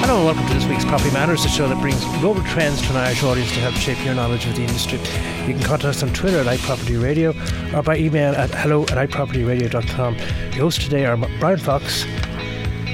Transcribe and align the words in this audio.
Hello 0.00 0.16
and 0.16 0.24
welcome 0.24 0.46
to 0.46 0.54
this 0.54 0.64
week's 0.66 0.86
Property 0.86 1.10
Matters, 1.10 1.42
the 1.42 1.50
show 1.50 1.68
that 1.68 1.78
brings 1.82 2.02
global 2.20 2.42
trends 2.44 2.80
to 2.80 2.90
an 2.90 2.96
Irish 2.96 3.22
audience 3.22 3.52
to 3.52 3.60
help 3.60 3.74
shape 3.74 4.02
your 4.04 4.14
knowledge 4.14 4.46
of 4.46 4.56
the 4.56 4.62
industry. 4.62 4.98
You 4.98 5.52
can 5.52 5.62
contact 5.62 5.84
us 5.84 6.02
on 6.02 6.14
Twitter 6.14 6.38
at 6.38 6.46
iPropertyRadio 6.46 7.74
or 7.74 7.82
by 7.82 7.98
email 7.98 8.34
at 8.34 8.48
hello 8.50 8.84
at 8.84 9.10
iPropertyRadio.com. 9.10 10.16
The 10.16 10.56
hosts 10.56 10.82
today 10.84 11.04
are 11.04 11.18
Brian 11.38 11.58
Fox, 11.58 12.06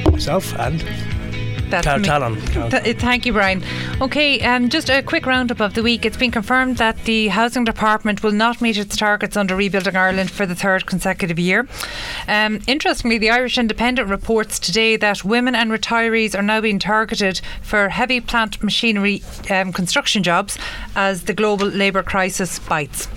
myself, 0.07 0.53
and 0.59 0.83
that's. 1.71 1.87
Tallon. 1.87 2.41
Th- 2.71 2.96
thank 2.96 3.27
you, 3.27 3.32
Brian. 3.32 3.62
Okay, 4.00 4.41
um, 4.41 4.68
just 4.68 4.91
a 4.91 5.03
quick 5.03 5.27
roundup 5.27 5.61
of 5.61 5.75
the 5.75 5.82
week. 5.82 6.04
It's 6.04 6.16
been 6.16 6.30
confirmed 6.30 6.79
that 6.79 7.04
the 7.04 7.29
Housing 7.29 7.64
Department 7.64 8.23
will 8.23 8.32
not 8.32 8.61
meet 8.61 8.77
its 8.77 8.96
targets 8.96 9.36
under 9.36 9.54
Rebuilding 9.57 9.96
Ireland 9.96 10.30
for 10.30 10.46
the 10.46 10.54
third 10.54 10.86
consecutive 10.86 11.39
year. 11.39 11.68
Um, 12.29 12.61
interestingly, 12.67 13.18
the 13.18 13.31
Irish 13.31 13.59
Independent 13.59 14.09
reports 14.09 14.59
today 14.59 14.96
that 14.96 15.25
women 15.25 15.54
and 15.54 15.71
retirees 15.71 16.39
are 16.39 16.43
now 16.43 16.61
being 16.61 16.79
targeted 16.79 17.40
for 17.62 17.89
heavy 17.89 18.21
plant 18.21 18.62
machinery 18.62 19.23
um, 19.50 19.73
construction 19.73 20.23
jobs 20.23 20.59
as 20.96 21.25
the 21.25 21.34
global 21.34 21.67
labour 21.67 22.03
crisis 22.03 22.59
bites. 22.59 23.09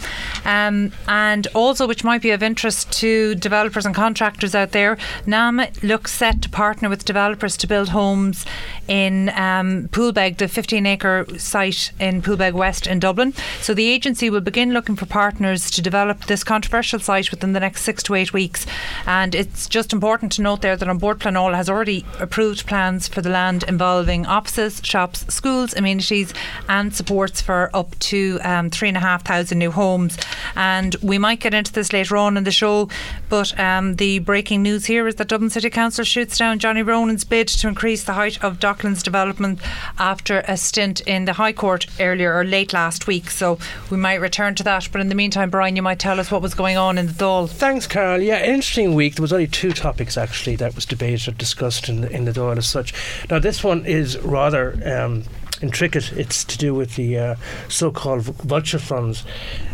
Um, 0.46 0.92
and 1.08 1.48
also, 1.54 1.88
which 1.88 2.04
might 2.04 2.22
be 2.22 2.32
of 2.32 2.44
interest 2.44 2.92
to 3.00 3.36
developers 3.36 3.86
and 3.86 3.96
contractors 3.96 4.56
out 4.56 4.72
there, 4.72 4.98
NAMA 5.26 5.70
looks 5.82 6.12
set 6.12 6.42
to 6.42 6.50
partner 6.50 6.90
with 6.90 7.06
developers 7.06 7.58
to 7.58 7.68
build 7.68 7.90
homes 7.90 8.43
in 8.88 9.30
um, 9.30 9.88
Poolbeg, 9.90 10.38
the 10.38 10.48
15 10.48 10.86
acre 10.86 11.26
site 11.38 11.92
in 12.00 12.22
Poolbeg 12.22 12.54
West 12.54 12.88
in 12.88 13.00
Dublin. 13.00 13.34
So 13.62 13.74
the 13.74 13.88
agency 13.88 14.30
will 14.30 14.42
begin 14.42 14.74
looking 14.74 14.96
for 14.96 15.06
partners 15.06 15.72
to 15.72 15.82
develop 15.82 16.26
this 16.26 16.44
controversial 16.44 17.00
site 17.00 17.32
within 17.32 17.54
the 17.54 17.60
next 17.60 17.84
six 17.84 18.04
to 18.04 18.16
eight 18.16 18.34
weeks. 18.34 18.66
And 19.06 19.34
it's 19.34 19.68
just 19.70 19.94
important 19.94 20.32
to 20.34 20.42
note 20.42 20.62
there 20.62 20.76
that 20.76 20.88
An 20.88 20.98
Bord 20.98 21.20
Pleanála 21.20 21.56
has 21.56 21.70
already 21.70 22.06
approved 22.20 22.68
plans 22.68 23.08
for 23.08 23.22
the 23.22 23.30
land 23.30 23.64
involving 23.68 24.26
offices, 24.26 24.82
shops, 24.84 25.26
schools, 25.34 25.74
amenities, 25.74 26.34
and 26.68 26.94
supports 26.94 27.42
for 27.42 27.70
up 27.74 27.98
to 28.00 28.40
um, 28.44 28.70
three 28.70 28.90
and 28.90 28.98
a 28.98 29.02
half 29.02 29.26
thousand 29.26 29.60
new 29.60 29.72
homes. 29.72 30.18
And 30.56 30.96
we 31.02 31.18
might 31.18 31.40
get 31.40 31.54
into 31.54 31.72
this 31.72 31.94
later 31.94 32.18
on 32.18 32.38
in 32.38 32.44
the 32.44 32.52
show, 32.52 32.90
but 33.30 33.58
um, 33.60 33.96
the 33.96 34.20
breaking 34.20 34.62
news 34.64 34.86
here 34.86 35.08
is 35.08 35.16
that 35.16 35.28
Dublin 35.28 35.50
City 35.50 35.70
Council 35.70 36.04
shoots 36.04 36.38
down 36.38 36.60
Johnny 36.60 36.84
Ronan's 36.84 37.24
bid 37.24 37.48
to 37.48 37.68
increase 37.68 38.04
the 38.04 38.14
height 38.14 38.33
of 38.42 38.60
Docklands 38.60 39.04
development 39.04 39.60
after 39.98 40.40
a 40.48 40.58
stint 40.58 41.02
in 41.02 41.26
the 41.26 41.34
High 41.34 41.54
Court 41.54 41.86
earlier 42.00 42.34
or 42.34 42.44
late 42.44 42.74
last 42.74 43.08
week. 43.08 43.30
So 43.30 43.60
we 43.90 43.98
might 43.98 44.22
return 44.22 44.56
to 44.56 44.64
that. 44.64 44.90
But 44.92 45.02
in 45.02 45.10
the 45.10 45.16
meantime, 45.16 45.50
Brian, 45.50 45.76
you 45.76 45.82
might 45.82 46.00
tell 46.00 46.20
us 46.20 46.32
what 46.32 46.42
was 46.42 46.54
going 46.54 46.78
on 46.78 46.98
in 46.98 47.08
the 47.08 47.14
Dáil. 47.14 47.50
Thanks, 47.50 47.88
Carol. 47.88 48.22
Yeah, 48.22 48.44
interesting 48.44 48.96
week. 48.96 49.16
There 49.16 49.22
was 49.22 49.34
only 49.34 49.48
two 49.48 49.72
topics 49.72 50.18
actually 50.18 50.56
that 50.58 50.76
was 50.76 50.86
debated 50.86 51.28
or 51.28 51.32
discussed 51.32 51.90
in 51.90 52.02
the, 52.02 52.12
in 52.12 52.26
the 52.26 52.32
Dáil 52.32 52.58
as 52.58 52.68
such. 52.68 52.94
Now, 53.30 53.40
this 53.40 53.64
one 53.64 53.86
is 53.86 54.18
rather. 54.20 54.80
Um, 54.86 55.24
intricate. 55.64 56.12
It's 56.12 56.44
to 56.44 56.58
do 56.58 56.76
with 56.76 56.96
the 56.96 57.18
uh, 57.18 57.36
so-called 57.70 58.24
vulture 58.24 58.80
funds. 58.80 59.24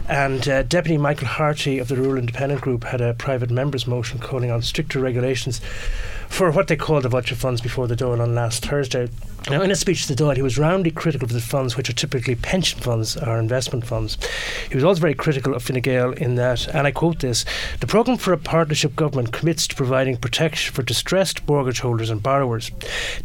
And 0.07 0.47
uh, 0.47 0.63
Deputy 0.63 0.97
Michael 0.97 1.27
Harty 1.27 1.80
of 1.80 1.87
the 1.87 1.95
Rural 1.95 2.17
Independent 2.17 2.61
Group 2.61 2.83
had 2.83 3.02
a 3.02 3.13
private 3.15 3.49
members' 3.49 3.87
motion 3.87 4.19
calling 4.19 4.52
on 4.52 4.61
stricter 4.61 4.99
regulations 4.99 5.59
for 6.30 6.52
what 6.52 6.67
they 6.67 6.75
called 6.75 7.03
the 7.03 7.09
vulture 7.09 7.35
funds 7.35 7.59
before 7.59 7.88
the 7.88 7.95
Dáil 7.95 8.22
on 8.22 8.33
last 8.33 8.66
Thursday. 8.66 9.09
Now, 9.49 9.61
in 9.61 9.72
a 9.72 9.75
speech 9.75 10.05
to 10.05 10.16
the 10.16 10.23
Dáil, 10.23 10.36
he 10.36 10.41
was 10.41 10.58
roundly 10.58 10.91
critical 10.91 11.25
of 11.25 11.33
the 11.33 11.41
funds, 11.41 11.75
which 11.75 11.89
are 11.89 11.94
typically 11.94 12.36
pension 12.36 12.80
funds 12.80 13.17
or 13.17 13.39
investment 13.39 13.86
funds. 13.86 14.17
He 14.69 14.75
was 14.75 14.83
also 14.83 15.02
very 15.02 15.16
critical 15.16 15.53
of 15.55 15.63
Fine 15.63 15.81
Gael 15.81 16.11
in 16.13 16.36
that, 16.36 16.67
and 16.73 16.86
I 16.86 16.91
quote 16.91 17.19
this 17.19 17.45
the 17.80 17.88
programme 17.88 18.17
for 18.17 18.31
a 18.31 18.38
partnership 18.38 18.95
government 18.95 19.33
commits 19.33 19.67
to 19.67 19.75
providing 19.75 20.17
protection 20.17 20.73
for 20.73 20.83
distressed 20.83 21.47
mortgage 21.47 21.80
holders 21.80 22.09
and 22.09 22.21
borrowers. 22.21 22.71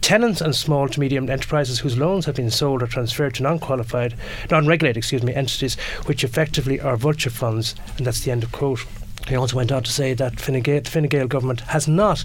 Tenants 0.01 0.41
and 0.41 0.55
small 0.55 0.89
to 0.89 0.99
medium 0.99 1.29
enterprises 1.29 1.81
whose 1.81 1.99
loans 1.99 2.25
have 2.25 2.37
been 2.37 2.51
sold 2.51 2.83
or 2.83 2.87
transferred 2.87 3.35
to 3.35 3.43
non 3.43 3.59
qualified, 3.59 4.15
non 4.51 4.67
regulated, 4.67 4.97
excuse 4.97 5.23
me, 5.23 5.35
entities, 5.35 5.77
which 6.07 6.25
effectively 6.25 6.81
are 6.81 6.97
vulture 6.97 7.31
funds, 7.31 7.75
and 7.97 8.07
that's 8.07 8.21
the 8.21 8.31
end 8.31 8.43
of 8.43 8.51
quote. 8.51 8.85
He 9.29 9.37
also 9.37 9.57
went 9.57 9.73
on 9.73 9.83
to 9.83 9.91
say 9.91 10.13
that 10.15 10.39
Fine 10.39 10.61
Gael, 10.61 10.83
the 10.83 10.91
Fine 10.91 11.07
Gael 11.07 11.27
government 11.27 11.61
has 11.63 11.89
not 11.89 12.25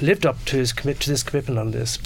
lived 0.00 0.26
up 0.26 0.44
to 0.46 0.56
his 0.56 0.72
commit 0.72 1.00
to 1.00 1.10
this 1.10 1.22
commitment 1.22 1.58
on 1.58 1.70
this. 1.70 1.98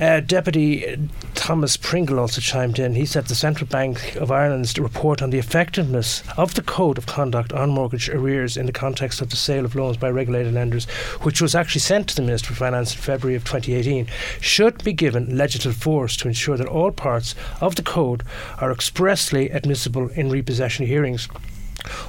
Uh, 0.00 0.20
Deputy 0.20 0.96
Thomas 1.34 1.76
Pringle 1.76 2.20
also 2.20 2.40
chimed 2.40 2.78
in. 2.78 2.94
He 2.94 3.04
said 3.04 3.26
the 3.26 3.34
Central 3.34 3.66
Bank 3.66 4.14
of 4.16 4.30
Ireland's 4.30 4.78
report 4.78 5.22
on 5.22 5.30
the 5.30 5.38
effectiveness 5.38 6.22
of 6.36 6.54
the 6.54 6.62
Code 6.62 6.98
of 6.98 7.06
Conduct 7.06 7.52
on 7.52 7.70
mortgage 7.70 8.08
arrears 8.08 8.56
in 8.56 8.66
the 8.66 8.72
context 8.72 9.20
of 9.20 9.30
the 9.30 9.36
sale 9.36 9.64
of 9.64 9.74
loans 9.74 9.96
by 9.96 10.08
regulated 10.08 10.54
lenders, 10.54 10.84
which 11.22 11.40
was 11.40 11.56
actually 11.56 11.80
sent 11.80 12.08
to 12.08 12.16
the 12.16 12.22
Minister 12.22 12.48
for 12.48 12.54
Finance 12.54 12.94
in 12.94 13.00
February 13.00 13.34
of 13.34 13.44
2018, 13.44 14.06
should 14.40 14.84
be 14.84 14.92
given 14.92 15.36
legislative 15.36 15.80
force 15.80 16.16
to 16.16 16.28
ensure 16.28 16.56
that 16.56 16.68
all 16.68 16.92
parts 16.92 17.34
of 17.60 17.74
the 17.74 17.82
code 17.82 18.22
are 18.60 18.70
expressly 18.70 19.50
admissible 19.50 20.08
in 20.10 20.30
repossession 20.30 20.86
hearings. 20.86 21.28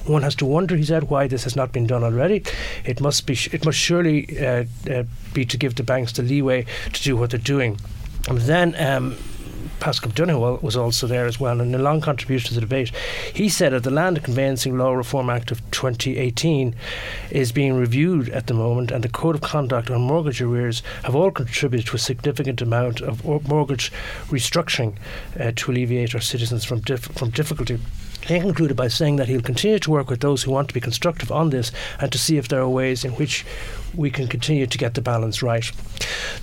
One 0.06 0.22
has 0.24 0.36
to 0.36 0.46
wonder, 0.46 0.76
he 0.76 0.84
said, 0.84 1.10
why 1.10 1.28
this 1.28 1.44
has 1.44 1.56
not 1.56 1.72
been 1.72 1.88
done 1.88 2.04
already. 2.04 2.44
It 2.86 3.02
must 3.02 3.26
be. 3.26 3.38
It 3.52 3.66
must 3.66 3.78
surely 3.78 4.38
uh, 4.40 4.66
uh, 4.90 5.04
be 5.34 5.46
to 5.46 5.58
give 5.58 5.76
the 5.76 5.84
banks 5.84 6.14
the 6.14 6.24
leeway 6.24 6.66
to 6.94 7.04
do 7.04 7.16
what 7.18 7.32
they're 7.32 7.40
doing. 7.40 7.80
And 8.28 8.40
then. 8.40 8.76
Um, 8.78 9.18
Paschal 9.80 10.12
Donohoe 10.12 10.60
was 10.62 10.76
also 10.76 11.08
there 11.08 11.26
as 11.26 11.40
well, 11.40 11.62
and 11.62 11.74
a 11.74 11.80
long 11.80 12.02
contribution 12.02 12.50
to 12.50 12.56
the 12.56 12.62
debate, 12.62 12.92
he 13.34 13.48
said 13.48 13.72
that 13.72 13.84
the 13.84 13.92
Land 13.92 14.24
Conveyancing 14.24 14.78
Law 14.78 14.92
Reform 14.92 15.30
Act 15.30 15.52
of 15.52 15.60
2018 15.72 16.76
is 17.32 17.52
being 17.52 17.76
reviewed 17.76 18.30
at 18.30 18.48
the 18.48 18.54
moment, 18.54 18.92
and 18.92 19.04
the 19.04 19.10
Code 19.10 19.36
of 19.36 19.42
Conduct 19.42 19.90
on 19.90 20.02
mortgage 20.02 20.42
arrears 20.42 20.84
have 21.04 21.16
all 21.16 21.32
contributed 21.32 21.88
to 21.88 21.96
a 21.96 22.00
significant 22.00 22.62
amount 22.62 23.02
of 23.02 23.24
mortgage 23.48 23.92
restructuring 24.28 24.96
uh, 25.40 25.52
to 25.56 25.72
alleviate 25.72 26.14
our 26.14 26.22
citizens 26.22 26.66
from 26.66 26.82
dif- 26.82 27.12
from 27.14 27.30
difficulty. 27.30 27.80
He 28.28 28.40
concluded 28.40 28.78
by 28.78 28.90
saying 28.90 29.16
that 29.16 29.28
he'll 29.28 29.42
continue 29.42 29.80
to 29.80 29.92
work 29.92 30.10
with 30.10 30.20
those 30.20 30.44
who 30.44 30.52
want 30.52 30.68
to 30.68 30.74
be 30.74 30.80
constructive 30.80 31.32
on 31.32 31.50
this 31.50 31.72
and 32.00 32.12
to 32.12 32.18
see 32.18 32.38
if 32.38 32.48
there 32.48 32.62
are 32.62 32.70
ways 32.70 33.04
in 33.04 33.12
which 33.14 33.46
we 33.96 34.10
can 34.10 34.28
continue 34.28 34.68
to 34.68 34.78
get 34.78 34.94
the 34.94 35.02
balance 35.02 35.42
right. 35.42 35.72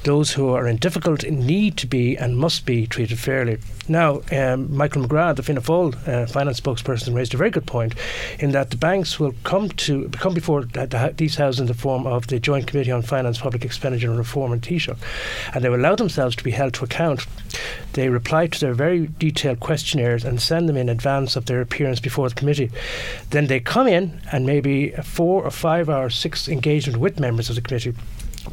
Those 0.05 0.33
who 0.33 0.51
are 0.51 0.67
in 0.67 0.77
difficulty 0.77 1.31
need 1.31 1.77
to 1.79 1.87
be 1.87 2.17
and 2.17 2.37
must 2.37 2.67
be 2.67 2.87
treated 2.87 3.19
fairly. 3.19 3.59
Now, 3.89 4.23
um, 4.33 4.77
Michael 4.77 5.03
McGrath, 5.03 5.37
the 5.37 5.43
Fianna 5.43 5.61
Fáil 5.61 6.09
uh, 6.09 6.27
finance 6.27 6.61
spokesperson, 6.61 7.15
raised 7.15 7.35
a 7.35 7.37
very 7.37 7.51
good 7.51 7.67
point 7.67 7.95
in 8.41 8.51
that 8.53 8.71
the 8.71 8.77
banks 8.77 9.21
will 9.21 9.35
come 9.45 9.69
to 9.69 10.09
come 10.09 10.35
before 10.35 10.65
the, 10.65 10.87
the, 10.87 11.15
these 11.17 11.37
houses 11.37 11.61
in 11.61 11.67
the 11.67 11.75
form 11.75 12.07
of 12.07 12.27
the 12.27 12.41
Joint 12.41 12.67
Committee 12.67 12.91
on 12.91 13.03
Finance, 13.03 13.39
Public 13.39 13.65
Expenditure 13.65 14.09
and 14.11 14.19
Reform 14.19 14.53
and 14.53 14.63
Taoiseach, 14.63 14.97
and 15.55 15.65
they 15.65 15.69
will 15.69 15.81
allow 15.81 15.95
themselves 15.95 16.35
to 16.37 16.45
be 16.45 16.51
held 16.51 16.75
to 16.75 16.85
account. 16.85 17.27
They 17.93 18.09
reply 18.09 18.49
to 18.49 18.61
their 18.61 18.75
very 18.75 19.07
detailed 19.19 19.61
questionnaires 19.61 20.25
and 20.25 20.41
send 20.41 20.69
them 20.69 20.77
in 20.77 20.89
advance 20.89 21.37
of 21.37 21.47
their 21.47 21.61
appearance 21.61 22.01
before 22.01 22.29
the 22.29 22.35
committee. 22.35 22.71
Then 23.31 23.47
they 23.47 23.61
come 23.61 23.87
in 23.87 24.21
and 24.33 24.45
maybe 24.45 24.93
a 24.93 25.03
four 25.03 25.45
or 25.45 25.51
five 25.51 25.89
or 25.89 26.11
six 26.11 26.49
engagement 26.49 26.99
with 26.99 27.21
members 27.21 27.36
of 27.39 27.55
the 27.55 27.61
committee 27.61 27.95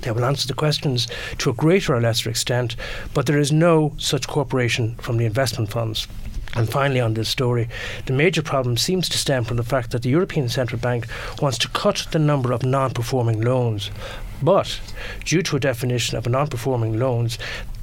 they 0.02 0.12
will 0.12 0.26
answer 0.26 0.48
the 0.48 0.54
questions 0.54 1.08
to 1.38 1.50
a 1.50 1.54
greater 1.54 1.96
or 1.96 2.02
lesser 2.02 2.30
extent, 2.30 2.76
but 3.14 3.26
there 3.26 3.40
is 3.40 3.52
no 3.52 3.94
such 3.98 4.28
cooperation 4.28 4.96
from 4.96 5.18
the 5.18 5.26
investment 5.26 5.70
funds. 5.70 6.08
And 6.56 6.70
finally, 6.70 7.00
on 7.00 7.16
this 7.16 7.30
story, 7.30 7.68
the 8.06 8.14
major 8.14 8.44
problem 8.44 8.78
seems 8.78 9.10
to 9.10 9.18
stem 9.18 9.44
from 9.44 9.58
the 9.58 9.64
fact 9.64 9.92
that 9.92 10.04
the 10.04 10.10
European 10.10 10.50
Central 10.50 10.80
Bank 10.80 11.08
wants 11.42 11.58
to 11.60 11.68
cut 11.70 12.08
the 12.12 12.20
number 12.20 12.52
of 12.52 12.64
non 12.64 12.92
performing 12.92 13.42
loans. 13.42 13.90
But 14.42 14.80
due 15.26 15.42
to 15.44 15.56
a 15.56 15.60
definition 15.60 16.18
of 16.18 16.28
non 16.28 16.48
performing 16.48 17.00
loans, 17.00 17.40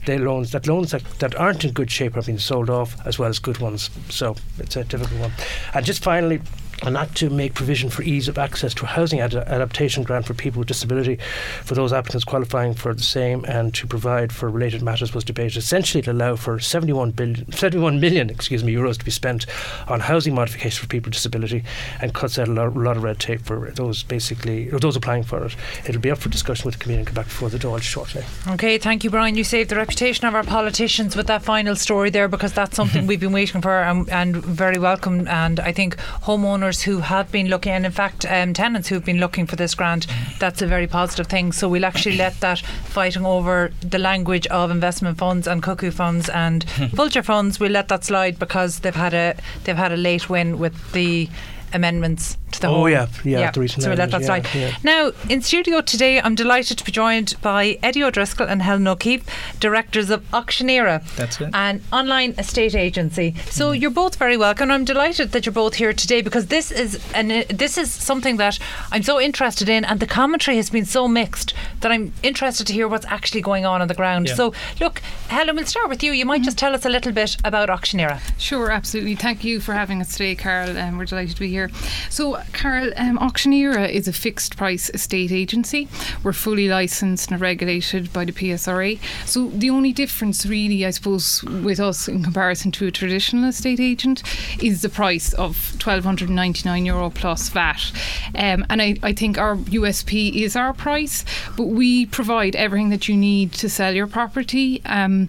they 0.07 0.19
loans 0.19 0.53
that 0.53 0.67
loans 0.67 0.93
that, 0.93 1.05
that 1.19 1.35
aren't 1.35 1.65
in 1.65 1.73
good 1.73 1.91
shape 1.91 2.17
are 2.17 2.23
being 2.23 2.39
sold 2.39 2.71
off 2.71 2.97
as 3.07 3.19
well 3.19 3.29
as 3.29 3.39
good 3.39 3.59
ones. 3.59 3.91
So 4.09 4.37
it's 4.59 4.77
a 4.77 4.85
difficult 4.85 5.21
one. 5.21 5.33
And 5.75 5.85
just 5.85 6.03
finally, 6.03 6.41
an 6.83 6.97
act 6.97 7.17
to 7.17 7.31
make 7.31 7.55
provision 7.55 7.91
for 7.91 8.03
ease 8.03 8.29
of 8.29 8.39
access 8.39 8.75
to 8.75 8.85
a 8.85 8.89
housing 8.89 9.21
ad- 9.21 9.35
adaptation 9.35 10.03
grant 10.03 10.27
for 10.27 10.35
people 10.35 10.61
with 10.61 10.69
disability 10.69 11.19
for 11.65 11.75
those 11.75 11.93
applicants 11.93 12.25
qualifying 12.25 12.75
for 12.75 12.95
the 12.95 13.03
same 13.03 13.45
and 13.47 13.75
to 13.75 13.87
provide 13.87 14.33
for 14.33 14.49
related 14.49 14.83
matters 14.83 15.15
was 15.15 15.25
debated 15.25 15.57
essentially 15.57 16.03
to 16.03 16.13
allow 16.13 16.37
for 16.37 16.59
71 16.59 17.11
billion 17.13 17.51
71 17.53 18.01
million 18.01 18.31
excuse 18.31 18.65
me 18.65 18.75
euros 18.75 18.99
to 18.99 19.05
be 19.05 19.11
spent 19.11 19.47
on 19.89 20.01
housing 20.01 20.35
modification 20.35 20.81
for 20.81 20.89
people 20.89 21.09
with 21.09 21.15
disability 21.15 21.63
and 22.01 22.15
cuts 22.15 22.39
out 22.39 22.49
a 22.49 22.53
lot, 22.53 22.75
a 22.75 22.79
lot 22.79 22.97
of 22.97 23.03
red 23.03 23.19
tape 23.19 23.43
for 23.43 23.71
those 23.73 24.03
basically 24.03 24.71
or 24.71 24.79
those 24.79 24.97
applying 24.97 25.23
for 25.23 25.45
it 25.45 25.57
it'll 25.87 26.01
be 26.01 26.11
up 26.11 26.19
for 26.19 26.29
discussion 26.29 26.65
with 26.65 26.75
the 26.75 26.81
committee 26.81 26.99
and 26.99 27.07
come 27.07 27.15
back 27.15 27.27
before 27.27 27.49
the 27.49 27.59
Dáil 27.59 27.81
shortly 27.81 28.23
Okay, 28.49 28.79
thank 28.79 29.05
you, 29.05 29.11
Brian. 29.11 29.37
You 29.37 29.45
saved 29.45 29.71
the 29.71 29.77
reputation 29.77 30.27
of 30.27 30.35
our 30.35 30.43
politicians 30.43 31.17
with 31.17 31.27
that 31.27 31.43
final 31.43 31.77
story 31.77 32.11
there 32.11 32.29
because 32.29 32.53
that's 32.53 32.77
something 32.77 33.07
we've 33.09 33.21
been 33.21 33.33
waiting 33.33 33.61
for 33.61 33.83
and, 33.83 34.09
and 34.09 34.37
very 34.37 34.79
welcome. 34.79 35.29
And 35.29 35.61
I 35.61 35.73
think 35.73 35.97
homeowners 35.97 36.70
who 36.83 37.01
have 37.01 37.31
been 37.31 37.49
looking, 37.49 37.73
and 37.73 37.87
in 37.87 37.93
fact, 37.93 38.25
um, 38.31 38.55
tenants 38.55 38.89
who've 38.89 39.05
been 39.05 39.19
looking 39.19 39.47
for 39.47 39.57
this 39.57 39.75
grant, 39.75 40.07
that's 40.39 40.63
a 40.63 40.67
very 40.67 40.87
positive 40.87 41.27
thing. 41.27 41.53
So 41.53 41.69
we'll 41.69 41.85
actually 41.85 42.17
let 42.17 42.41
that 42.41 42.61
fighting 42.61 43.27
over 43.27 43.73
the 43.81 43.99
language 43.99 44.47
of 44.49 44.71
investment 44.71 45.19
funds 45.19 45.47
and 45.47 45.63
cuckoo 45.63 45.91
funds 45.91 46.29
and 46.29 46.65
vulture 46.93 47.23
funds, 47.23 47.59
we'll 47.61 47.73
let 47.73 47.89
that 47.89 48.05
slide 48.05 48.39
because 48.39 48.81
they've 48.81 48.95
had 48.95 49.15
a 49.15 49.37
they've 49.65 49.77
had 49.77 49.93
a 49.93 49.97
late 49.97 50.29
win 50.29 50.59
with 50.59 50.93
the 50.93 51.29
amendments 51.73 52.37
to 52.53 52.61
the 52.61 52.69
Oh, 52.69 52.75
home. 52.75 52.91
yeah, 52.91 53.07
yeah, 53.25 53.51
the 53.51 53.61
recent 53.61 53.83
so 53.83 53.91
we 53.91 53.97
let 53.97 54.11
that 54.11 54.21
landlord, 54.23 54.47
slide. 54.47 54.61
yeah, 54.61 54.69
yeah. 54.69 54.77
Now, 54.83 55.13
in 55.29 55.43
studio 55.43 55.81
today, 55.81 56.21
I'm 56.21 56.35
delighted 56.35 56.79
to 56.79 56.85
be 56.85 56.93
joined 56.93 57.35
by 57.43 57.79
Eddie 57.83 58.03
O'Driscoll 58.03 58.47
and 58.49 58.63
Helen 58.63 58.87
O'Keefe, 58.87 59.25
directors 59.61 60.11
of 60.11 60.23
Auctioneera, 60.33 61.03
That's 61.17 61.41
it. 61.41 61.51
an 61.55 61.83
online 61.93 62.35
estate 62.39 62.75
agency. 62.75 63.35
So 63.51 63.73
you're 63.73 63.91
both 63.91 64.17
very 64.17 64.37
welcome. 64.37 64.71
I'm 64.71 64.85
delighted 64.85 65.33
that 65.33 65.47
you're 65.47 65.53
both 65.53 65.75
here 65.75 65.93
today 65.93 66.23
because 66.23 66.47
this 66.47 66.71
is 66.71 67.01
an 67.15 67.45
this 67.49 67.77
is 67.79 67.91
something 67.93 68.37
that 68.39 68.59
I'm 68.93 69.03
so 69.03 69.21
interested 69.21 69.69
in, 69.69 69.85
and 69.85 70.01
the 70.01 70.07
commentary 70.07 70.57
has 70.57 70.71
been 70.71 70.85
so 70.85 71.09
mixed 71.09 71.55
that 71.81 71.91
I'm 71.93 72.13
interested 72.23 72.67
to 72.67 72.73
hear 72.73 72.89
what's 72.89 73.07
actually 73.07 73.41
going 73.43 73.65
on 73.67 73.81
on 73.83 73.89
the 73.89 73.95
ground. 73.95 74.29
Yeah. 74.29 74.35
So, 74.35 74.53
look, 74.81 75.01
Helen, 75.29 75.57
we'll 75.57 75.67
start 75.67 75.89
with 75.89 76.03
you. 76.03 76.13
You 76.13 76.27
might 76.27 76.43
just 76.43 76.59
tell 76.59 76.75
us 76.75 76.85
a 76.85 76.89
little 76.89 77.13
bit 77.13 77.37
about 77.45 77.69
Auctioneera. 77.71 78.21
Sure, 78.39 78.71
absolutely. 78.71 79.15
Thank 79.17 79.45
you 79.45 79.61
for 79.61 79.75
having 79.75 80.01
us 80.01 80.13
today, 80.13 80.35
Carol. 80.35 80.77
Um, 80.79 80.99
we're 80.99 81.05
delighted 81.05 81.35
to 81.37 81.41
be 81.41 81.49
here. 81.49 81.71
So, 82.09 82.40
Carol, 82.53 82.93
um, 82.97 83.19
Auctioneera 83.19 83.89
is 83.89 84.09
a 84.09 84.13
fixed 84.13 84.57
price 84.57 84.91
estate 84.91 85.33
agency. 85.33 85.89
We're 86.23 86.33
fully 86.33 86.69
licensed 86.69 87.31
and 87.31 87.41
regulated 87.41 88.13
by 88.13 88.25
the 88.25 88.33
PSRA. 88.33 88.99
So, 89.27 89.49
the 89.49 89.71
only 89.71 89.93
difference, 89.93 90.47
really, 90.47 90.85
I 90.87 90.91
suppose, 90.91 91.43
with 91.45 91.81
us 91.81 92.09
in 92.09 92.23
comparison 92.23 92.71
to 92.73 92.87
a 92.87 92.91
traditional 92.91 93.49
estate 93.49 93.81
agent 93.81 94.23
is 94.63 94.83
the 94.83 94.89
price 94.89 95.33
of 95.35 95.57
€1,299 95.79 96.87
Euro 96.87 97.11
plus 97.11 97.49
VAT. 97.49 97.93
Um, 98.35 98.65
and 98.71 98.81
I, 98.81 98.97
I 99.03 99.13
think 99.13 99.39
our 99.39 99.57
USP 99.57 100.35
is 100.43 100.57
our 100.57 100.73
price, 100.73 101.25
but 101.57 101.65
we 101.65 102.07
provide 102.07 102.57
everything 102.57 102.91
that 102.91 103.09
you 103.09 103.17
need 103.17 103.53
to 103.55 103.69
sell 103.69 103.95
your 103.95 104.07
property 104.07 104.81
um, 104.85 105.29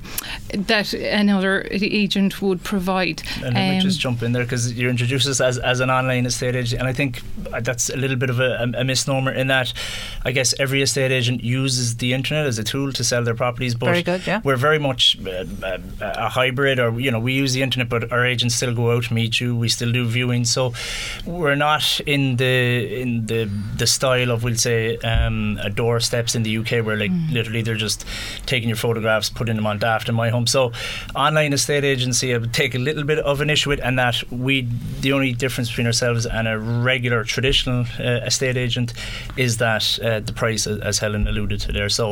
that 0.54 0.94
another 0.94 1.68
agent 1.72 2.42
would 2.42 2.64
provide. 2.64 3.24
And 3.36 3.44
let 3.44 3.54
me 3.54 3.76
Um, 3.78 3.82
just 3.82 4.00
jump 4.00 4.22
in 4.24 4.32
there 4.32 4.44
because 4.44 4.74
you 4.74 4.90
introduced 4.90 5.28
us 5.28 5.42
as, 5.42 5.58
as 5.58 5.80
an 5.80 5.90
online 5.90 6.26
estate 6.26 6.56
agent, 6.56 6.80
and 6.80 6.88
I 6.88 6.94
think 6.94 7.01
that's 7.62 7.90
a 7.90 7.98
little 7.98 8.18
bit 8.18 8.30
of 8.30 8.40
a, 8.40 8.72
a 8.78 8.84
misnomer 8.84 9.32
in 9.32 9.48
that 9.48 9.74
I 10.24 10.32
guess 10.32 10.54
every 10.60 10.82
estate 10.82 11.12
agent 11.12 11.44
uses 11.44 11.98
the 11.98 12.14
internet 12.14 12.46
as 12.46 12.60
a 12.60 12.64
tool 12.64 12.92
to 12.94 13.04
sell 13.04 13.24
their 13.24 13.36
properties. 13.36 13.76
But 13.76 13.88
Very 13.88 14.04
good, 14.04 14.28
yeah. 14.28 14.42
we're 14.44 14.56
very 14.56 14.80
much 14.80 15.18
uh, 15.26 15.46
uh, 15.64 15.78
a 16.00 16.30
hybrid, 16.30 16.80
or 16.80 17.00
you 17.00 17.12
know, 17.12 17.20
we 17.20 17.34
use 17.34 17.54
the 17.54 17.62
internet, 17.62 17.90
but 17.90 18.12
our 18.12 18.26
agents 18.26 18.56
still 18.56 18.74
go 18.76 18.92
out 18.92 19.06
to 19.06 19.14
meet 19.14 19.40
you. 19.40 19.56
We 19.56 19.70
still 19.70 19.92
do 19.92 20.08
viewings, 20.08 20.48
so 20.48 20.74
we're 21.26 21.56
not 21.56 22.00
in 22.02 22.38
the 22.38 23.02
in 23.02 23.26
the 23.26 23.50
the 23.78 23.88
style 23.88 24.32
of 24.32 24.44
we'll 24.44 24.56
say 24.56 24.98
um, 24.98 25.60
a 25.62 25.70
doorsteps 25.70 26.36
in 26.36 26.44
the 26.44 26.58
UK 26.58 26.86
where 26.86 26.98
like 26.98 27.12
literally 27.32 27.62
they're 27.62 27.76
just 27.76 28.06
taking 28.46 28.70
your 28.70 28.78
photographs, 28.78 29.30
putting 29.30 29.56
them 29.56 29.66
on 29.66 29.80
Daft 29.80 30.10
in 30.10 30.16
my 30.16 30.30
home. 30.30 30.48
So 30.48 30.72
online 31.16 31.54
estate 31.54 31.84
agency 31.84 32.34
I 32.34 32.38
would 32.38 32.54
take 32.54 32.76
a 32.76 32.80
little 32.80 33.04
bit 33.04 33.20
of 33.20 33.42
an 33.42 33.50
issue 33.50 33.70
with, 33.70 33.80
and 33.84 33.98
that 33.98 34.24
we 34.32 34.68
the 35.02 35.14
only 35.14 35.34
difference 35.34 35.70
between 35.70 35.88
ourselves 35.88 36.26
and 36.26 36.48
a 36.48 36.60
regular 36.94 37.24
traditional 37.36 37.82
uh, 38.00 38.28
estate 38.30 38.58
agent 38.66 38.90
is 39.38 39.58
that 39.58 39.84
uh, 40.04 40.20
the 40.30 40.34
price, 40.34 40.64
as- 40.72 40.80
as 40.90 41.00
Helen 41.00 41.28
alluded 41.28 41.60
to 41.66 41.72
there. 41.72 41.90
So 41.90 42.06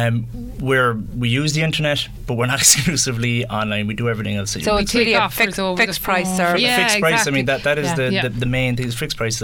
um, 0.00 0.26
we're 0.68 0.94
we 1.22 1.28
use 1.40 1.52
the 1.58 1.62
internet, 1.68 2.08
but 2.26 2.34
we're 2.38 2.50
not 2.54 2.60
exclusively 2.66 3.44
online. 3.46 3.86
We 3.86 3.94
do 3.94 4.08
everything 4.08 4.36
else. 4.40 4.50
So 4.52 4.74
would 4.74 4.82
it's 4.84 4.94
really 4.94 5.14
a 5.14 5.28
fixed, 5.28 5.60
fixed 5.76 6.02
price 6.02 6.26
phone. 6.28 6.36
service. 6.36 6.62
Yeah, 6.62 6.76
fixed 6.80 7.00
price. 7.00 7.26
I 7.26 7.30
mean 7.36 7.46
that 7.46 7.62
that 7.68 7.78
is 7.78 7.86
Yeah. 7.88 7.96
the, 8.00 8.06
Yeah. 8.12 8.22
the 8.28 8.28
the 8.44 8.50
main 8.58 8.76
thing. 8.76 8.86
Is 8.88 8.94
fixed 9.04 9.16
price. 9.16 9.42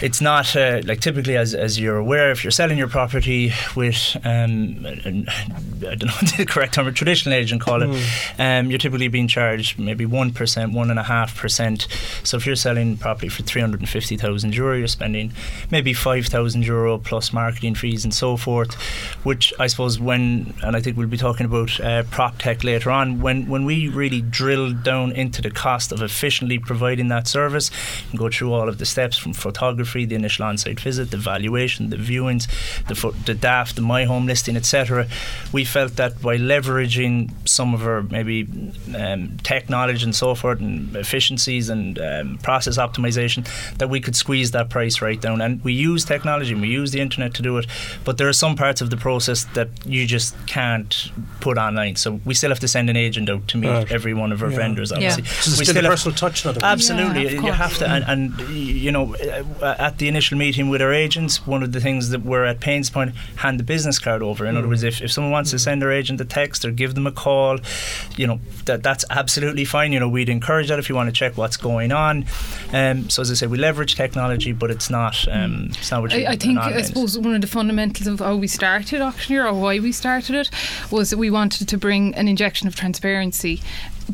It's 0.00 0.20
not 0.20 0.56
uh, 0.56 0.82
like 0.84 1.00
typically 1.00 1.36
as, 1.36 1.54
as 1.54 1.78
you're 1.78 1.96
aware 1.96 2.32
if 2.32 2.42
you're 2.42 2.50
selling 2.50 2.76
your 2.76 2.88
property 2.88 3.52
with 3.76 4.16
um, 4.24 4.84
I 4.86 5.94
don't 5.94 6.04
know 6.04 6.14
the 6.36 6.44
correct 6.48 6.74
term 6.74 6.88
a 6.88 6.92
traditional 6.92 7.34
agent 7.34 7.60
call 7.60 7.82
it 7.82 8.04
um, 8.38 8.70
you're 8.70 8.78
typically 8.78 9.08
being 9.08 9.28
charged 9.28 9.78
maybe 9.78 10.04
1% 10.04 10.72
one 10.72 10.90
and 10.90 10.98
a 10.98 11.04
half 11.04 11.38
percent. 11.38 11.86
So 12.24 12.36
if 12.36 12.44
you're 12.44 12.56
selling 12.56 12.96
property 12.96 13.28
for 13.28 13.44
350,000 13.44 14.54
euro 14.54 14.76
you're 14.76 14.88
spending 14.88 15.32
maybe 15.70 15.92
5,000 15.92 16.66
euro 16.66 16.98
plus 16.98 17.32
marketing 17.32 17.76
fees 17.76 18.04
and 18.04 18.12
so 18.12 18.36
forth 18.36 18.74
which 19.24 19.54
I 19.60 19.68
suppose 19.68 20.00
when 20.00 20.54
and 20.62 20.74
I 20.74 20.80
think 20.80 20.96
we'll 20.96 21.06
be 21.06 21.16
talking 21.16 21.46
about 21.46 21.80
uh, 21.80 22.02
prop 22.10 22.38
tech 22.38 22.64
later 22.64 22.90
on 22.90 23.20
when 23.20 23.48
when 23.48 23.64
we 23.64 23.88
really 23.88 24.22
drill 24.22 24.72
down 24.72 25.12
into 25.12 25.40
the 25.40 25.50
cost 25.50 25.92
of 25.92 26.02
efficiently 26.02 26.58
providing 26.58 27.08
that 27.08 27.28
service 27.28 27.70
and 28.10 28.18
go 28.18 28.28
through 28.28 28.52
all 28.52 28.68
of 28.68 28.78
the 28.78 28.86
steps 28.86 29.16
from 29.16 29.32
photography 29.32 29.83
the 29.84 30.14
initial 30.14 30.44
on-site 30.44 30.80
visit 30.80 31.10
the 31.10 31.16
valuation 31.16 31.90
the 31.90 31.96
viewings 31.96 32.46
the 32.88 32.94
fo- 32.94 33.12
the 33.12 33.34
Daft 33.34 33.76
the 33.76 33.82
my 33.82 34.04
home 34.04 34.26
listing 34.26 34.56
etc 34.56 35.06
we 35.52 35.64
felt 35.64 35.96
that 35.96 36.20
by 36.22 36.36
leveraging 36.36 37.30
some 37.48 37.74
of 37.74 37.86
our 37.86 38.02
maybe 38.02 38.46
um, 38.96 39.36
tech 39.42 39.68
knowledge 39.68 40.02
and 40.02 40.14
so 40.14 40.34
forth 40.34 40.60
and 40.60 40.94
efficiencies 40.96 41.68
and 41.68 41.98
um, 41.98 42.38
process 42.38 42.78
optimization 42.78 43.46
that 43.78 43.88
we 43.88 44.00
could 44.00 44.16
squeeze 44.16 44.50
that 44.52 44.70
price 44.70 45.00
right 45.02 45.20
down 45.20 45.40
and 45.40 45.62
we 45.64 45.72
use 45.72 46.04
technology 46.04 46.52
and 46.52 46.60
we 46.62 46.68
use 46.68 46.90
the 46.92 47.00
internet 47.00 47.34
to 47.34 47.42
do 47.42 47.56
it 47.58 47.66
but 48.04 48.18
there 48.18 48.28
are 48.28 48.32
some 48.32 48.56
parts 48.56 48.80
of 48.80 48.90
the 48.90 48.96
process 48.96 49.44
that 49.54 49.68
you 49.86 50.06
just 50.06 50.34
can't 50.46 51.10
put 51.40 51.58
online 51.58 51.96
so 51.96 52.20
we 52.24 52.34
still 52.34 52.50
have 52.50 52.60
to 52.60 52.68
send 52.68 52.88
an 52.90 52.96
agent 52.96 53.28
out 53.28 53.46
to 53.48 53.56
meet 53.58 53.68
Right. 53.74 53.90
every 53.90 54.14
one 54.14 54.30
of 54.30 54.42
our 54.42 54.50
Yeah. 54.50 54.56
vendors 54.56 54.90
Yeah. 54.90 54.96
obviously 54.96 55.24
So 55.24 55.58
we 55.58 55.64
still 55.64 55.78
a 55.78 55.82
have- 55.82 55.90
personal 55.90 56.14
touch, 56.16 56.44
in 56.44 56.50
other 56.50 56.58
words. 56.58 56.64
Absolutely, 56.64 57.24
Yeah, 57.24 57.40
you 57.46 57.52
have 57.52 57.76
to, 57.78 57.88
and, 57.90 58.04
and 58.04 58.48
you 58.50 58.92
know, 58.92 59.14
uh, 59.62 59.73
at 59.78 59.98
the 59.98 60.08
initial 60.08 60.38
meeting 60.38 60.68
with 60.68 60.82
our 60.82 60.92
agents, 60.92 61.46
one 61.46 61.62
of 61.62 61.72
the 61.72 61.80
things 61.80 62.10
that 62.10 62.22
we're 62.22 62.44
at 62.44 62.60
pains 62.60 62.90
point 62.90 63.14
hand 63.36 63.58
the 63.58 63.64
business 63.64 63.98
card 63.98 64.22
over. 64.22 64.46
In 64.46 64.56
other 64.56 64.68
words, 64.68 64.82
if, 64.82 65.02
if 65.02 65.12
someone 65.12 65.32
wants 65.32 65.50
to 65.50 65.58
send 65.58 65.82
their 65.82 65.92
agent 65.92 66.20
a 66.20 66.24
text 66.24 66.64
or 66.64 66.70
give 66.70 66.94
them 66.94 67.06
a 67.06 67.12
call, 67.12 67.58
you 68.16 68.26
know, 68.26 68.40
that 68.64 68.82
that's 68.82 69.04
absolutely 69.10 69.64
fine. 69.64 69.92
You 69.92 70.00
know, 70.00 70.08
we'd 70.08 70.28
encourage 70.28 70.68
that 70.68 70.78
if 70.78 70.88
you 70.88 70.94
want 70.94 71.08
to 71.08 71.12
check 71.12 71.36
what's 71.36 71.56
going 71.56 71.92
on. 71.92 72.26
Um, 72.72 73.08
so 73.10 73.22
as 73.22 73.30
I 73.30 73.34
say, 73.34 73.46
we 73.46 73.58
leverage 73.58 73.94
technology, 73.94 74.52
but 74.52 74.70
it's 74.70 74.90
not, 74.90 75.26
um, 75.28 75.68
it's 75.70 75.90
not 75.90 76.12
I, 76.12 76.26
I 76.26 76.36
think, 76.36 76.58
I 76.58 76.82
suppose, 76.82 77.18
one 77.18 77.34
of 77.34 77.40
the 77.40 77.46
fundamentals 77.46 78.06
of 78.06 78.20
how 78.20 78.36
we 78.36 78.46
started 78.46 79.00
Auctioneera 79.00 79.52
or 79.52 79.60
why 79.60 79.78
we 79.78 79.92
started 79.92 80.34
it 80.36 80.50
was 80.90 81.10
that 81.10 81.18
we 81.18 81.30
wanted 81.30 81.68
to 81.68 81.78
bring 81.78 82.14
an 82.14 82.28
injection 82.28 82.68
of 82.68 82.76
transparency. 82.76 83.62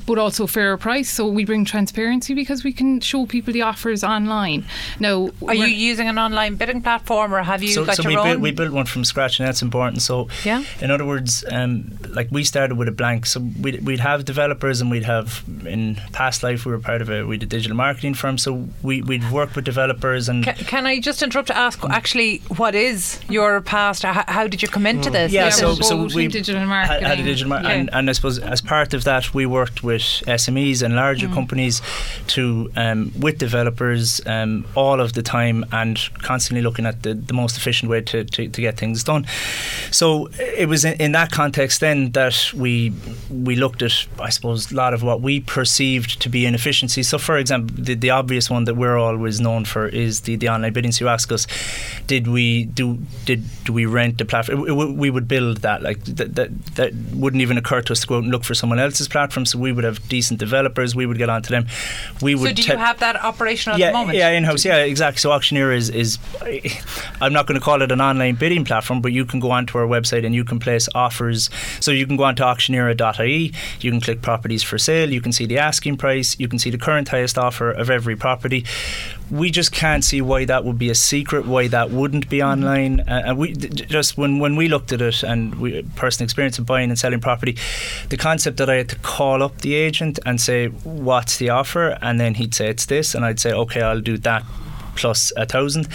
But 0.06 0.18
also 0.18 0.46
fairer 0.46 0.76
price, 0.76 1.10
so 1.10 1.26
we 1.26 1.44
bring 1.44 1.64
transparency 1.64 2.34
because 2.34 2.62
we 2.64 2.72
can 2.72 3.00
show 3.00 3.26
people 3.26 3.52
the 3.52 3.62
offers 3.62 4.04
online. 4.04 4.64
Now, 4.98 5.30
Are 5.46 5.54
you 5.54 5.66
using 5.66 6.08
an 6.08 6.18
online 6.18 6.54
bidding 6.56 6.80
platform 6.82 7.34
or 7.34 7.42
have 7.42 7.62
you 7.62 7.70
so, 7.70 7.84
got 7.84 7.96
so 7.96 8.02
your 8.02 8.10
we 8.10 8.16
own? 8.16 8.24
built 8.26 8.40
we 8.40 8.50
built 8.52 8.72
one 8.72 8.86
from 8.86 9.04
scratch 9.04 9.38
and 9.40 9.48
that's 9.48 9.62
important 9.62 10.02
so 10.02 10.28
Yeah. 10.44 10.62
in 10.80 10.90
other 10.90 11.04
words 11.04 11.44
um, 11.50 11.92
like 12.10 12.28
we 12.30 12.44
started 12.44 12.76
with 12.76 12.88
a 12.88 12.92
blank 12.92 13.26
so 13.26 13.40
we'd, 13.60 13.84
we'd 13.84 14.00
have 14.00 14.24
developers 14.24 14.80
and 14.80 14.90
we'd 14.90 15.04
have 15.04 15.42
in 15.66 15.96
past 16.12 16.42
life 16.42 16.64
we 16.66 16.72
were 16.72 16.78
part 16.78 17.02
of 17.02 17.10
a 17.10 17.24
we 17.24 17.36
did 17.36 17.48
digital 17.48 17.76
marketing 17.76 18.14
firm 18.14 18.38
so 18.38 18.68
we, 18.82 19.02
we'd 19.02 19.28
work 19.30 19.54
with 19.56 19.64
developers 19.64 20.28
and 20.28 20.44
Ca- 20.44 20.54
Can 20.54 20.86
I 20.86 21.00
just 21.00 21.22
interrupt 21.22 21.48
to 21.48 21.56
ask 21.56 21.82
actually 21.84 22.38
what 22.56 22.74
is 22.74 23.20
your 23.28 23.60
past? 23.60 24.02
How, 24.02 24.24
how 24.28 24.46
did 24.46 24.62
you 24.62 24.68
come 24.68 24.86
into 24.86 25.10
this? 25.10 25.32
yeah, 25.32 25.44
Yeah, 25.44 25.50
so 25.50 25.68
we're 25.68 25.82
so 25.82 26.04
we 26.16 26.24
in 26.26 26.30
digital 26.30 26.60
had- 26.60 26.68
marketing. 26.68 27.06
Had, 27.08 27.20
a 27.20 27.22
digital 27.24 27.48
mar- 27.48 27.62
Yeah. 27.62 27.70
and, 27.70 27.90
and 27.92 28.08
I 28.08 28.12
suppose 28.12 28.38
as 28.38 28.60
part 28.60 28.94
of 28.94 29.04
that 29.04 29.34
we 29.34 29.46
worked 29.46 29.79
with 29.82 30.02
SMEs 30.26 30.82
and 30.82 30.94
larger 30.96 31.28
Mm. 31.28 31.34
companies 31.34 31.82
to 32.28 32.70
um, 32.76 33.12
with 33.18 33.38
developers 33.38 34.20
um, 34.26 34.64
all 34.74 35.00
of 35.00 35.12
the 35.12 35.22
time 35.22 35.64
and 35.72 35.98
constantly 36.22 36.62
looking 36.62 36.86
at 36.86 37.02
the, 37.02 37.14
the 37.14 37.34
most 37.34 37.56
efficient 37.56 37.90
way 37.90 38.00
to, 38.00 38.24
to, 38.24 38.48
to 38.48 38.60
get 38.60 38.76
things 38.78 39.04
done. 39.04 39.26
So 39.90 40.28
it 40.38 40.68
was 40.68 40.84
in, 40.84 40.94
in 41.00 41.12
that 41.12 41.30
context 41.30 41.80
then 41.80 42.12
that 42.12 42.52
we 42.54 42.92
we 43.30 43.56
looked 43.56 43.82
at 43.82 44.06
I 44.18 44.30
suppose 44.30 44.72
a 44.72 44.74
lot 44.74 44.94
of 44.94 45.02
what 45.02 45.20
we 45.20 45.40
perceived 45.40 46.20
to 46.22 46.28
be 46.28 46.46
inefficiency. 46.46 47.02
So 47.02 47.18
for 47.18 47.36
example, 47.38 47.76
the, 47.78 47.94
the 47.94 48.10
obvious 48.10 48.48
one 48.50 48.64
that 48.64 48.74
we're 48.74 48.96
always 48.98 49.40
known 49.40 49.64
for 49.64 49.86
is 49.88 50.20
the, 50.22 50.36
the 50.36 50.48
online 50.48 50.72
bidding. 50.72 50.92
So 50.92 51.04
you 51.04 51.08
ask 51.08 51.30
us, 51.32 51.46
did 52.06 52.26
we 52.28 52.64
do 52.64 52.98
did 53.24 53.44
do 53.64 53.72
we 53.72 53.86
rent 53.86 54.18
the 54.18 54.24
platform? 54.24 54.60
We- 54.96 55.10
would 55.10 55.26
build 55.26 55.58
that 55.58 55.82
like 55.82 56.04
that, 56.04 56.36
that 56.36 56.50
that 56.76 56.94
wouldn't 57.12 57.42
even 57.42 57.58
occur 57.58 57.82
to 57.82 57.92
us 57.92 58.00
to 58.02 58.06
go 58.06 58.16
out 58.16 58.22
and 58.22 58.30
look 58.30 58.44
for 58.44 58.54
someone 58.54 58.78
else's 58.78 59.08
platform. 59.08 59.44
So 59.44 59.58
we 59.58 59.69
would 59.72 59.84
have 59.84 60.06
decent 60.08 60.38
developers. 60.40 60.94
We 60.94 61.06
would 61.06 61.18
get 61.18 61.28
onto 61.28 61.50
them. 61.50 61.66
We 62.22 62.34
would 62.34 62.48
So 62.50 62.54
do 62.54 62.62
te- 62.62 62.72
you 62.72 62.78
have 62.78 62.98
that 63.00 63.16
operational 63.22 63.78
yeah, 63.78 63.86
at 63.86 63.92
the 63.92 63.98
moment? 63.98 64.18
Yeah, 64.18 64.30
in 64.30 64.44
house. 64.44 64.64
Yeah, 64.64 64.78
exactly. 64.78 65.18
So 65.20 65.30
Auctioneera 65.30 65.76
is, 65.76 65.90
is 65.90 66.18
I'm 67.20 67.32
not 67.32 67.46
going 67.46 67.58
to 67.58 67.64
call 67.64 67.82
it 67.82 67.92
an 67.92 68.00
online 68.00 68.34
bidding 68.34 68.64
platform, 68.64 69.00
but 69.00 69.12
you 69.12 69.24
can 69.24 69.40
go 69.40 69.50
onto 69.50 69.78
our 69.78 69.86
website 69.86 70.24
and 70.24 70.34
you 70.34 70.44
can 70.44 70.58
place 70.58 70.88
offers. 70.94 71.50
So 71.80 71.90
you 71.90 72.06
can 72.06 72.16
go 72.16 72.24
onto 72.24 72.42
auctioneera.ie, 72.42 73.52
you 73.80 73.90
can 73.90 74.00
click 74.00 74.22
properties 74.22 74.62
for 74.62 74.78
sale, 74.78 75.10
you 75.12 75.20
can 75.20 75.32
see 75.32 75.46
the 75.46 75.58
asking 75.58 75.96
price, 75.96 76.38
you 76.38 76.48
can 76.48 76.58
see 76.58 76.70
the 76.70 76.78
current 76.78 77.08
highest 77.08 77.38
offer 77.38 77.70
of 77.70 77.90
every 77.90 78.16
property. 78.16 78.64
We 79.30 79.50
just 79.50 79.72
can't 79.72 80.04
see 80.04 80.20
why 80.20 80.44
that 80.46 80.64
would 80.64 80.78
be 80.78 80.90
a 80.90 80.94
secret, 80.94 81.46
why 81.46 81.68
that 81.68 81.90
wouldn't 81.90 82.28
be 82.28 82.42
online. 82.42 83.00
Uh, 83.00 83.22
and 83.26 83.38
we 83.38 83.52
just 83.52 84.18
when 84.18 84.38
when 84.38 84.56
we 84.56 84.68
looked 84.68 84.92
at 84.92 85.00
it 85.00 85.22
and 85.22 85.54
we 85.56 85.82
personal 85.96 86.26
experience 86.26 86.58
of 86.58 86.66
buying 86.66 86.90
and 86.90 86.98
selling 86.98 87.20
property, 87.20 87.56
the 88.08 88.16
concept 88.16 88.56
that 88.56 88.68
I 88.68 88.76
had 88.76 88.88
to 88.90 88.96
call 88.96 89.42
up 89.42 89.60
the 89.60 89.74
agent 89.74 90.18
and 90.26 90.40
say 90.40 90.68
what's 90.68 91.38
the 91.38 91.50
offer, 91.50 91.98
and 92.02 92.18
then 92.18 92.34
he'd 92.34 92.54
say 92.54 92.68
it's 92.68 92.86
this, 92.86 93.14
and 93.14 93.24
I'd 93.24 93.40
say 93.40 93.52
okay, 93.52 93.82
I'll 93.82 94.00
do 94.00 94.18
that 94.18 94.44
plus 94.94 95.32
a 95.36 95.46
thousand, 95.46 95.88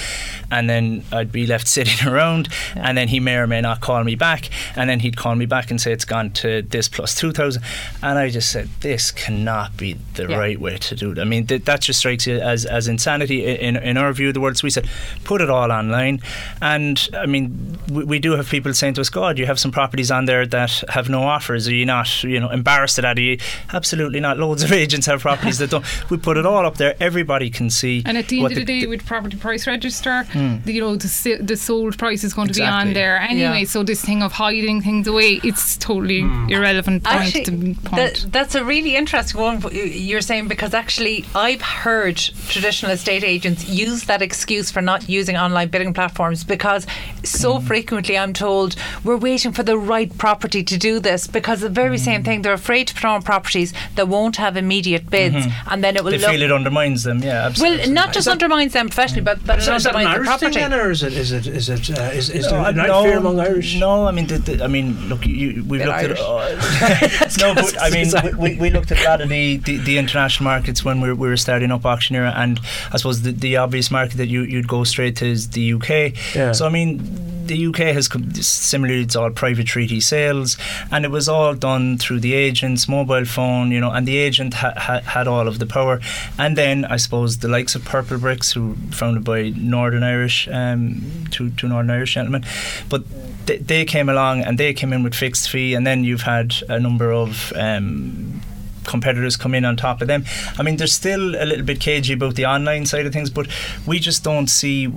and 0.52 0.70
then 0.70 1.04
I'd 1.12 1.32
be 1.32 1.46
left 1.46 1.68
sitting 1.76 2.08
around, 2.08 2.50
yeah. 2.76 2.88
and 2.88 2.98
then 2.98 3.08
he 3.08 3.20
may 3.20 3.38
or 3.38 3.48
may 3.48 3.62
not 3.62 3.82
call 3.82 4.04
me 4.04 4.16
back, 4.16 4.50
and 4.76 4.90
then 4.90 5.00
he'd 5.00 5.18
call 5.18 5.36
me 5.36 5.46
back 5.46 5.72
and 5.72 5.80
say 5.80 5.92
it's 5.92 6.06
gone 6.06 6.32
to 6.32 6.62
this 6.64 6.88
plus 6.90 7.16
two 7.16 7.32
thousand, 7.32 7.64
and 8.02 8.18
I 8.18 8.30
just 8.30 8.52
said 8.52 8.70
this 8.82 9.12
cannot 9.12 9.78
be 9.78 9.94
the 10.16 10.28
yeah. 10.28 10.38
right 10.38 10.60
way 10.60 10.78
to 10.78 10.96
do 10.96 11.12
it. 11.12 11.20
I 11.20 11.24
mean 11.24 11.48
th- 11.48 11.66
that 11.66 11.82
just 11.82 12.00
strikes 12.00 12.28
you 12.28 12.40
as 12.40 12.66
as 12.66 12.88
insanity 12.88 13.46
in 13.46 13.76
in 13.76 13.98
our 13.98 14.14
view 14.14 14.30
of 14.30 14.34
the 14.34 14.42
world. 14.42 14.58
So 14.58 14.66
we 14.66 14.70
said 14.70 14.90
put 15.24 15.42
it 15.42 15.50
all 15.50 15.72
online, 15.72 16.22
and 16.62 17.08
I 17.14 17.26
mean 17.26 17.78
we, 17.92 18.04
we 18.04 18.20
do 18.20 18.32
have 18.34 18.48
people 18.50 18.74
saying 18.74 18.96
to 18.96 19.02
us, 19.02 19.10
God, 19.10 19.38
you 19.38 19.46
have 19.46 19.60
some 19.60 19.72
properties 19.72 20.12
on 20.12 20.26
there 20.26 20.46
that 20.46 20.84
have 20.90 21.10
no 21.10 21.24
offers. 21.24 21.68
Are 21.68 21.74
you 21.74 21.86
not 21.86 22.24
you 22.24 22.40
know 22.40 22.50
embarrassed 22.50 22.98
at 23.00 23.04
that? 23.04 23.18
Are 23.18 23.22
you? 23.22 23.38
Absolutely 23.74 24.20
not. 24.20 24.38
Loads 24.38 24.64
of 24.64 24.72
agents 24.84 25.06
have 25.08 25.22
properties 25.22 25.58
that 25.60 25.70
don't. 25.70 25.86
We 26.10 26.18
put 26.18 26.38
it 26.38 26.46
all 26.46 26.66
up 26.66 26.78
there. 26.78 26.96
Everybody 27.00 27.50
can 27.50 27.70
see. 27.70 28.04
And 28.06 28.18
at 28.18 28.28
the 28.28 28.40
end 28.40 28.46
of 28.48 28.50
the, 28.56 28.60
the 28.64 28.66
day, 28.66 28.85
with 28.88 29.06
property 29.06 29.38
price 29.38 29.68
register, 29.68 30.26
mm. 30.32 30.66
you 30.66 30.82
know, 30.82 30.96
the, 30.96 31.38
the 31.42 31.58
sold 31.58 31.98
price 31.98 32.24
is 32.24 32.34
going 32.34 32.50
exactly. 32.50 32.70
to 32.70 32.86
be 32.86 32.90
on 32.90 32.94
there 32.94 33.18
anyway. 33.18 33.62
Yeah. 33.62 33.68
So 33.68 33.84
this 33.84 34.04
thing 34.04 34.24
of 34.24 34.32
hiding 34.34 34.82
things 34.82 35.08
away, 35.08 35.40
it's 35.44 35.78
totally 35.78 36.22
mm. 36.22 36.52
irrelevant 36.52 37.04
point 37.04 37.36
actually, 37.36 37.76
point. 37.76 37.92
That, 37.92 38.26
that's 38.32 38.56
a 38.56 38.64
really 38.64 38.96
interesting 38.96 39.42
one 39.42 39.64
you're 39.72 40.22
saying 40.22 40.48
because 40.48 40.74
actually 40.74 41.26
I've 41.34 41.62
heard 41.62 42.18
traditional 42.18 42.92
estate 42.92 43.24
agents 43.24 43.68
use 43.68 44.06
that 44.06 44.22
excuse 44.22 44.72
for 44.72 44.82
not 44.82 45.10
using 45.10 45.38
online 45.38 45.70
bidding 45.70 45.94
platforms 45.94 46.44
because 46.44 46.86
so 47.24 47.60
mm. 47.60 47.64
frequently 47.68 48.18
I'm 48.18 48.34
told 48.34 48.76
we're 49.04 49.18
waiting 49.18 49.52
for 49.52 49.64
the 49.64 49.78
right 49.78 50.16
property 50.18 50.64
to 50.64 50.78
do 50.78 51.00
this 51.00 51.28
because 51.28 51.62
the 51.62 51.70
very 51.70 51.98
same 51.98 52.22
hmm. 52.22 52.26
thing 52.26 52.42
they're 52.42 52.54
afraid 52.54 52.88
to 52.88 52.94
put 52.94 53.06
on 53.06 53.22
properties 53.22 53.74
that 53.96 54.08
won't 54.08 54.36
have 54.38 54.58
immediate 54.58 55.10
bids 55.10 55.36
mm-hmm. 55.36 55.70
and 55.70 55.84
then 55.84 55.96
it 55.96 56.04
will 56.04 56.12
they 56.12 56.18
feel 56.18 56.42
it 56.42 56.52
undermines 56.52 57.04
them 57.04 57.20
yeah 57.20 57.46
absolutely. 57.46 57.86
well 57.86 57.92
not 57.92 58.14
just 58.14 58.28
undermines 58.28 58.74
them 58.76 58.88
professionally 58.90 59.24
but, 59.24 59.44
but 59.46 59.60
is, 59.60 59.68
it 59.68 59.74
undermines 59.74 60.20
the 60.20 60.24
property 60.24 60.54
thing 60.54 60.70
then, 60.70 60.80
or 60.80 60.92
is 60.92 61.02
it 61.02 61.14
is 61.14 61.32
it 61.32 61.48
is 61.48 61.70
it 61.70 61.98
uh, 61.98 62.04
is, 62.14 62.30
is 62.30 62.52
no, 62.52 62.72
there 62.72 62.88
no, 62.88 63.04
fear 63.04 63.18
among 63.18 63.40
Irish 63.40 63.76
no 63.80 64.06
I 64.06 64.12
mean 64.12 64.28
the, 64.28 64.38
the, 64.38 64.64
I 64.64 64.68
mean 64.68 65.10
look 65.10 65.26
you, 65.26 65.64
we've 65.68 65.82
looked 65.82 65.98
Irish. 66.06 66.20
at 66.20 67.42
uh, 67.42 67.46
no 67.48 67.56
but 67.56 67.82
I 67.82 67.90
mean 67.90 68.08
we, 68.38 68.56
we, 68.56 68.70
looked 68.70 68.92
at 68.92 69.02
a 69.02 69.04
lot 69.10 69.22
of 69.22 69.30
the, 69.30 69.58
the, 69.58 69.78
the 69.78 69.98
international 69.98 70.44
markets 70.44 70.84
when 70.86 71.02
we 71.02 71.10
were, 71.10 71.16
we 71.16 71.28
were 71.28 71.38
starting 71.38 71.72
up 71.72 71.86
Auctioneera 71.86 72.34
and 72.36 72.60
I 72.92 72.98
suppose 72.98 73.22
the, 73.24 73.32
the 73.32 73.58
obvious 73.58 73.90
market 73.90 74.18
that 74.18 74.28
you, 74.28 74.44
you'd 74.44 74.68
go 74.68 74.84
straight 74.84 75.16
to 75.18 75.26
is 75.26 75.50
the 75.50 75.74
UK 75.74 76.36
yeah. 76.36 76.52
so 76.52 76.66
I 76.66 76.70
mean 76.70 77.35
the 77.48 77.68
UK 77.68 77.78
has 77.78 78.10
similarly 78.46 79.02
it's 79.02 79.16
all 79.16 79.32
private 79.32 79.68
treaty 79.68 80.00
sales, 80.00 80.58
and 80.92 81.06
it 81.06 81.12
was 81.12 81.30
all 81.30 81.54
done 81.54 81.98
through 81.98 82.20
the 82.20 82.34
agent's 82.34 82.88
mobile 82.88 83.26
phone, 83.26 83.72
you 83.72 83.80
know, 83.80 83.92
and 83.92 84.08
the 84.08 84.18
agent 84.18 84.56
ha- 84.56 84.74
ha- 84.76 85.02
had 85.02 85.28
all 85.28 85.48
of 85.48 85.60
the 85.60 85.66
power. 85.66 86.00
And 86.38 86.58
then 86.58 86.86
I 86.86 86.98
suppose 86.98 87.38
the 87.38 87.48
likes 87.48 87.76
of 87.76 87.84
Purplebricks, 87.84 88.54
who 88.54 88.76
founded 88.92 89.24
by 89.24 89.50
Northern 89.50 90.04
Irish, 90.04 90.48
um, 90.52 91.02
two 91.32 91.52
two 91.52 91.68
Northern 91.68 91.92
Irish 91.92 92.14
gentlemen, 92.14 92.46
but 92.90 93.04
they, 93.46 93.58
they 93.58 93.86
came 93.86 94.10
along 94.10 94.42
and 94.42 94.58
they 94.58 94.74
came 94.74 94.94
in 94.94 95.04
with 95.04 95.16
fixed 95.16 95.50
fee, 95.50 95.74
and 95.74 95.86
then 95.86 96.04
you've 96.04 96.22
had 96.22 96.56
a 96.70 96.80
number 96.80 97.12
of 97.12 97.54
um, 97.56 98.42
competitors 98.86 99.38
come 99.38 99.54
in 99.54 99.66
on 99.66 99.76
top 99.76 100.02
of 100.02 100.08
them. 100.08 100.26
I 100.58 100.64
mean, 100.64 100.78
there's 100.78 100.94
still 100.94 101.36
a 101.36 101.46
little 101.46 101.66
bit 101.66 101.80
cagey 101.80 102.14
about 102.14 102.36
the 102.36 102.46
online 102.46 102.86
side 102.86 103.06
of 103.06 103.14
things, 103.14 103.30
but 103.30 103.48
we 103.86 104.00
just 104.00 104.24
don't 104.24 104.48
see 104.48 104.88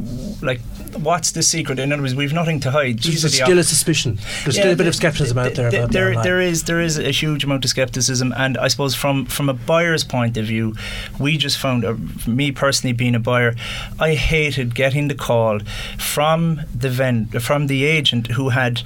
like 0.43 0.61
what's 0.97 1.33
the 1.33 1.43
secret. 1.43 1.79
In 1.79 1.93
other 1.93 2.03
words, 2.03 2.15
we've 2.15 2.33
nothing 2.33 2.61
to 2.61 2.71
hide. 2.71 2.99
There's 3.01 3.35
still 3.35 3.59
a 3.59 3.65
suspicion. 3.65 4.19
There's 4.45 4.57
yeah, 4.57 4.63
still 4.63 4.73
a 4.73 4.77
bit 4.77 4.87
of 4.87 4.95
skepticism 4.95 5.39
out 5.39 5.55
there. 5.55 5.69
About 5.69 5.93
there, 5.93 6.23
there 6.23 6.41
is 6.41 6.65
there 6.65 6.81
is 6.81 6.99
a 6.99 7.11
huge 7.11 7.45
amount 7.45 7.65
of 7.65 7.71
skepticism, 7.71 8.33
and 8.37 8.57
I 8.59 8.69
suppose 8.69 8.95
from 8.95 9.27
from 9.27 9.49
a 9.49 9.55
buyer's 9.55 10.05
point 10.05 10.37
of 10.37 10.47
view, 10.47 10.75
we 11.19 11.37
just 11.37 11.59
found, 11.59 11.85
uh, 11.85 11.95
me 12.27 12.53
personally 12.53 12.93
being 12.93 13.15
a 13.15 13.21
buyer, 13.21 13.55
I 13.99 14.15
hated 14.15 14.75
getting 14.75 15.09
the 15.09 15.15
call 15.15 15.61
from 15.99 16.63
the 16.75 16.89
vend 16.89 17.43
from 17.43 17.67
the 17.67 17.85
agent 17.85 18.29
who 18.29 18.51
had 18.51 18.83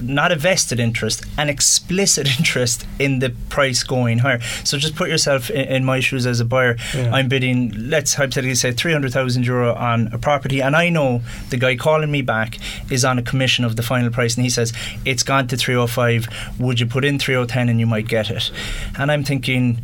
not 0.00 0.32
a 0.32 0.36
vested 0.36 0.78
interest, 0.80 1.24
an 1.38 1.48
explicit 1.48 2.28
interest 2.38 2.86
in 2.98 3.18
the 3.18 3.30
price 3.48 3.82
going 3.82 4.18
higher. 4.18 4.40
So 4.64 4.78
just 4.78 4.94
put 4.94 5.08
yourself 5.08 5.50
in, 5.50 5.68
in 5.68 5.84
my 5.84 6.00
shoes 6.00 6.26
as 6.26 6.40
a 6.40 6.44
buyer. 6.44 6.76
Yeah. 6.94 7.12
I'm 7.12 7.28
bidding, 7.28 7.72
let's 7.88 8.14
hypothetically 8.14 8.54
say, 8.54 8.72
300,000 8.72 9.44
euro 9.44 9.74
on 9.74 10.08
a 10.08 10.18
property, 10.18 10.60
and 10.60 10.76
I 10.76 10.88
know 10.88 11.22
the 11.50 11.56
guy 11.56 11.76
calling 11.76 12.10
me 12.10 12.22
back 12.22 12.58
is 12.90 13.04
on 13.04 13.18
a 13.18 13.22
commission 13.22 13.64
of 13.64 13.76
the 13.76 13.82
final 13.82 14.10
price, 14.10 14.36
and 14.36 14.44
he 14.44 14.50
says, 14.50 14.72
It's 15.04 15.22
gone 15.22 15.48
to 15.48 15.56
305. 15.56 16.58
Would 16.58 16.80
you 16.80 16.86
put 16.86 17.04
in 17.04 17.18
310 17.18 17.68
and 17.68 17.80
you 17.80 17.86
might 17.86 18.08
get 18.08 18.30
it? 18.30 18.50
And 18.98 19.10
I'm 19.10 19.24
thinking, 19.24 19.80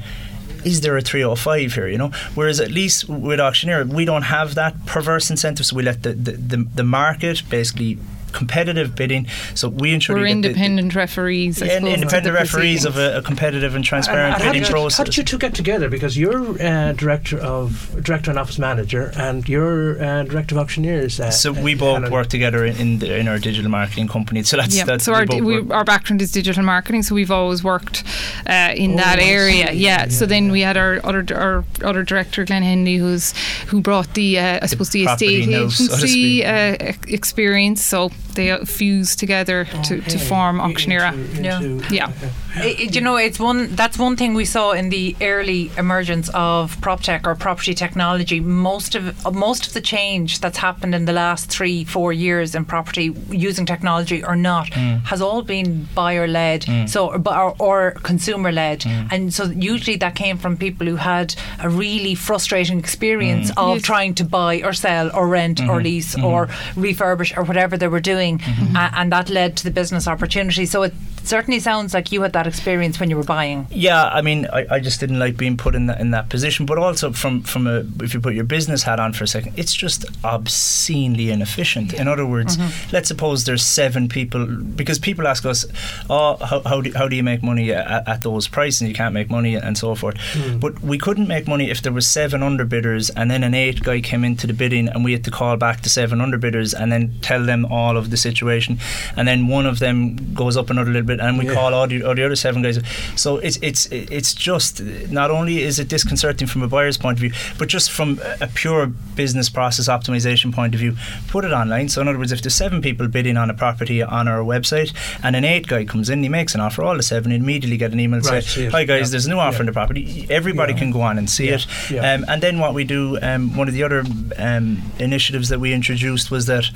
is 0.65 0.81
there 0.81 0.97
a 0.97 1.01
305 1.01 1.75
here, 1.75 1.89
you 1.89 1.99
know? 1.99 2.11
Whereas 2.35 2.61
at 2.61 2.71
least 2.71 3.09
with 3.09 3.41
Auctioneera, 3.41 3.85
we 3.87 4.05
don't 4.05 4.23
have 4.23 4.55
that 4.55 4.87
perverse 4.87 5.31
incentive, 5.31 5.67
so 5.67 5.77
we 5.77 5.83
let 5.83 6.03
the, 6.03 6.13
the, 6.13 6.33
the, 6.33 6.57
the 6.75 6.85
market 6.85 7.43
basically 7.49 7.99
competitive 8.33 8.95
bidding. 8.95 9.27
So 9.55 9.69
we 9.69 9.93
ensure 9.93 10.17
we're 10.17 10.27
independent 10.27 10.89
the, 10.89 10.95
the, 10.95 10.99
referees. 10.99 11.61
Yeah, 11.61 11.79
independent 11.79 12.35
referees 12.35 12.85
of 12.85 12.97
a, 12.97 13.19
a, 13.19 13.23
competitive 13.23 13.75
and 13.75 13.85
transparent 13.85 14.35
and, 14.35 14.43
and 14.43 14.53
bidding 14.53 14.65
how 14.65 14.71
process. 14.71 14.99
How 14.99 15.05
did 15.05 15.17
you 15.17 15.25
two 15.25 15.39
get 15.39 15.55
together? 15.55 15.89
Because 15.89 16.17
you're 16.17 16.61
uh, 16.63 16.93
director 16.93 17.39
of 17.39 17.97
director 18.03 18.31
and 18.31 18.39
office 18.39 18.59
manager, 18.59 19.13
and 19.17 19.49
you're 19.49 20.03
uh, 20.03 20.23
director 20.25 20.55
of 20.55 20.61
auctioneers. 20.61 21.21
Uh, 21.21 21.31
so 21.31 21.53
we 21.53 21.75
both 21.75 22.11
work 22.11 22.29
together 22.29 22.65
in 22.65 22.99
the, 22.99 23.17
in 23.17 23.29
our 23.29 23.39
digital 23.39 23.71
marketing 23.71 24.09
company. 24.09 24.43
So 24.43 24.57
that's, 24.57 24.77
yeah. 24.77 24.85
that's 24.85 25.05
so 25.05 25.15
our, 25.15 25.27
we, 25.27 25.71
our 25.71 25.85
background 25.85 26.23
is 26.23 26.33
digital 26.33 26.65
marketing. 26.65 27.03
So 27.03 27.15
we've 27.15 27.31
always 27.31 27.63
worked 27.63 28.05
uh, 28.47 28.73
in 28.77 28.95
oh, 28.95 28.97
that 28.97 29.19
area. 29.19 29.73
Yeah. 29.73 30.05
yeah. 30.05 30.09
So 30.09 30.27
then 30.27 30.51
we 30.51 30.61
had 30.61 30.77
our 30.77 31.01
other 31.05 31.25
our 31.35 31.65
other 31.83 32.03
director 32.03 32.45
Glenn 32.45 32.63
Henley, 32.63 32.97
who's 32.97 33.33
who 33.69 33.81
brought 33.81 34.15
the 34.15 34.39
uh, 34.39 34.61
I 34.63 34.67
suppose 34.67 34.91
the, 34.91 35.05
the 35.05 35.13
estate 35.13 35.49
agency 35.49 36.45
uh, 36.45 36.77
experience. 37.09 37.85
So 37.85 38.11
they 38.39 38.57
fuse 38.65 39.17
together 39.17 39.65
to, 39.65 40.01
to 40.01 40.19
form 40.19 40.61
Auctioneera. 40.61 41.13
yeah, 41.43 41.61
yeah. 41.91 42.13
It, 42.57 42.95
you 42.95 43.01
know, 43.01 43.17
it's 43.17 43.39
one. 43.39 43.75
That's 43.75 43.99
one 43.99 44.17
thing 44.17 44.35
we 44.35 44.45
saw 44.45 44.73
in 44.73 44.89
the 44.89 45.15
early 45.21 45.71
emergence 45.77 46.31
of 46.35 46.81
prop 46.81 47.03
tech 47.03 47.27
or 47.27 47.35
property 47.35 47.75
technology. 47.75 48.41
Most 48.41 48.95
of 48.95 49.27
uh, 49.27 49.31
most 49.31 49.67
of 49.67 49.75
the 49.75 49.81
change 49.81 50.41
that's 50.41 50.59
happened 50.59 50.95
in 50.95 51.05
the 51.05 51.13
last 51.13 51.51
three, 51.51 51.85
four 51.85 52.13
years 52.13 52.55
in 52.55 52.65
property 52.65 53.15
using 53.31 53.67
technology 53.67 54.25
or 54.25 54.35
not 54.35 54.69
mm. 54.69 55.05
has 55.05 55.21
all 55.21 55.43
been 55.43 55.89
buyer 55.95 56.27
led, 56.27 56.63
mm. 56.63 56.89
so 56.89 57.13
or, 57.15 57.55
or 57.59 57.91
consumer 58.03 58.51
led, 58.51 58.81
mm. 58.81 59.09
and 59.13 59.33
so 59.33 59.45
usually 59.45 59.97
that 59.97 60.15
came 60.15 60.39
from 60.39 60.57
people 60.57 60.87
who 60.87 60.97
had 60.97 61.35
a 61.63 61.69
really 61.69 62.15
frustrating 62.15 62.79
experience 62.79 63.51
mm. 63.51 63.71
of 63.71 63.77
yes. 63.77 63.83
trying 63.83 64.15
to 64.15 64.25
buy 64.25 64.63
or 64.63 64.73
sell 64.73 65.15
or 65.15 65.29
rent 65.29 65.59
mm-hmm. 65.59 65.71
or 65.71 65.83
lease 65.83 66.15
mm-hmm. 66.15 66.25
or 66.25 66.47
refurbish 66.75 67.37
or 67.37 67.45
whatever 67.45 67.77
they 67.77 67.89
were 67.89 68.01
doing, 68.01 68.39
mm-hmm. 68.39 68.77
and 68.77 69.13
that 69.13 69.29
led 69.29 69.57
to 69.57 69.65
the 69.65 69.71
business 69.71 70.09
opportunity. 70.09 70.67
So 70.67 70.83
it 70.83 70.95
certainly 71.25 71.61
sounds 71.61 71.95
like 71.95 72.13
you 72.13 72.23
had 72.23 72.33
that 72.33 72.47
experience 72.47 73.01
when 73.01 73.11
you 73.11 73.17
were 73.17 73.25
buying. 73.25 73.67
Yeah, 73.71 74.09
I 74.09 74.23
mean, 74.23 74.47
I, 74.53 74.67
I 74.71 74.81
just 74.81 75.01
didn't 75.01 75.19
like 75.19 75.37
being 75.37 75.57
put 75.57 75.75
in 75.75 75.87
that 75.87 76.01
in 76.01 76.11
that 76.13 76.29
position. 76.29 76.67
But 76.67 76.79
also 76.79 77.13
from 77.13 77.43
from 77.43 77.67
a 77.67 77.85
if 78.03 78.15
you 78.15 78.21
put 78.21 78.35
your 78.35 78.45
business 78.45 78.83
hat 78.83 79.01
on 79.01 79.13
for 79.13 79.25
a 79.25 79.29
second, 79.29 79.59
it's 79.59 79.75
just 79.75 80.05
obscenely 80.25 81.31
inefficient. 81.31 81.93
Yeah. 81.93 82.03
In 82.03 82.09
other 82.09 82.27
words, 82.27 82.57
mm-hmm. 82.57 82.91
let's 82.93 83.09
suppose 83.09 83.45
there's 83.45 83.63
seven 83.63 84.09
people 84.09 84.47
because 84.47 84.99
people 84.99 85.27
ask 85.27 85.45
us, 85.45 85.67
oh, 86.09 86.37
how, 86.37 86.61
how 86.61 86.81
do 86.81 86.93
how 86.93 87.09
do 87.09 87.17
you 87.17 87.23
make 87.23 87.43
money 87.43 87.73
at, 87.73 88.09
at 88.09 88.23
those 88.23 88.49
prices? 88.49 88.89
You 88.89 88.95
can't 88.95 89.15
make 89.15 89.31
money 89.31 89.55
and 89.55 89.77
so 89.77 89.95
forth. 89.95 90.17
Mm. 90.17 90.61
But 90.61 90.81
we 90.83 90.99
couldn't 90.99 91.29
make 91.29 91.47
money 91.47 91.71
if 91.71 91.83
there 91.83 91.93
was 91.93 92.09
seven 92.09 92.41
underbidders 92.41 93.11
and 93.17 93.31
then 93.31 93.43
an 93.45 93.55
eight 93.55 93.83
guy 93.83 94.01
came 94.01 94.25
into 94.25 94.47
the 94.47 94.53
bidding 94.53 94.89
and 94.89 95.05
we 95.05 95.13
had 95.13 95.25
to 95.25 95.31
call 95.31 95.57
back 95.57 95.83
the 95.83 95.89
seven 95.89 96.19
underbidders 96.19 96.75
and 96.79 96.91
then 96.93 97.19
tell 97.23 97.45
them 97.45 97.65
all 97.67 97.97
of 97.97 98.11
the 98.11 98.17
situation, 98.17 98.79
and 99.17 99.27
then 99.27 99.49
one 99.49 99.67
of 99.67 99.79
them 99.79 100.35
goes 100.35 100.57
up 100.57 100.71
another 100.71 100.91
little 100.91 101.07
bit 101.07 101.18
and 101.21 101.39
we 101.39 101.47
yeah. 101.47 101.55
call 101.55 101.75
all 101.75 101.87
the, 101.87 102.03
all 102.03 102.15
the 102.15 102.25
other 102.25 102.37
seven 102.37 102.63
guys. 102.63 102.81
So 103.17 103.39
it's 103.39 103.59
it's 103.63 103.87
it's 103.87 104.35
just 104.35 104.81
not 105.11 105.31
only 105.31 105.63
is 105.63 105.79
it 105.79 105.89
disconcerting 105.89 106.49
from 106.49 106.63
a 106.63 106.69
buyer's 106.69 106.97
point 106.97 107.19
of 107.19 107.21
view, 107.21 107.33
but 107.59 107.69
just 107.69 107.91
from 107.91 108.21
a 108.41 108.47
pure 108.47 108.87
business 108.87 109.49
process 109.49 109.89
optimization 109.89 110.53
point 110.53 110.75
of 110.75 110.81
view, 110.81 110.97
put 111.29 111.45
it 111.45 111.53
online. 111.53 111.89
So 111.89 112.01
in 112.01 112.09
other 112.09 112.19
words, 112.19 112.33
if 112.33 112.43
there's 112.43 112.55
seven 112.55 112.81
people 112.81 113.09
bidding 113.09 113.37
on 113.37 113.51
a 113.51 113.55
property 113.55 114.03
on 114.03 114.29
our 114.29 114.41
website, 114.41 114.95
and 115.23 115.37
an 115.37 115.45
eight 115.45 115.67
guy 115.67 115.85
comes 115.85 116.09
in, 116.09 116.23
he 116.23 116.29
makes 116.29 116.55
an 116.55 116.61
offer, 116.61 116.83
all 116.83 116.97
the 116.97 117.03
seven 117.03 117.33
immediately 117.33 117.77
get 117.77 117.93
an 117.93 118.01
email 118.01 118.21
right, 118.21 118.43
say, 118.43 118.67
"Hi 118.67 118.85
guys, 118.85 119.09
yeah. 119.09 119.11
there's 119.13 119.27
a 119.27 119.31
new 119.31 119.39
offer 119.39 119.57
yeah. 119.57 119.61
in 119.61 119.67
the 119.67 119.73
property." 119.73 120.27
Everybody 120.31 120.75
can 120.75 120.91
go 120.91 121.01
on 121.01 121.19
and 121.19 121.29
see 121.29 121.49
it. 121.49 121.67
Um, 121.93 122.25
and 122.29 122.43
then 122.43 122.59
what 122.59 122.75
we 122.75 122.85
do, 122.85 123.19
um, 123.23 123.57
one 123.57 123.69
of 123.69 123.75
the 123.75 123.83
other 123.83 124.05
um, 124.39 124.83
initiatives 124.99 125.49
that 125.49 125.61
we 125.61 125.73
introduced 125.73 126.31
was 126.31 126.47
that 126.47 126.71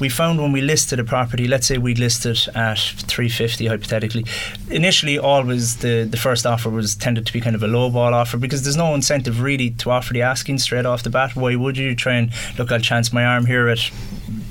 we 0.00 0.08
found 0.08 0.40
when 0.40 0.52
we 0.52 0.60
listed 0.60 0.98
a 0.98 1.04
property, 1.04 1.46
let's 1.46 1.66
say 1.66 1.78
we 1.78 1.94
listed 1.94 2.38
at 2.54 2.78
350 2.78 3.65
hypothetically, 3.66 4.24
initially 4.70 5.18
always 5.18 5.76
the, 5.76 6.04
the 6.04 6.16
first 6.16 6.46
offer 6.46 6.70
was 6.70 6.94
tended 6.94 7.26
to 7.26 7.32
be 7.32 7.40
kind 7.40 7.56
of 7.56 7.62
a 7.62 7.66
low 7.66 7.90
ball 7.90 8.14
offer 8.14 8.36
because 8.36 8.62
there's 8.62 8.76
no 8.76 8.94
incentive 8.94 9.40
really 9.40 9.70
to 9.70 9.90
offer 9.90 10.12
the 10.12 10.22
asking 10.22 10.58
straight 10.58 10.86
off 10.86 11.02
the 11.02 11.10
bat. 11.10 11.34
Why 11.36 11.56
would 11.56 11.76
you 11.76 11.94
try 11.94 12.14
and 12.14 12.32
look? 12.58 12.72
I'll 12.72 12.80
chance 12.80 13.12
my 13.12 13.24
arm 13.24 13.46
here 13.46 13.68
at 13.68 13.90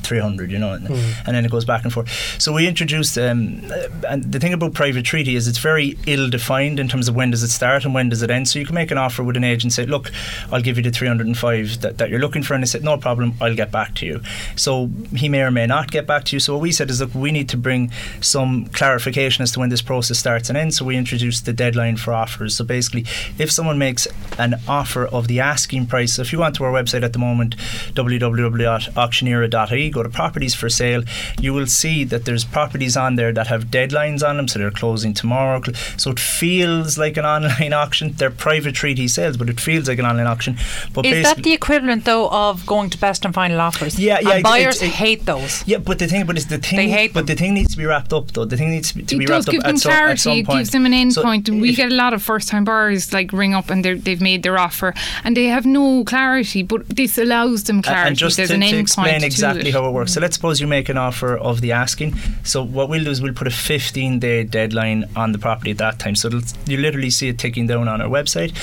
300, 0.06 0.52
you 0.52 0.60
know, 0.60 0.74
and, 0.74 0.88
and 0.88 1.36
then 1.36 1.46
it 1.46 1.52
goes 1.52 1.66
back 1.66 1.84
and 1.84 1.92
forth. 1.92 2.10
So 2.40 2.54
we 2.54 2.68
introduced, 2.68 3.18
um, 3.18 3.62
uh, 3.72 3.88
and 4.10 4.24
the 4.32 4.40
thing 4.40 4.54
about 4.54 4.74
private 4.74 5.04
treaty 5.06 5.36
is 5.36 5.48
it's 5.48 5.58
very 5.58 5.98
ill 6.08 6.30
defined 6.30 6.80
in 6.80 6.88
terms 6.88 7.08
of 7.08 7.16
when 7.16 7.32
does 7.32 7.44
it 7.44 7.50
start 7.50 7.86
and 7.86 7.94
when 7.94 8.10
does 8.10 8.22
it 8.22 8.30
end. 8.30 8.48
So 8.48 8.60
you 8.60 8.66
can 8.66 8.76
make 8.76 8.92
an 8.92 8.98
offer 8.98 9.24
with 9.24 9.38
an 9.38 9.44
agent, 9.44 9.74
say, 9.74 9.86
look, 9.86 10.12
I'll 10.52 10.62
give 10.62 10.78
you 10.78 10.84
the 10.84 10.92
305 10.92 11.82
that, 11.82 11.98
that 11.98 12.10
you're 12.10 12.20
looking 12.20 12.44
for, 12.44 12.54
and 12.54 12.64
they 12.64 12.68
said, 12.68 12.84
no 12.84 12.98
problem, 12.98 13.34
I'll 13.42 13.56
get 13.56 13.72
back 13.72 13.96
to 13.96 14.06
you. 14.06 14.22
So 14.56 14.90
he 15.16 15.30
may 15.30 15.42
or 15.42 15.52
may 15.52 15.66
not 15.66 15.92
get 15.92 16.06
back 16.08 16.26
to 16.26 16.36
you. 16.36 16.40
So 16.40 16.54
what 16.54 16.62
we 16.62 16.72
said 16.72 16.90
is, 16.90 17.02
look, 17.02 17.14
we 17.16 17.32
need 17.32 17.50
to 17.50 17.58
bring 17.58 17.92
some 18.22 18.68
clarification 18.68 19.44
as 19.44 19.52
to 19.54 19.60
when 19.60 19.70
this 19.70 19.82
process 19.82 20.20
starts 20.20 20.50
and 20.50 20.58
ends. 20.58 20.78
So 20.78 20.86
we 20.86 20.96
introduced 20.98 21.46
the 21.46 21.54
deadline 21.54 21.98
for 21.98 22.14
offers. 22.14 22.56
So 22.56 22.64
basically, 22.64 23.06
if 23.38 23.52
someone 23.52 23.78
makes 23.78 24.08
an 24.38 24.56
offer 24.68 25.06
of 25.08 25.28
the 25.28 25.40
asking 25.40 25.88
price, 25.88 26.14
so 26.14 26.22
if 26.22 26.32
you 26.32 26.40
went 26.40 26.56
to 26.56 26.64
our 26.64 26.72
website 26.72 27.04
at 27.04 27.14
the 27.14 27.20
moment, 27.20 27.56
www.auctioneera.ie, 27.94 29.92
go 29.96 30.04
to 30.04 30.10
properties 30.10 30.54
for 30.62 30.70
sale, 30.82 31.04
you 31.46 31.52
will 31.58 31.68
see 31.82 31.98
that 32.12 32.26
there's 32.26 32.44
properties 32.58 32.96
on 33.06 33.16
there 33.20 33.32
that 33.38 33.48
have 33.54 33.64
deadlines 33.80 34.22
on 34.30 34.34
them, 34.38 34.48
so 34.48 34.60
they're 34.60 34.72
closing 34.84 35.14
tomorrow. 35.14 35.62
So 35.98 36.12
it 36.12 36.20
feels 36.20 36.98
like 37.04 37.16
an 37.18 37.26
online 37.36 37.74
auction. 37.84 38.06
They're 38.20 38.30
private 38.50 38.76
treaty 38.76 39.08
sales, 39.08 39.36
but 39.38 39.50
it 39.50 39.60
feels 39.60 39.88
like 39.90 40.00
an 40.00 40.06
online 40.06 40.28
auction. 40.28 40.58
But 40.94 41.06
Is 41.06 41.24
that 41.24 41.38
the 41.44 41.54
equivalent 41.54 42.06
though 42.06 42.30
of 42.30 42.66
going 42.66 42.90
to 42.92 42.98
best 42.98 43.26
and 43.26 43.34
final 43.34 43.60
offers? 43.62 43.98
Yeah, 44.00 44.20
yeah, 44.22 44.30
And 44.32 44.40
it- 44.40 44.44
buyers 44.44 44.82
it- 44.82 44.88
it- 44.88 44.92
hate 45.06 45.26
those. 45.26 45.64
Yeah, 45.66 45.78
but 45.80 46.00
the 46.00 46.08
thing, 46.08 46.26
but 46.26 46.36
it's 46.38 46.46
the 46.56 46.58
thing. 46.58 46.78
They 46.78 46.90
hate 46.90 47.14
but 47.14 47.22
them. 47.28 47.36
the 47.36 47.42
thing 47.42 47.54
needs 47.54 47.72
to 47.72 47.78
be 47.78 47.86
wrapped 47.86 48.14
up, 48.14 48.32
though. 48.34 48.46
The 48.46 48.58
thing 48.58 48.70
needs 48.72 48.90
to 48.90 48.96
be, 48.98 49.04
to 49.04 49.16
it 49.16 49.20
be 49.20 49.26
wrapped 49.26 49.48
up 49.50 49.54
them 49.56 49.62
at 49.66 49.80
some, 49.80 49.92
at 49.92 49.96
clarity. 49.96 50.18
some 50.22 50.38
It 50.40 50.48
gives 50.58 50.70
them 50.72 50.86
an 50.86 50.94
end 50.94 51.14
So 51.14 51.22
point. 51.24 51.48
And 51.50 51.62
we 51.62 51.74
get 51.74 51.92
a 51.92 51.96
lot 51.96 52.14
of 52.14 52.22
first 52.22 52.50
time 52.50 52.64
buyers 52.66 53.14
like 53.14 53.32
ring 53.34 53.54
up 53.54 53.70
and 53.70 53.84
they're- 53.84 53.96
they've 54.06 54.22
made 54.22 54.44
their 54.44 54.58
offer 54.60 54.94
and 55.24 55.36
they 55.38 55.46
have 55.46 55.66
no 55.66 56.04
clarity, 56.04 56.64
but 56.64 56.82
this 56.90 57.18
allows 57.18 57.64
them 57.64 57.82
clarity. 57.82 58.08
And 58.10 58.18
just 58.18 58.38
There's 58.38 58.50
to, 58.50 58.56
an 58.56 58.62
to 58.62 58.68
end 58.68 58.78
explain 58.80 59.12
point 59.14 59.24
exactly 59.24 59.64
to 59.64 59.70
it. 59.70 59.72
It 59.90 59.94
works. 59.94 60.14
So 60.14 60.22
let's 60.22 60.36
suppose 60.36 60.62
you 60.62 60.68
make 60.68 60.90
an 60.90 60.98
offer 60.98 61.36
of 61.36 61.62
the 61.62 61.72
asking. 61.72 62.16
So 62.44 62.64
what 62.64 62.90
we'll 62.90 63.04
do 63.04 63.10
is 63.10 63.22
we'll 63.22 63.34
put 63.34 63.48
a 63.48 63.52
15 63.52 64.20
day 64.20 64.44
deadline 64.44 65.06
on 65.16 65.32
the 65.32 65.40
property 65.40 65.72
at 65.72 65.78
that 65.80 65.98
time. 65.98 66.16
So 66.16 66.30
you 66.68 66.78
literally 66.78 67.10
see 67.10 67.30
it 67.30 67.40
ticking 67.40 67.68
down 67.68 67.88
on 67.88 68.02
our 68.02 68.10
website. 68.10 68.56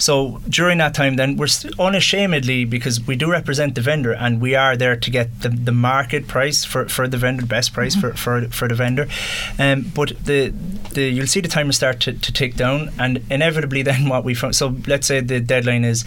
So 0.00 0.40
during 0.48 0.78
that 0.78 0.94
time, 0.94 1.16
then 1.16 1.36
we're 1.36 1.48
unashamedly 1.78 2.64
because 2.64 3.00
we 3.06 3.16
do 3.16 3.30
represent 3.30 3.74
the 3.74 3.80
vendor 3.80 4.12
and 4.12 4.40
we 4.40 4.54
are 4.54 4.76
there 4.76 4.96
to 4.96 5.10
get 5.10 5.40
the, 5.40 5.48
the 5.48 5.72
market 5.72 6.26
price 6.26 6.64
for, 6.64 6.88
for 6.88 7.08
the 7.08 7.16
vendor, 7.16 7.46
best 7.46 7.72
price 7.72 7.94
Mm-hmm. 7.94 8.00
for, 8.00 8.16
for 8.16 8.48
for 8.48 8.68
the 8.68 8.74
vendor. 8.74 9.08
Um, 9.58 9.90
but 9.94 10.12
the 10.24 10.52
the 10.92 11.02
you'll 11.02 11.26
see 11.26 11.40
the 11.40 11.48
timer 11.48 11.72
start 11.72 12.00
to, 12.00 12.12
to 12.12 12.32
tick 12.32 12.56
down, 12.56 12.90
and 12.98 13.24
inevitably 13.30 13.82
then 13.90 14.08
what 14.08 14.24
we. 14.24 14.34
So 14.34 14.76
let's 14.86 15.06
say 15.06 15.20
the 15.20 15.40
deadline 15.40 15.84
is 15.84 16.04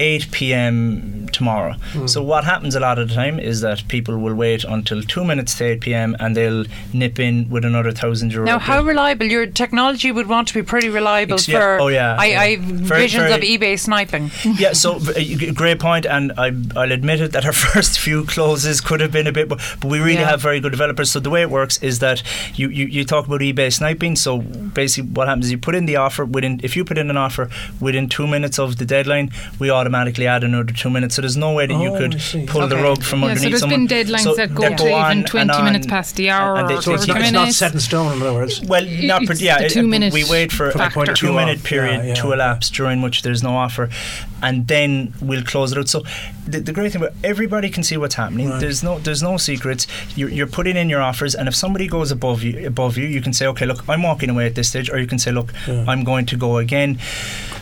8 0.00 0.30
p.m. 0.32 1.28
tomorrow. 1.32 1.74
So 2.06 2.22
what 2.22 2.44
happens 2.44 2.74
a 2.74 2.80
lot 2.80 2.98
of 2.98 3.08
the 3.08 3.14
time 3.14 3.38
is 3.38 3.60
that 3.60 3.86
people 3.88 4.16
will 4.18 4.34
wait 4.34 4.64
until 4.64 5.02
two 5.02 5.24
minutes 5.24 5.56
to 5.58 5.64
8 5.64 5.80
p.m. 5.80 6.16
and 6.18 6.36
they'll 6.36 6.64
nip 6.92 7.18
in 7.20 7.48
with 7.50 7.64
another 7.64 7.92
thousand 7.92 8.32
euro. 8.32 8.46
Now, 8.46 8.58
how 8.58 8.82
reliable? 8.82 9.26
Your 9.26 9.46
technology 9.46 10.10
would 10.10 10.26
want 10.26 10.48
to 10.48 10.54
be 10.54 10.62
pretty 10.62 10.88
reliable 10.88 11.34
Ex- 11.34 11.46
yeah. 11.48 11.60
for. 11.60 11.80
Oh, 11.82 11.88
yeah, 11.88 12.16
I, 12.18 12.26
yeah. 12.26 12.40
I 12.40 12.56
Very- 12.56 13.02
visions 13.02 13.24
very- 13.24 13.34
of 13.34 13.60
eBay 13.60 13.78
sniping. 13.78 14.30
yeah, 14.58 14.72
so 14.72 14.98
v- 14.98 15.48
uh, 15.48 15.52
great 15.52 15.78
point, 15.78 16.06
and 16.06 16.32
I, 16.38 16.46
I'll 16.74 16.92
admit 16.92 17.20
it 17.20 17.32
that 17.32 17.44
our 17.44 17.52
first 17.74 18.00
few 18.00 18.24
closes 18.24 18.80
could 18.80 19.00
have 19.00 19.12
been 19.12 19.26
a 19.26 19.32
bit, 19.32 19.48
more, 19.50 19.58
but 19.80 19.84
we 19.90 19.98
really 19.98 20.14
Yeah. 20.14 20.30
have 20.30 20.40
very 20.40 20.60
good 20.60 20.70
developers. 20.72 21.10
So 21.10 21.20
the 21.20 21.30
way 21.30 21.42
it 21.42 21.50
works 21.50 21.76
is 21.82 21.98
that 21.98 22.22
you, 22.54 22.68
you, 22.70 22.86
you 22.86 23.04
talk 23.04 23.26
about 23.26 23.40
eBay 23.40 23.70
sniping. 23.72 24.16
So 24.16 24.38
basically, 24.38 25.10
what 25.10 25.28
happens 25.28 25.44
is 25.46 25.52
you 25.52 25.58
put 25.58 25.74
in 25.74 25.84
the 25.86 25.96
offer 25.96 26.24
within. 26.24 26.58
If 26.62 26.74
you 26.76 26.84
put 26.86 26.96
in 26.98 27.10
an 27.10 27.16
offer 27.18 27.50
within 27.80 28.08
two 28.08 28.26
minutes 28.26 28.58
of 28.58 28.78
the 28.78 28.84
deadline, 28.86 29.30
we 29.58 29.68
automatically 29.70 29.89
add 29.94 30.44
another 30.44 30.72
two 30.72 30.90
minutes. 30.90 31.14
So 31.16 31.22
there's 31.22 31.36
no 31.36 31.52
way 31.52 31.66
that 31.66 31.74
you 31.74 31.90
Oh, 31.90 31.94
I 31.94 31.98
could 31.98 32.20
see. 32.20 32.46
pull 32.46 32.66
the 32.68 32.76
rug 32.76 33.02
from 33.02 33.20
Yeah, 33.20 33.26
so 33.26 33.30
underneath 33.30 33.50
there's 33.50 33.60
someone. 33.60 33.86
been 33.86 34.06
deadlines 34.06 34.20
So 34.22 34.34
that 34.34 34.54
go 34.54 34.62
that 34.62 34.78
to 34.78 34.84
even 34.84 34.94
on 34.94 35.24
20 35.24 35.62
minutes 35.62 35.86
past 35.86 36.16
the 36.16 36.30
hour 36.30 36.56
and 36.56 36.68
they- 36.68 36.74
or 36.76 36.82
So 36.82 36.94
it's 36.94 37.06
not, 37.06 37.16
it's 37.20 37.32
not 37.32 37.40
minutes. 37.42 37.58
set 37.58 37.72
in 37.74 37.80
stone, 37.80 38.12
in 38.16 38.22
other 38.22 38.32
words. 38.34 38.60
Well, 38.62 38.84
not 38.86 39.24
per, 39.26 39.32
It's 39.32 39.42
yeah. 39.42 39.58
the 39.58 39.66
it- 39.66 39.70
two 39.72 39.86
minute 39.86 40.12
we 40.12 40.24
wait 40.24 40.52
for 40.52 40.70
From 40.70 40.80
a 40.80 40.84
the 40.84 40.90
point 40.90 41.08
of 41.10 41.16
two 41.16 41.26
view 41.28 41.36
minute 41.36 41.62
period 41.62 42.04
yeah, 42.04 42.14
to 42.14 42.32
elapse 42.32 42.70
during 42.70 43.02
which 43.02 43.22
there's 43.22 43.42
no 43.42 43.56
offer, 43.56 43.88
and 44.42 44.66
then 44.68 45.12
we'll 45.20 45.42
close 45.42 45.72
it 45.72 45.78
out. 45.78 45.88
So 45.88 46.02
the, 46.50 46.60
the 46.60 46.72
great 46.72 46.92
thing 46.92 47.02
about 47.02 47.14
everybody 47.24 47.70
can 47.70 47.82
see 47.82 47.96
what's 47.96 48.14
happening. 48.16 48.50
Right. 48.50 48.60
There's 48.60 48.82
no 48.82 48.98
there's 48.98 49.22
no 49.22 49.36
secrets. 49.36 49.86
You're, 50.16 50.28
you're 50.30 50.46
putting 50.46 50.76
in 50.76 50.88
your 50.90 51.02
offers, 51.02 51.34
and 51.34 51.48
if 51.48 51.54
somebody 51.54 51.86
goes 51.88 52.10
above 52.10 52.42
you 52.42 52.66
above 52.66 52.96
you, 52.98 53.06
you 53.06 53.20
can 53.22 53.32
say, 53.32 53.46
okay, 53.46 53.66
look, 53.66 53.88
I'm 53.88 54.02
walking 54.02 54.30
away 54.30 54.46
at 54.46 54.54
this 54.54 54.68
stage, 54.68 54.90
or 54.90 54.98
you 54.98 55.06
can 55.06 55.18
say, 55.18 55.32
look, 55.32 55.52
Yeah. 55.66 55.84
I'm 55.88 56.04
going 56.04 56.26
to 56.26 56.36
go 56.36 56.58
again. 56.58 56.98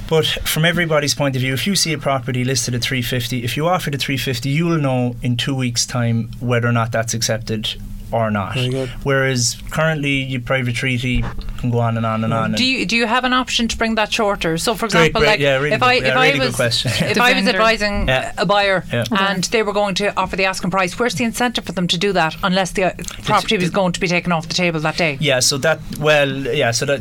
But 0.08 0.24
from 0.26 0.64
everybody's 0.64 1.14
point 1.14 1.36
of 1.36 1.42
view, 1.42 1.52
if 1.52 1.66
you 1.66 1.76
see 1.76 1.92
a 1.92 1.98
property 1.98 2.42
listed 2.42 2.74
at 2.74 2.82
350, 2.82 3.44
if 3.44 3.56
you 3.58 3.68
offer 3.68 3.90
the 3.90 3.98
350, 3.98 4.48
you 4.48 4.64
will 4.66 4.78
know 4.78 5.16
in 5.22 5.36
two 5.36 5.54
weeks' 5.54 5.84
time 5.84 6.30
whether 6.40 6.66
or 6.66 6.72
not 6.72 6.92
that's 6.92 7.12
accepted 7.12 7.74
or 8.12 8.30
not. 8.30 8.54
Very 8.54 8.68
good. 8.70 8.88
Whereas 9.02 9.56
currently, 9.70 10.22
your 10.22 10.40
private 10.40 10.74
treaty 10.74 11.24
can 11.58 11.70
go 11.70 11.78
on 11.80 11.96
and 11.96 12.06
on 12.06 12.24
and 12.24 12.32
on. 12.32 12.52
Do 12.52 12.64
you 12.64 12.86
do 12.86 12.96
you 12.96 13.06
have 13.06 13.24
an 13.24 13.32
option 13.32 13.68
to 13.68 13.76
bring 13.76 13.94
that 13.96 14.12
shorter? 14.12 14.58
So, 14.58 14.74
for 14.74 14.86
example, 14.86 15.20
great, 15.20 15.28
like 15.30 15.40
yeah, 15.40 15.56
really 15.56 15.72
if 15.72 15.80
good- 15.80 15.86
I 15.86 15.92
yeah, 15.94 15.98
if 16.08 16.14
really 16.14 16.28
I 16.28 16.32
good 16.32 16.40
was 16.46 16.56
question. 16.56 16.90
if 17.08 17.18
I 17.20 17.32
was 17.34 17.46
advising 17.46 18.08
Yeah. 18.08 18.32
a 18.38 18.46
buyer 18.46 18.84
Yeah. 18.92 19.04
and 19.10 19.44
they 19.44 19.62
were 19.62 19.72
going 19.72 19.94
to 19.96 20.16
offer 20.18 20.36
the 20.36 20.44
asking 20.44 20.70
price, 20.70 20.98
where's 20.98 21.14
the 21.14 21.24
incentive 21.24 21.64
for 21.64 21.72
them 21.72 21.86
to 21.88 21.98
do 21.98 22.12
that 22.12 22.36
unless 22.42 22.72
the 22.72 22.84
uh, 22.84 22.92
property 23.24 23.58
was 23.58 23.70
going 23.70 23.92
to 23.92 24.00
be 24.00 24.08
taken 24.08 24.32
off 24.32 24.48
the 24.48 24.54
table 24.54 24.80
that 24.80 24.96
day? 24.96 25.18
Yeah, 25.20 25.40
so 25.40 25.58
that 25.58 25.80
well, 26.00 26.28
yeah, 26.30 26.70
so 26.70 26.86
that 26.86 27.00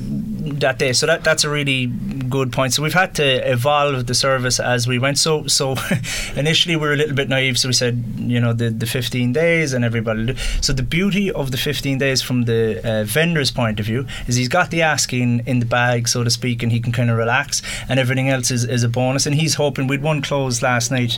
that 0.60 0.80
day, 0.80 0.94
so 0.94 1.06
that 1.06 1.24
that's 1.24 1.44
a 1.44 1.50
really 1.50 1.88
good 2.28 2.52
point. 2.52 2.74
So 2.74 2.84
we've 2.84 2.94
had 2.94 3.16
to 3.16 3.52
evolve 3.52 4.06
the 4.08 4.16
service 4.16 4.60
as 4.60 4.88
we 4.88 5.00
went. 5.00 5.18
So 5.18 5.48
so 5.48 5.76
initially 6.36 6.76
we 6.76 6.82
were 6.82 6.94
a 6.94 6.98
little 6.98 7.16
bit 7.16 7.30
naive, 7.30 7.58
so 7.58 7.70
we 7.70 7.74
said 7.74 8.04
you 8.18 8.40
know 8.40 8.54
the 8.54 8.70
the 8.70 8.86
15 8.86 9.34
days 9.34 9.74
and 9.74 9.84
everybody. 9.84 10.36
So 10.62 10.74
the 10.74 10.84
beauty 10.84 11.32
of 11.32 11.52
the 11.52 11.58
15 11.58 11.98
days 11.98 12.22
from 12.22 12.44
the 12.44 12.82
uh, 12.84 13.04
vendor's 13.04 13.52
point 13.52 13.80
of 13.80 13.86
view 13.86 14.06
is 14.28 14.36
he's 14.36 14.48
got 14.48 14.72
the 14.72 14.82
asking 14.82 15.44
in 15.46 15.60
the 15.60 15.66
bag, 15.66 16.08
so 16.08 16.24
to 16.24 16.30
speak, 16.30 16.64
and 16.64 16.72
he 16.72 16.80
can 16.80 16.92
kind 16.92 17.10
of 17.10 17.18
relax, 17.18 17.62
and 17.90 18.00
everything 18.00 18.30
else 18.30 18.52
is, 18.52 18.64
is 18.64 18.84
a 18.84 18.90
bonus. 18.90 19.26
And 19.26 19.36
he's 19.36 19.56
hoping 19.56 19.88
we'd 19.88 20.02
one 20.02 20.22
close 20.22 20.62
last 20.62 20.92
night 20.92 21.18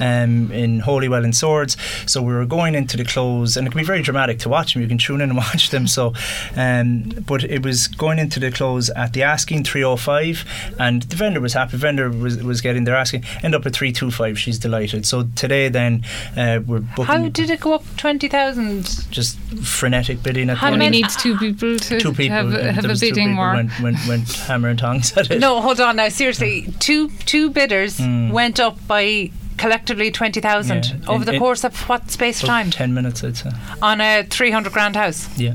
um, 0.00 0.50
in 0.52 0.80
Holywell 0.80 1.24
and 1.24 1.34
Swords, 1.34 1.76
so 2.06 2.22
we 2.22 2.32
were 2.32 2.46
going 2.46 2.74
into 2.74 2.96
the 2.96 3.04
close, 3.04 3.56
and 3.56 3.66
it 3.66 3.70
can 3.70 3.78
be 3.78 3.84
very 3.84 4.02
dramatic 4.02 4.38
to 4.40 4.48
watch 4.48 4.74
them. 4.74 4.82
You 4.82 4.88
can 4.88 4.98
tune 4.98 5.20
in 5.20 5.30
and 5.30 5.36
watch 5.46 5.70
them. 5.70 5.86
So, 5.86 6.12
um, 6.56 7.10
but 7.26 7.44
it 7.44 7.64
was 7.64 7.88
going 7.88 8.18
into 8.18 8.40
the 8.40 8.50
close 8.50 8.90
at 8.90 9.12
the 9.12 9.22
asking 9.22 9.64
305, 9.64 10.44
and 10.78 11.02
the 11.04 11.16
vendor 11.16 11.40
was 11.40 11.54
happy. 11.54 11.72
The 11.72 11.76
vendor 11.78 12.10
was, 12.10 12.42
was 12.42 12.60
getting 12.60 12.84
their 12.84 12.96
asking, 12.96 13.24
end 13.42 13.54
up 13.54 13.66
at 13.66 13.74
325. 13.74 14.38
She's 14.38 14.58
delighted. 14.58 15.06
So 15.06 15.24
today, 15.36 15.68
then 15.68 16.04
uh, 16.36 16.60
we're 16.66 16.80
booking. 16.80 17.04
How 17.04 17.28
did 17.28 17.50
it 17.50 17.60
go 17.60 17.74
up 17.74 17.84
twenty 17.96 18.28
thousand? 18.28 18.84
just 19.10 19.38
frenetic 19.62 20.22
bidding 20.22 20.50
at 20.50 20.56
How 20.58 20.70
many- 20.70 21.00
needs 21.02 21.16
two 21.16 21.36
people 21.36 21.78
to, 21.78 22.00
two 22.00 22.12
people 22.12 22.36
have, 22.36 22.52
a- 22.54 22.72
have 22.72 22.84
a 22.84 22.94
two 22.94 23.00
bidding 23.00 23.28
people 23.30 23.36
war. 23.36 23.54
went, 23.54 23.80
went, 23.80 23.96
went 24.08 24.32
hammer 24.48 24.68
and 24.68 24.78
tongs 24.78 25.16
at 25.16 25.30
it 25.30 25.40
No, 25.40 25.60
hold 25.60 25.80
on 25.80 25.96
now. 25.96 26.08
Seriously, 26.08 26.72
two 26.78 27.08
two 27.26 27.50
bidders 27.50 27.98
Mm. 27.98 28.30
went 28.30 28.58
up 28.60 28.78
by 28.86 29.30
collectively 29.58 30.10
twenty 30.10 30.40
thousand 30.40 30.86
Yeah. 30.86 30.96
over 31.10 31.24
In- 31.24 31.32
the 31.34 31.38
course 31.38 31.64
of 31.64 31.76
what 31.88 32.10
space 32.10 32.42
of 32.42 32.46
time 32.48 32.70
10 32.70 32.94
minutes 32.94 33.22
I'd 33.22 33.36
say 33.36 33.50
on 33.82 34.00
a 34.00 34.22
three 34.24 34.50
hundred 34.50 34.72
grand 34.72 34.96
house. 34.96 35.28
yeah 35.38 35.54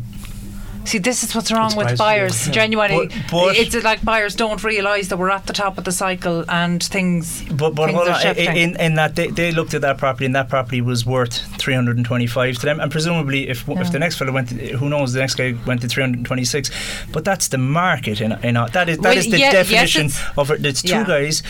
See, 0.85 0.99
this 0.99 1.23
is 1.23 1.33
what's 1.35 1.51
wrong 1.51 1.67
It's 1.67 1.75
with 1.75 1.97
buyers. 1.97 2.47
yeah. 2.47 2.53
Genuinely, 2.61 3.07
But- 3.07 3.31
but- 3.31 3.55
it's 3.57 3.75
like 3.83 4.03
buyers 4.03 4.35
don't 4.35 4.63
realise 4.63 5.07
that 5.09 5.17
we're 5.17 5.29
at 5.31 5.45
the 5.47 5.53
top 5.53 5.77
of 5.77 5.83
the 5.83 5.91
cycle 5.91 6.45
and 6.49 6.81
things. 6.83 7.43
But 7.51 7.75
but 7.75 7.87
Things 7.87 7.97
hold 7.97 8.09
are 8.09 8.27
on, 8.29 8.37
in, 8.37 8.79
in 8.79 8.95
that 8.95 9.15
they, 9.15 9.27
they 9.27 9.51
looked 9.51 9.73
at 9.73 9.81
that 9.81 9.97
property 9.97 10.25
and 10.25 10.35
that 10.35 10.49
property 10.49 10.81
was 10.81 11.05
worth 11.05 11.37
325 11.57 12.55
to 12.59 12.65
them 12.65 12.79
and 12.79 12.91
presumably 12.91 13.49
if 13.49 13.67
if 13.67 13.91
the 13.91 13.99
next 13.99 14.17
fellow 14.17 14.31
went 14.31 14.49
to, 14.49 14.55
who 14.77 14.89
knows 14.89 15.13
the 15.13 15.19
next 15.19 15.35
guy 15.35 15.55
went 15.65 15.81
to 15.81 15.87
326 15.87 16.69
but 17.11 17.25
that's 17.25 17.47
the 17.49 17.57
market 17.57 18.21
in, 18.21 18.31
in 18.43 18.53
that 18.55 18.89
is 18.89 18.97
that 18.97 19.03
Well, 19.03 19.17
is 19.17 19.25
the 19.29 19.39
yeah, 19.39 19.51
yes, 19.51 19.53
definition 19.53 20.05
it's- 20.07 20.23
of 20.37 20.51
it 20.51 20.65
it's 20.65 20.81
two 20.81 20.89
yeah. 20.89 21.03
guys 21.05 21.43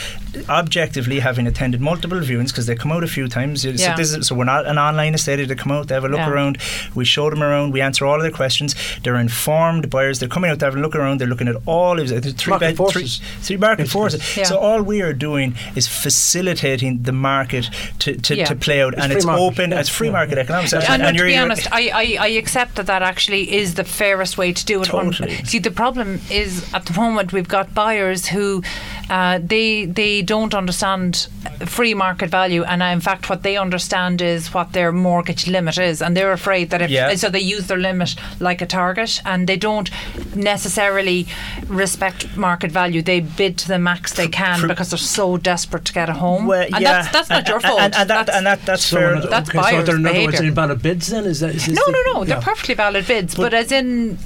objectively 0.50 1.20
having 1.20 1.48
attended 1.48 1.82
multiple 1.82 2.20
viewings 2.20 2.48
because 2.50 2.66
they 2.66 2.76
come 2.76 2.92
out 2.92 3.04
a 3.04 3.08
few 3.08 3.28
times 3.28 3.62
so, 3.64 3.70
Yeah. 3.70 3.96
this 3.96 4.14
is, 4.16 4.28
so 4.28 4.36
we're 4.36 4.44
not 4.46 4.66
an 4.66 4.78
online 4.78 5.14
estate 5.14 5.46
they 5.48 5.56
come 5.56 5.72
out 5.72 5.88
they 5.88 5.96
have 5.96 6.06
a 6.06 6.10
look 6.10 6.20
Yeah. 6.20 6.30
around 6.30 6.58
we 6.94 7.06
show 7.06 7.30
them 7.30 7.44
around 7.44 7.72
we 7.74 7.82
answer 7.82 8.06
all 8.06 8.16
of 8.16 8.22
their 8.22 8.32
questions 8.32 8.76
they're 9.04 9.18
informed 9.26 9.84
buyers 9.96 10.16
they're 10.20 10.34
coming 10.38 10.50
out 10.52 10.60
to 10.60 10.66
have 10.68 10.76
a 10.80 10.84
look 10.86 10.96
around 11.00 11.16
they're 11.20 11.34
looking 11.34 11.48
at 11.54 11.58
all 11.66 11.96
of 12.02 12.06
it 12.18 12.22
three, 12.42 12.52
Market 12.52 12.66
bed, 12.66 12.76
three, 12.76 12.76
forces. 12.76 13.22
three 13.46 13.58
market 13.68 13.88
forces 13.96 14.20
Yeah. 14.38 14.44
so 14.52 14.58
all 14.68 14.82
we 14.94 14.98
are 15.08 15.14
doing 15.28 15.50
is 15.80 15.86
facilitating 16.06 17.04
the 17.04 17.12
market 17.32 17.66
to, 18.00 18.10
to, 18.26 18.36
Yeah. 18.36 18.46
to 18.52 18.56
play 18.56 18.82
out 18.84 18.94
It's 18.94 19.02
and 19.04 19.12
it's 19.14 19.26
market, 19.26 19.42
open 19.48 19.68
yeah, 19.72 19.80
it's 19.82 19.90
free 19.90 20.08
yeah, 20.08 20.14
market 20.20 20.36
yeah. 20.38 20.44
economics 20.44 20.74
And, 20.74 21.02
no, 21.02 21.12
to 21.12 21.18
you're 21.18 21.28
be 21.28 21.38
honest, 21.38 21.66
I, 21.72 21.82
I, 22.02 22.06
I 22.28 22.30
accept 22.44 22.76
that 22.76 22.88
that 22.88 23.02
actually 23.12 23.44
is 23.62 23.76
the 23.76 23.84
fairest 23.84 24.38
way 24.38 24.50
to 24.54 24.64
do 24.66 24.82
it. 24.82 24.86
Totally. 24.86 25.36
See, 25.52 25.60
the 25.60 25.72
problem 25.72 26.20
is 26.30 26.52
at 26.74 26.86
the 26.86 26.94
moment 26.94 27.34
we've 27.34 27.48
got 27.58 27.74
buyers 27.74 28.22
who 28.28 28.62
uh, 29.10 29.40
they 29.54 29.86
they 29.86 30.22
don't 30.24 30.54
understand 30.54 31.28
free 31.66 31.94
market 31.94 32.30
value, 32.30 32.64
and 32.64 32.82
uh, 32.82 32.86
in 32.86 33.00
fact, 33.02 33.30
what 33.30 33.44
they 33.44 33.56
understand 33.58 34.22
is 34.22 34.54
what 34.54 34.74
their 34.74 34.92
mortgage 34.92 35.48
limit 35.48 35.78
is, 35.78 36.02
and 36.02 36.18
they're 36.18 36.32
afraid 36.34 36.70
that 36.72 36.82
if 36.82 36.90
Yeah. 36.90 37.14
so, 37.16 37.30
they 37.30 37.40
use 37.56 37.68
their 37.68 37.78
limit 37.78 38.16
like 38.40 38.62
a 38.64 38.66
target, 38.66 39.15
and 39.26 39.48
they 39.48 39.58
don't 39.58 39.90
necessarily 40.36 41.28
respect 41.68 42.36
market 42.36 42.72
value. 42.72 43.02
They 43.02 43.20
bid 43.22 43.58
to 43.60 43.68
the 43.68 43.80
max 43.80 44.14
they 44.14 44.28
can 44.28 44.60
Pr- 44.62 44.68
because 44.68 44.90
they're 44.90 44.98
so 44.98 45.38
desperate 45.38 45.86
to 45.86 45.94
get 45.94 46.10
a 46.10 46.14
home, 46.14 46.48
Well, 46.48 46.62
and 46.64 46.82
yeah, 46.82 47.02
that's 47.04 47.12
that's 47.12 47.30
not 47.30 47.40
and- 47.40 47.48
your 47.48 47.60
fault. 47.62 47.80
And, 47.80 47.96
and 47.96 48.10
that, 48.10 48.26
That's- 48.26 48.38
and 48.38 48.46
that, 48.46 48.66
that's 48.66 48.86
So 48.86 48.98
fair. 48.98 49.16
in 49.16 49.30
That's 49.30 49.50
okay, 49.50 49.58
buyer's 49.60 49.86
they're 49.86 49.96
in 49.96 50.06
other 50.06 50.16
words 50.20 50.32
behaviour. 50.32 50.48
invalid 50.50 50.82
bids 50.82 51.08
then? 51.08 51.26
Is 51.26 51.40
that 51.42 51.56
is 51.56 51.66
this 51.66 51.76
no, 51.78 51.84
the- 51.86 51.92
no, 52.06 52.14
no. 52.14 52.24
They're 52.26 52.42
perfectly 52.42 52.76
valid 52.76 53.06
bids, 53.08 53.36
but, 53.36 53.54
as 53.54 53.72
in. 53.72 54.18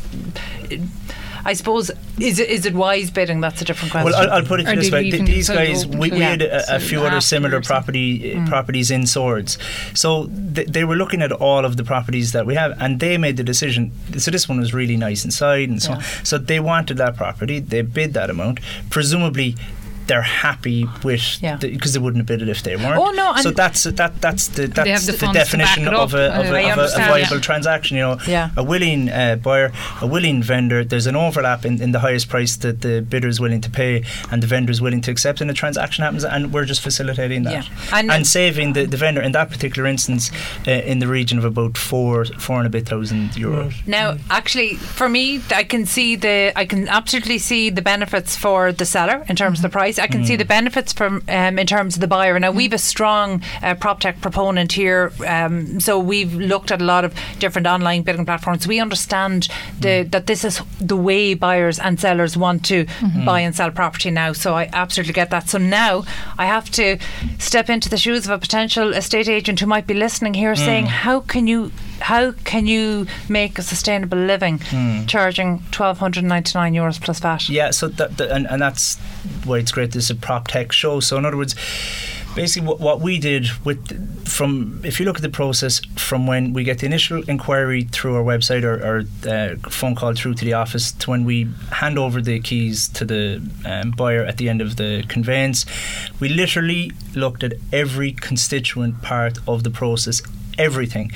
I 1.46 1.54
suppose 1.54 1.92
is 2.20 2.40
it 2.40 2.50
is 2.50 2.66
it 2.66 2.74
wise 2.74 3.10
bidding? 3.12 3.40
That's 3.42 3.62
a 3.62 3.66
different 3.66 3.92
question. 3.92 4.12
Well, 4.12 4.22
I'll, 4.22 4.38
I'll 4.40 4.46
put 4.46 4.60
it 4.60 4.68
Or 4.68 4.76
this 4.76 4.86
did 4.86 4.94
way: 4.94 5.10
Th- 5.12 5.26
these 5.26 5.50
guys, 5.50 5.86
we, 5.88 6.12
we 6.12 6.20
had 6.20 6.42
a, 6.42 6.76
a 6.76 6.80
few 6.80 7.00
other 7.00 7.08
afterwards, 7.08 7.26
similar 7.28 7.58
or 7.58 7.62
property 7.62 8.36
uh, 8.36 8.46
properties 8.48 8.92
in 8.92 9.08
Swords, 9.08 9.58
so 9.94 10.28
th- 10.54 10.68
they 10.68 10.84
were 10.84 10.96
looking 10.96 11.22
at 11.22 11.32
all 11.32 11.66
of 11.66 11.78
the 11.78 11.84
properties 11.84 12.32
that 12.34 12.46
we 12.46 12.56
have, 12.56 12.74
and 12.82 13.00
they 13.00 13.18
made 13.18 13.38
the 13.38 13.44
decision. 13.44 13.92
So 14.18 14.32
this 14.32 14.48
one 14.50 14.60
was 14.60 14.74
really 14.74 14.98
nice 14.98 15.24
inside, 15.26 15.70
and 15.70 15.82
so 15.82 15.94
on. 15.94 16.04
So 16.24 16.38
they 16.38 16.60
wanted 16.60 16.98
that 16.98 17.16
property. 17.16 17.60
They 17.60 17.82
bid 17.82 18.14
that 18.14 18.30
amount. 18.30 18.60
Presumably. 18.90 19.56
They're 20.10 20.22
happy 20.48 20.86
with 21.04 21.26
Yeah. 21.42 21.56
because 21.58 21.94
they 21.94 22.00
wouldn't 22.00 22.22
have 22.22 22.26
bid 22.32 22.42
it 22.42 22.50
if 22.50 22.62
they 22.64 22.76
weren't. 22.76 22.98
Oh, 23.04 23.12
no, 23.12 23.28
So 23.46 23.52
that's 23.52 23.84
that 23.84 24.20
that's 24.26 24.48
the 24.56 24.68
that's 24.68 25.06
the 25.06 25.12
the, 25.14 25.18
funds 25.18 25.20
to 25.20 25.26
back 25.28 25.34
definition 25.34 25.88
of 25.88 26.14
a, 26.14 26.26
of, 26.40 26.46
a, 26.46 26.72
of 26.72 26.78
a- 26.80 26.98
viable 26.98 27.36
yeah. 27.36 27.42
transaction. 27.50 27.96
You 27.98 28.04
know, 28.04 28.18
Yeah. 28.28 28.50
a 28.58 28.64
willing 28.64 29.10
uh, 29.10 29.36
buyer, 29.38 29.72
a 30.02 30.08
willing 30.08 30.42
vendor. 30.44 30.84
There's 30.84 31.08
an 31.08 31.16
overlap 31.16 31.64
in, 31.66 31.82
in 31.82 31.92
the 31.92 32.00
highest 32.00 32.28
price 32.28 32.56
that 32.58 32.82
the 32.82 33.02
bidder 33.02 33.28
is 33.28 33.40
willing 33.40 33.62
to 33.62 33.70
pay 33.70 34.04
and 34.32 34.42
the 34.44 34.48
vendor 34.48 34.72
is 34.72 34.82
willing 34.82 35.02
to 35.02 35.12
accept, 35.12 35.42
and 35.42 35.50
the 35.50 35.54
transaction 35.54 36.04
happens, 36.04 36.24
and 36.24 36.52
we're 36.54 36.66
just 36.66 36.82
facilitating 36.82 37.44
that 37.44 37.54
Yeah. 37.54 37.98
And- 37.98 38.10
and, 38.12 38.26
saving 38.28 38.74
the, 38.74 38.86
the 38.86 38.98
vendor 38.98 39.22
in 39.22 39.32
that 39.34 39.50
particular 39.52 39.88
instance 39.88 40.32
uh, 40.68 40.72
in 40.72 41.00
the 41.00 41.08
region 41.08 41.38
of 41.38 41.46
about 41.46 41.78
four 41.78 42.26
four 42.26 42.58
and 42.58 42.66
a 42.68 42.70
bit 42.70 42.88
thousand 42.88 43.30
euros. 43.32 43.74
Now, 43.88 44.18
actually, 44.30 44.76
for 44.76 45.08
me, 45.10 45.42
I 45.52 45.64
can 45.64 45.86
see 45.86 46.16
the, 46.16 46.52
I 46.56 46.66
can 46.66 46.88
absolutely 46.88 47.38
see 47.38 47.70
the 47.70 47.82
benefits 47.82 48.36
for 48.36 48.72
the 48.72 48.86
seller 48.86 49.24
in 49.30 49.36
terms 49.36 49.60
of 49.60 49.64
the 49.64 49.70
price. 49.70 49.99
I 50.00 50.08
can 50.08 50.26
see 50.26 50.36
the 50.36 50.46
benefits 50.46 50.94
from 50.94 51.24
um, 51.28 51.60
in 51.60 51.68
terms 51.68 51.96
of 51.96 52.02
the 52.02 52.08
buyer. 52.08 52.40
Now, 52.40 52.52
we've 52.52 52.74
a 52.74 52.78
strong 52.78 53.42
uh, 53.62 53.76
prop 53.76 54.00
tech 54.00 54.22
proponent 54.22 54.72
here, 54.72 55.12
um, 55.28 55.80
so 55.80 56.00
we've 56.00 56.34
looked 56.34 56.72
at 56.72 56.82
a 56.82 56.86
lot 56.86 57.06
of 57.06 57.14
different 57.40 57.68
online 57.68 58.04
bidding 58.04 58.26
platforms. 58.26 58.68
We 58.68 58.80
understand 58.80 59.48
the 59.80 60.08
that 60.12 60.28
this 60.28 60.44
is 60.44 60.62
the 60.80 60.98
way 60.98 61.34
buyers 61.34 61.80
and 61.80 62.00
sellers 62.00 62.38
want 62.38 62.66
to 62.66 62.86
buy 63.26 63.42
and 63.42 63.56
sell 63.56 63.72
property 63.72 64.12
now. 64.12 64.34
So 64.34 64.56
I 64.56 64.70
absolutely 64.74 65.14
get 65.14 65.30
that. 65.30 65.50
So 65.50 65.58
now 65.58 66.04
I 66.38 66.46
have 66.46 66.70
to 66.72 66.98
step 67.38 67.70
into 67.70 67.90
the 67.90 67.98
shoes 67.98 68.26
of 68.26 68.32
a 68.32 68.38
potential 68.38 68.94
estate 68.94 69.28
agent 69.28 69.60
who 69.60 69.66
might 69.66 69.88
be 69.88 69.94
listening 69.94 70.34
here, 70.34 70.56
saying, 70.56 70.86
"How 70.86 71.20
can 71.22 71.48
you?" 71.48 71.72
How 72.00 72.32
can 72.32 72.68
you 72.68 73.08
make 73.28 73.60
a 73.60 73.62
sustainable 73.62 74.18
living 74.18 74.60
charging 75.08 75.64
twelve 75.72 75.98
hundred 76.00 76.24
ninety 76.24 76.58
nine 76.58 76.74
euros 76.74 77.02
plus 77.02 77.20
VAT? 77.20 77.50
Yeah, 77.50 77.72
so 77.72 77.88
that, 77.88 78.18
that 78.18 78.32
and, 78.32 78.48
and 78.48 78.62
that's 78.62 78.98
why 79.46 79.58
it's 79.58 79.72
great. 79.72 79.92
This 79.92 80.06
is 80.06 80.10
a 80.12 80.16
prop 80.16 80.48
tech 80.48 80.72
show. 80.72 81.00
So 81.00 81.18
in 81.18 81.26
other 81.26 81.38
words, 81.38 81.56
basically 82.36 82.68
what, 82.68 82.80
what 82.80 83.02
we 83.02 83.20
did 83.20 83.48
with 83.66 84.28
from 84.28 84.80
if 84.84 85.00
you 85.00 85.06
look 85.06 85.18
at 85.18 85.22
the 85.22 85.30
process 85.30 85.82
from 85.96 86.28
when 86.28 86.54
we 86.54 86.64
get 86.64 86.80
the 86.80 86.86
initial 86.86 87.22
inquiry 87.28 87.84
through 87.84 88.16
our 88.16 88.24
website 88.24 88.64
or, 88.64 88.76
or 88.86 89.04
uh, 89.30 89.56
phone 89.70 89.96
call 89.96 90.14
through 90.14 90.34
to 90.36 90.46
the 90.46 90.54
office 90.54 90.92
to 90.92 91.10
when 91.10 91.26
we 91.26 91.48
hand 91.72 91.98
over 91.98 92.22
the 92.22 92.40
keys 92.40 92.88
to 92.90 93.06
the 93.06 93.42
um, 93.66 93.92
buyer 93.92 94.24
at 94.24 94.38
the 94.38 94.48
end 94.48 94.62
of 94.62 94.76
the 94.76 95.04
conveyance, 95.08 95.66
we 96.20 96.30
literally 96.30 96.92
looked 97.16 97.44
at 97.44 97.54
every 97.74 98.12
constituent 98.12 99.02
part 99.02 99.38
of 99.48 99.64
the 99.64 99.70
process 99.70 100.22
everything. 100.60 101.12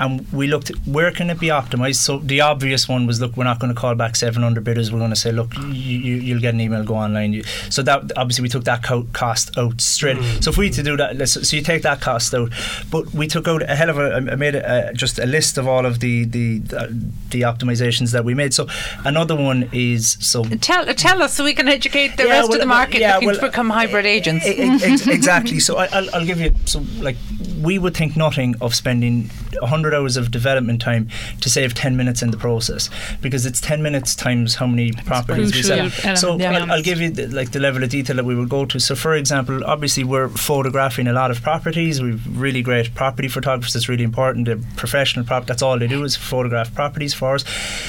And 0.00 0.30
we 0.32 0.46
looked 0.46 0.70
at 0.70 0.76
where 0.86 1.10
can 1.10 1.30
it 1.30 1.40
be 1.40 1.46
optimized. 1.48 1.96
So 1.96 2.18
the 2.18 2.40
obvious 2.42 2.88
one 2.88 3.06
was 3.06 3.20
look, 3.20 3.36
we're 3.36 3.44
not 3.44 3.58
going 3.60 3.74
to 3.74 3.80
call 3.80 3.94
back 3.94 4.16
700 4.16 4.62
bidders. 4.64 4.92
We're 4.92 4.98
going 4.98 5.10
to 5.10 5.16
say, 5.16 5.32
look, 5.32 5.56
you, 5.56 5.98
you, 5.98 6.14
you'll 6.16 6.40
get 6.40 6.54
an 6.54 6.60
email, 6.60 6.84
go 6.84 6.96
online. 6.96 7.32
You, 7.32 7.44
so 7.70 7.82
that 7.82 8.12
obviously 8.16 8.42
we 8.42 8.48
took 8.48 8.64
that 8.64 8.82
co- 8.82 9.06
cost 9.12 9.56
out 9.56 9.80
straight. 9.80 10.18
So 10.42 10.50
if 10.50 10.58
we 10.58 10.66
had 10.66 10.74
to 10.74 10.82
do 10.82 10.96
that, 10.96 11.16
let's, 11.16 11.48
so 11.48 11.56
you 11.56 11.62
take 11.62 11.82
that 11.82 12.00
cost 12.00 12.34
out. 12.34 12.52
But 12.90 13.12
we 13.14 13.26
took 13.26 13.48
out 13.48 13.62
a 13.62 13.74
hell 13.76 13.90
of 13.90 13.98
a, 13.98 14.14
I 14.16 14.36
made 14.36 14.54
a, 14.54 14.92
just 14.94 15.18
a 15.18 15.26
list 15.26 15.58
of 15.58 15.68
all 15.68 15.86
of 15.86 16.00
the 16.00 16.24
the 16.24 16.62
uh, 16.76 16.86
the 17.30 17.42
optimizations 17.42 18.12
that 18.12 18.24
we 18.24 18.34
made. 18.34 18.52
So 18.52 18.66
another 19.04 19.36
one 19.36 19.68
is 19.72 20.16
so 20.20 20.44
Tell 20.44 20.84
tell 20.94 21.22
us 21.22 21.34
so 21.34 21.44
we 21.44 21.54
can 21.54 21.68
educate 21.68 22.16
the 22.16 22.24
Yeah, 22.24 22.30
rest 22.30 22.48
well, 22.48 22.56
of 22.56 22.60
the 22.60 22.66
market 22.66 23.00
yeah, 23.00 23.14
looking 23.14 23.28
well, 23.28 23.36
to 23.36 23.46
become 23.46 23.70
hybrid 23.70 24.06
agents. 24.06 24.44
Ex- 24.46 25.06
exactly. 25.18 25.60
So 25.60 25.76
I, 25.76 25.86
I'll, 25.92 26.14
I'll 26.16 26.26
give 26.26 26.40
you 26.40 26.52
so 26.64 26.82
like 26.98 27.16
we 27.62 27.78
would 27.78 27.96
think 27.96 28.16
nothing 28.16 28.54
of 28.60 28.74
spending 28.74 28.87
100 28.88 29.94
hours 29.94 30.16
of 30.16 30.30
development 30.30 30.80
time 30.80 31.08
to 31.40 31.50
save 31.50 31.74
10 31.74 31.96
minutes 31.96 32.22
in 32.22 32.30
the 32.30 32.36
process 32.36 32.90
because 33.20 33.46
it's 33.46 33.60
10 33.60 33.82
minutes 33.82 34.14
times 34.14 34.54
how 34.56 34.66
many 34.66 34.92
properties 34.92 35.54
we 35.54 35.62
sell. 35.62 35.78
element, 35.78 36.18
So 36.18 36.38
be 36.38 36.46
I'll, 36.46 36.72
I'll 36.72 36.82
give 36.82 37.00
you 37.00 37.10
the, 37.10 37.26
like 37.28 37.52
the 37.52 37.60
level 37.60 37.82
of 37.82 37.90
detail 37.90 38.16
that 38.16 38.24
we 38.24 38.34
will 38.34 38.46
go 38.46 38.64
to. 38.66 38.78
So 38.80 38.94
for 38.94 39.14
example, 39.14 39.64
obviously 39.64 40.04
we're 40.04 40.28
photographing 40.28 41.06
a 41.06 41.12
lot 41.12 41.30
of 41.30 41.42
properties. 41.42 42.00
We've 42.02 42.24
really 42.38 42.62
great 42.62 42.94
property 42.94 43.28
photographers. 43.28 43.74
It's 43.76 43.88
really 43.88 44.04
important. 44.04 44.46
The 44.46 44.64
professional 44.76 45.24
prop. 45.24 45.46
That's 45.46 45.62
all 45.62 45.78
they 45.78 45.86
do 45.88 46.04
is 46.04 46.16
photograph 46.16 46.74
properties 46.74 47.14
for 47.14 47.34
us. 47.34 47.44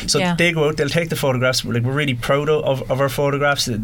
So 0.07 0.19
Yeah. 0.19 0.35
they 0.35 0.51
go 0.51 0.67
out. 0.67 0.77
They'll 0.77 0.89
take 0.89 1.09
the 1.09 1.15
photographs. 1.15 1.63
We're, 1.63 1.73
like 1.75 1.83
we're 1.83 1.93
really 1.93 2.15
proud 2.15 2.49
of, 2.49 2.89
of 2.91 2.99
our 3.01 3.09
photographs. 3.09 3.65
The- 3.65 3.79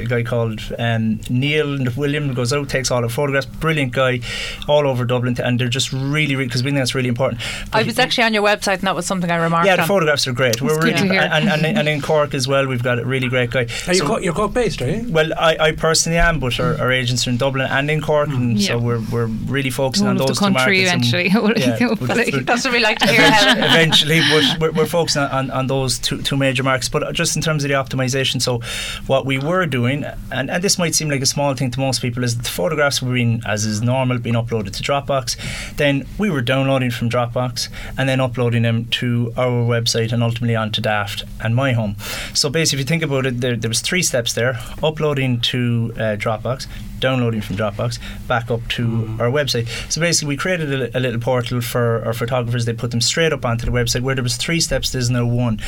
a 0.00 0.04
guy 0.06 0.22
called 0.22 0.60
um, 0.78 1.20
Neil 1.30 1.78
William 1.96 2.34
goes 2.34 2.52
out, 2.52 2.68
takes 2.68 2.90
all 2.90 3.02
the 3.02 3.08
photographs. 3.08 3.46
Brilliant 3.46 3.92
guy, 3.92 4.20
all 4.68 4.86
over 4.86 5.04
Dublin, 5.04 5.36
and 5.42 5.58
they're 5.58 5.68
just 5.68 5.92
really, 5.92 6.36
really 6.36 6.48
because 6.50 6.62
we 6.62 6.70
think 6.70 6.78
that's 6.80 6.94
really 6.94 7.08
important. 7.08 7.40
But 7.70 7.78
I 7.78 7.82
he- 7.82 7.86
was 7.86 7.98
actually 7.98 8.24
on 8.24 8.34
your 8.34 8.42
website 8.42 8.74
and 8.74 8.82
that 8.82 8.94
was 8.96 9.06
something 9.06 9.30
I 9.30 9.36
remarked 9.36 9.66
yeah, 9.66 9.76
the 9.76 9.82
on. 9.82 9.88
photographs 9.88 10.26
are 10.28 10.32
great. 10.32 10.60
We're 10.60 10.78
really 10.78 10.92
to 11.08 11.14
and, 11.14 11.48
and, 11.48 11.64
and 11.78 11.88
in 11.88 12.00
Cork 12.00 12.34
as 12.34 12.46
well. 12.48 12.66
We've 12.66 12.82
got 12.82 12.98
a 12.98 13.04
really 13.04 13.28
great 13.28 13.50
guy. 13.50 13.66
Are 13.86 13.92
you 13.94 14.00
So- 14.00 14.06
Cork, 14.06 14.22
you're 14.22 14.34
Cork 14.34 14.52
based, 14.52 14.82
are 14.82 14.88
you? 14.90 15.06
well, 15.10 15.32
I, 15.38 15.56
I 15.68 15.72
personally 15.72 16.18
am, 16.18 16.40
but 16.40 16.58
our, 16.60 16.78
our 16.80 16.92
agents 16.92 17.26
are 17.26 17.30
in 17.30 17.36
Dublin 17.36 17.66
and 17.70 17.90
in 17.90 18.00
Cork, 18.00 18.28
and 18.28 18.58
Yeah. 18.58 18.68
so 18.72 18.78
we're, 18.78 19.00
we're 19.12 19.26
really 19.26 19.70
focusing 19.70 20.06
Whole 20.06 20.12
on 20.12 20.16
those 20.18 20.28
the 20.28 20.34
two 20.34 20.54
country 20.54 20.84
markets. 20.84 21.12
eventually. 21.12 21.28
yeah, 21.60 21.94
but- 22.00 22.08
but- 22.32 22.46
That's 22.46 22.64
what 22.64 22.72
we 22.72 22.80
like 22.80 22.98
to 22.98 23.06
hear, 23.08 23.20
Helen. 23.30 23.58
eventually, 23.70 24.20
but 24.30 24.60
we're, 24.60 24.70
we're 24.72 24.86
focusing 24.86 25.22
on, 25.22 25.50
on 25.50 25.66
those 25.66 25.98
two, 25.98 26.20
two 26.22 26.36
major 26.36 26.62
markets. 26.62 26.88
But 26.88 27.12
just 27.14 27.36
in 27.36 27.42
terms 27.42 27.64
of 27.64 27.68
the 27.68 27.74
optimization, 27.74 28.40
so 28.42 28.60
what 29.06 29.26
we 29.26 29.38
were 29.38 29.66
doing, 29.66 30.04
and, 30.32 30.50
and 30.50 30.62
this 30.64 30.78
might 30.78 30.94
seem 30.94 31.08
like 31.10 31.22
a 31.22 31.26
small 31.26 31.54
thing 31.54 31.70
to 31.72 31.80
most 31.80 32.00
people, 32.02 32.24
is 32.24 32.36
that 32.36 32.42
the 32.44 32.50
photographs 32.50 33.00
were 33.02 33.12
being, 33.12 33.40
as 33.46 33.64
is 33.64 33.82
normal, 33.82 34.18
being 34.18 34.34
uploaded 34.34 34.72
to 34.76 34.82
Dropbox. 34.82 35.36
Then 35.76 36.06
we 36.18 36.30
were 36.30 36.39
downloading 36.42 36.90
from 36.90 37.08
Dropbox 37.10 37.68
and 37.96 38.08
then 38.08 38.20
uploading 38.20 38.62
them 38.62 38.86
to 38.86 39.32
our 39.36 39.64
website 39.64 40.12
and 40.12 40.22
ultimately 40.22 40.56
onto 40.56 40.80
Daft 40.80 41.24
and 41.42 41.54
My 41.54 41.72
Home. 41.72 41.96
So 42.34 42.48
basically, 42.48 42.80
if 42.82 42.86
you 42.86 42.88
think 42.88 43.02
about 43.02 43.26
it, 43.26 43.40
there, 43.40 43.56
there 43.56 43.68
was 43.68 43.80
three 43.80 44.02
steps 44.02 44.32
there: 44.32 44.58
uploading 44.82 45.40
to 45.40 45.92
uh, 45.94 46.00
Dropbox, 46.16 46.66
downloading 46.98 47.40
from 47.40 47.56
Dropbox, 47.56 47.98
back 48.26 48.50
up 48.50 48.66
to 48.68 49.16
our 49.18 49.30
website. 49.30 49.68
So 49.90 50.00
basically, 50.00 50.28
we 50.28 50.36
created 50.36 50.72
a, 50.72 50.98
a 50.98 51.00
little 51.00 51.20
portal 51.20 51.60
for 51.60 52.04
our 52.04 52.12
photographers. 52.12 52.64
They 52.64 52.72
put 52.72 52.90
them 52.90 53.00
straight 53.00 53.32
up 53.32 53.44
onto 53.44 53.66
the 53.66 53.72
website. 53.72 54.02
Where 54.02 54.14
there 54.14 54.24
was 54.24 54.36
three 54.36 54.60
steps, 54.60 54.90
there's 54.92 55.10
now 55.10 55.26
one, 55.26 55.60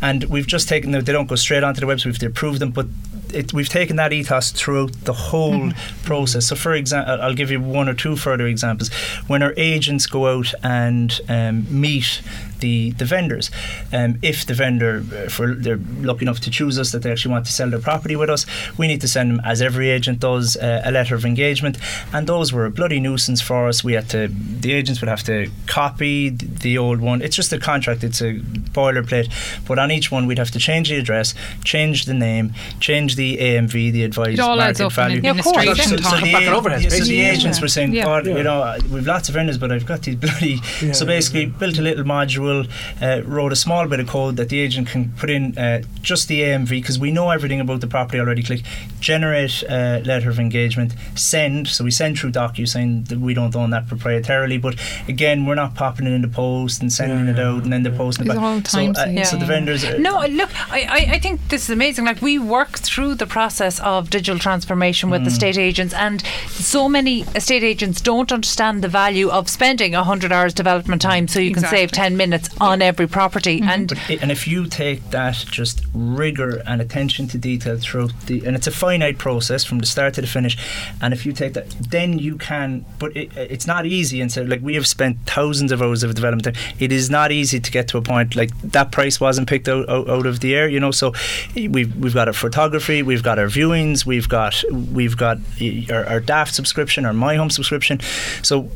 and 0.00 0.24
we've 0.24 0.46
just 0.46 0.68
taken 0.68 0.92
them. 0.92 1.04
They 1.04 1.12
don't 1.12 1.28
go 1.28 1.36
straight 1.36 1.64
onto 1.64 1.80
the 1.80 1.86
website. 1.86 2.06
We 2.06 2.12
have 2.12 2.18
to 2.20 2.26
approve 2.26 2.58
them, 2.58 2.70
but 2.70 2.86
it, 3.32 3.52
we've 3.52 3.68
taken 3.68 3.96
that 3.96 4.12
ethos 4.12 4.52
throughout 4.52 4.92
the 5.04 5.12
whole 5.12 5.72
process. 6.04 6.46
So, 6.46 6.56
for 6.56 6.74
example, 6.74 7.18
I'll 7.20 7.34
give 7.34 7.50
you 7.50 7.60
one 7.60 7.88
or 7.88 7.94
two 7.94 8.16
further 8.16 8.46
examples. 8.46 8.92
When 9.26 9.42
our 9.42 9.54
agents 9.56 10.06
go 10.06 10.38
out 10.38 10.52
and 10.62 11.20
um, 11.28 11.66
meet 11.68 12.22
the 12.60 12.90
the 12.92 13.04
vendors, 13.04 13.50
um, 13.92 14.18
if 14.22 14.46
the 14.46 14.54
vendor, 14.54 15.02
if 15.12 15.38
they're 15.38 15.78
lucky 16.00 16.24
enough 16.24 16.40
to 16.40 16.50
choose 16.50 16.78
us, 16.78 16.92
that 16.92 17.02
they 17.02 17.10
actually 17.12 17.32
want 17.32 17.46
to 17.46 17.52
sell 17.52 17.70
their 17.70 17.80
property 17.80 18.16
with 18.16 18.30
us, 18.30 18.46
we 18.78 18.86
need 18.86 19.00
to 19.00 19.08
send 19.08 19.30
them, 19.30 19.40
as 19.44 19.60
every 19.62 19.90
agent 19.90 20.20
does, 20.20 20.56
uh, 20.56 20.82
a 20.84 20.90
letter 20.90 21.14
of 21.14 21.24
engagement. 21.24 21.78
And 22.12 22.26
those 22.26 22.52
were 22.52 22.64
a 22.66 22.70
bloody 22.70 23.00
nuisance 23.00 23.40
for 23.40 23.68
us. 23.68 23.82
We 23.84 23.92
had 23.94 24.08
to, 24.10 24.28
the 24.28 24.72
agents 24.72 25.00
would 25.00 25.08
have 25.08 25.22
to 25.24 25.50
copy 25.66 26.30
the 26.30 26.78
old 26.78 27.00
one. 27.00 27.22
It's 27.22 27.36
just 27.36 27.52
a 27.52 27.58
contract. 27.58 28.02
It's 28.04 28.20
a 28.22 28.34
boilerplate. 28.34 29.28
But 29.66 29.78
on 29.78 29.90
each 29.90 30.10
one, 30.10 30.26
we'd 30.26 30.38
have 30.38 30.50
to 30.52 30.58
change 30.58 30.88
the 30.88 30.96
address, 30.96 31.34
change 31.64 32.04
the 32.06 32.14
name, 32.14 32.52
change 32.80 33.16
the 33.16 33.36
AMV, 33.38 33.92
the 33.92 34.04
advised 34.04 34.34
It 34.38 34.40
all 34.40 34.60
adds 34.60 34.80
market 34.80 34.98
up 34.98 35.06
in 35.08 35.10
value. 35.12 35.20
Yeah, 35.22 35.30
of 35.32 35.42
course. 35.42 35.56
administration 35.56 35.98
So, 36.02 36.10
so 36.10 36.16
the, 36.24 36.32
Back 36.32 36.42
yeah, 36.42 36.54
so 36.54 36.60
the 36.60 36.68
basically. 36.88 37.20
agents 37.20 37.60
were 37.60 37.68
saying, 37.68 37.92
Yeah. 37.92 38.04
God, 38.04 38.26
Yeah. 38.26 38.36
you 38.36 38.42
know, 38.42 38.62
uh, 38.62 38.78
we've 38.90 39.06
lots 39.06 39.28
of 39.28 39.34
vendors, 39.34 39.58
but 39.58 39.72
I've 39.72 39.86
got 39.86 40.02
these 40.02 40.16
bloody. 40.16 40.60
Yeah, 40.82 40.92
so 40.92 41.06
basically, 41.06 41.44
yeah. 41.44 41.58
built 41.58 41.78
a 41.78 41.82
little 41.82 42.04
module 42.04 42.45
individual 42.50 42.66
uh, 43.02 43.22
wrote 43.24 43.52
a 43.52 43.56
small 43.56 43.86
bit 43.88 44.00
of 44.00 44.08
code 44.08 44.36
that 44.36 44.48
the 44.48 44.60
agent 44.60 44.88
can 44.88 45.10
put 45.12 45.30
in 45.30 45.56
uh, 45.58 45.82
just 46.02 46.28
the 46.28 46.40
AMV 46.40 46.68
because 46.70 46.98
we 46.98 47.10
know 47.10 47.30
everything 47.30 47.60
about 47.60 47.80
the 47.80 47.86
property 47.86 48.18
already. 48.18 48.42
Click 48.42 48.62
generate 49.00 49.62
uh, 49.68 50.00
letter 50.04 50.30
of 50.30 50.38
engagement, 50.38 50.94
send. 51.14 51.68
So 51.68 51.84
we 51.84 51.90
send 51.90 52.18
through 52.18 52.32
DocuSign 52.32 53.08
that 53.08 53.18
we 53.20 53.34
don't 53.34 53.54
own 53.54 53.70
that 53.70 53.86
proprietarily, 53.86 54.60
but 54.60 54.76
again, 55.08 55.46
we're 55.46 55.54
not 55.54 55.74
popping 55.74 56.06
it 56.06 56.12
in 56.12 56.22
the 56.22 56.28
post 56.28 56.80
and 56.80 56.92
sending 56.92 57.28
it 57.28 57.38
out 57.38 57.62
and 57.64 57.72
then 57.72 57.82
they're 57.82 57.92
posting 57.92 58.26
it 58.26 58.30
It's 58.30 58.38
back. 58.38 58.44
all 58.44 58.56
so, 58.64 58.78
time 58.78 58.90
uh, 58.90 58.94
saving. 58.94 59.24
so 59.24 59.36
the 59.36 59.46
vendors. 59.46 59.84
Are, 59.84 59.98
No, 59.98 60.24
look, 60.26 60.50
I, 60.72 60.82
I, 60.82 61.14
I 61.14 61.18
think 61.18 61.48
this 61.48 61.64
is 61.64 61.70
amazing. 61.70 62.04
Like, 62.04 62.22
we 62.22 62.38
work 62.38 62.78
through 62.78 63.14
the 63.16 63.26
process 63.26 63.80
of 63.80 64.10
digital 64.10 64.38
transformation 64.38 65.08
Mm. 65.08 65.12
with 65.12 65.26
estate 65.26 65.56
agents, 65.58 65.94
and 65.94 66.22
so 66.48 66.88
many 66.88 67.22
estate 67.34 67.62
agents 67.62 68.00
don't 68.00 68.32
understand 68.32 68.82
the 68.82 68.88
value 68.88 69.28
of 69.28 69.48
spending 69.48 69.92
100 69.92 70.32
hours 70.32 70.52
development 70.54 71.00
time 71.02 71.28
so 71.28 71.38
you 71.38 71.52
can 71.52 71.62
save 71.64 71.90
10 71.92 72.16
minutes 72.16 72.35
on 72.60 72.82
every 72.82 73.06
property. 73.06 73.60
And 73.62 73.88
But 73.88 74.22
and 74.22 74.30
if 74.30 74.46
you 74.46 74.66
take 74.66 75.10
that 75.10 75.36
just 75.50 75.82
rigor 75.94 76.62
and 76.66 76.80
attention 76.80 77.28
to 77.28 77.38
detail 77.38 77.78
throughout 77.78 78.12
the, 78.26 78.44
and 78.46 78.56
it's 78.56 78.66
a 78.66 78.70
finite 78.70 79.18
process 79.18 79.64
from 79.64 79.78
the 79.78 79.86
start 79.86 80.14
to 80.14 80.20
the 80.20 80.26
finish, 80.26 80.56
and 81.00 81.12
if 81.12 81.26
you 81.26 81.32
take 81.32 81.54
that, 81.54 81.70
then 81.90 82.18
you 82.18 82.36
can. 82.36 82.84
But 82.98 83.16
it, 83.16 83.36
it's 83.36 83.66
not 83.66 83.86
easy, 83.86 84.20
and 84.20 84.30
so 84.30 84.42
like 84.42 84.62
we 84.62 84.74
have 84.74 84.86
spent 84.86 85.18
thousands 85.26 85.72
of 85.72 85.82
hours 85.82 86.02
of 86.02 86.14
development. 86.14 86.44
time. 86.44 86.74
It 86.78 86.92
is 86.92 87.10
not 87.10 87.32
easy 87.32 87.60
to 87.60 87.70
get 87.70 87.88
to 87.88 87.98
a 87.98 88.02
point 88.02 88.36
like 88.36 88.50
that. 88.62 88.92
Price 88.92 89.20
wasn't 89.20 89.48
picked 89.48 89.68
out, 89.68 89.88
out, 89.88 90.08
out 90.08 90.26
of 90.26 90.40
the 90.40 90.54
air, 90.54 90.68
you 90.68 90.80
know. 90.80 90.90
So 90.90 91.12
we've 91.54 91.94
we've 91.96 92.14
got 92.14 92.28
our 92.28 92.34
photography, 92.34 93.02
we've 93.02 93.22
got 93.22 93.38
our 93.38 93.46
viewings, 93.46 94.06
we've 94.06 94.28
got 94.28 94.62
we've 94.70 95.16
got 95.16 95.38
uh, 95.60 95.94
our, 95.94 96.04
our 96.06 96.20
DAFT 96.20 96.54
subscription, 96.54 97.04
our 97.06 97.12
My 97.12 97.36
Home 97.36 97.50
subscription. 97.50 98.00
So, 98.42 98.70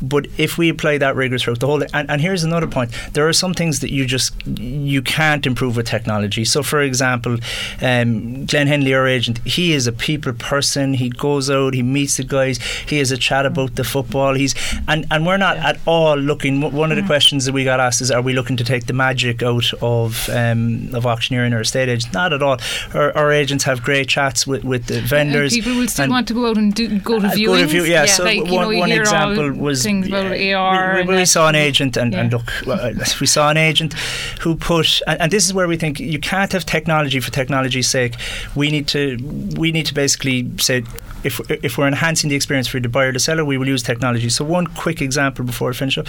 but 0.00 0.26
if 0.38 0.58
we 0.58 0.68
apply 0.68 0.98
that 0.98 1.16
rigor 1.16 1.38
throughout 1.38 1.60
the 1.60 1.66
whole, 1.66 1.82
and, 1.94 2.10
and 2.10 2.20
here's 2.20 2.44
another 2.44 2.66
point: 2.66 2.92
there 3.12 3.28
are 3.28 3.32
some 3.32 3.54
things 3.54 3.80
that 3.80 3.90
you 3.92 4.06
just 4.06 4.34
you 4.46 5.02
can't 5.02 5.46
improve 5.46 5.76
with 5.76 5.86
technology. 5.86 6.44
So, 6.44 6.62
for 6.62 6.80
example, 6.80 7.38
um, 7.82 8.46
Glenn 8.46 8.66
Henley, 8.66 8.94
our 8.94 9.06
agent, 9.06 9.38
he 9.46 9.72
is 9.72 9.86
a 9.86 9.92
people 9.92 10.32
person. 10.32 10.94
He 10.94 11.08
goes 11.10 11.50
out, 11.50 11.74
he 11.74 11.82
meets 11.82 12.16
the 12.16 12.24
guys, 12.24 12.58
he 12.86 12.98
has 12.98 13.10
a 13.10 13.16
chat 13.16 13.46
about 13.46 13.76
the 13.76 13.84
football. 13.84 14.34
He's 14.34 14.54
and 14.88 15.06
and 15.10 15.26
we're 15.26 15.36
not 15.36 15.56
at 15.58 15.78
all 15.86 16.16
looking. 16.16 16.60
One 16.60 16.90
of 16.90 16.96
the 16.96 17.04
questions 17.04 17.44
that 17.46 17.52
we 17.52 17.64
got 17.64 17.80
asked 17.80 18.00
is, 18.00 18.10
are 18.10 18.22
we 18.22 18.32
looking 18.32 18.56
to 18.56 18.64
take 18.64 18.86
the 18.86 18.92
magic 18.92 19.42
out 19.42 19.72
of 19.82 20.28
um, 20.30 20.94
of 20.94 21.06
auctioneering 21.06 21.52
or 21.52 21.60
estate 21.60 21.88
agents? 21.88 22.12
Not 22.12 22.32
at 22.32 22.42
all. 22.42 22.58
Our, 22.94 23.16
our 23.16 23.32
agents 23.32 23.64
have 23.64 23.82
great 23.82 24.08
chats 24.08 24.46
with 24.46 24.64
with 24.64 24.86
the 24.86 25.00
vendors. 25.00 25.52
people 25.54 25.74
will 25.76 25.88
still 25.88 26.04
and- 26.04 26.12
want 26.12 26.28
to 26.28 26.34
go 26.34 26.48
out 26.48 26.56
and 26.56 26.74
do, 26.74 26.98
go 27.00 27.20
to 27.20 27.26
uh, 27.26 27.30
viewings. 27.30 27.46
Go 27.46 27.56
to 27.58 27.66
view, 27.66 27.84
yeah. 27.84 28.06
So 28.06 28.24
like, 28.24 28.36
you 28.46 28.52
one, 28.52 28.72
know, 28.72 28.78
one 28.78 28.92
example 28.92 29.52
was 29.52 29.82
things 29.82 30.08
about 30.08 30.38
yeah, 30.38 30.58
AR. 30.58 30.94
We, 30.94 31.00
and 31.00 31.08
we, 31.08 31.16
we 31.16 31.24
saw 31.24 31.48
an 31.48 31.54
agent, 31.54 31.96
and, 31.96 32.14
and 32.14 32.32
look, 32.32 32.66
uh, 32.66 32.89
we 33.20 33.26
saw 33.26 33.50
an 33.50 33.56
agent 33.56 33.94
who 34.40 34.56
put, 34.56 35.00
and, 35.06 35.20
and 35.22 35.32
this 35.32 35.46
is 35.46 35.54
where 35.54 35.68
we 35.68 35.76
think 35.76 36.00
you 36.00 36.18
can't 36.18 36.52
have 36.52 36.64
technology 36.66 37.20
for 37.20 37.30
technology's 37.30 37.88
sake. 37.88 38.14
We 38.54 38.70
need 38.70 38.88
to, 38.88 39.18
we 39.56 39.72
need 39.72 39.86
to 39.86 39.94
basically 39.94 40.50
say. 40.58 40.84
If, 41.22 41.38
if 41.50 41.76
we're 41.76 41.86
enhancing 41.86 42.30
the 42.30 42.34
experience 42.34 42.66
for 42.66 42.80
the 42.80 42.88
buyer, 42.88 43.12
the 43.12 43.18
seller, 43.18 43.44
we 43.44 43.58
will 43.58 43.68
use 43.68 43.82
technology. 43.82 44.30
So 44.30 44.42
one 44.42 44.66
quick 44.68 45.02
example 45.02 45.44
before 45.44 45.68
I 45.68 45.74
finish 45.74 45.98
up 45.98 46.06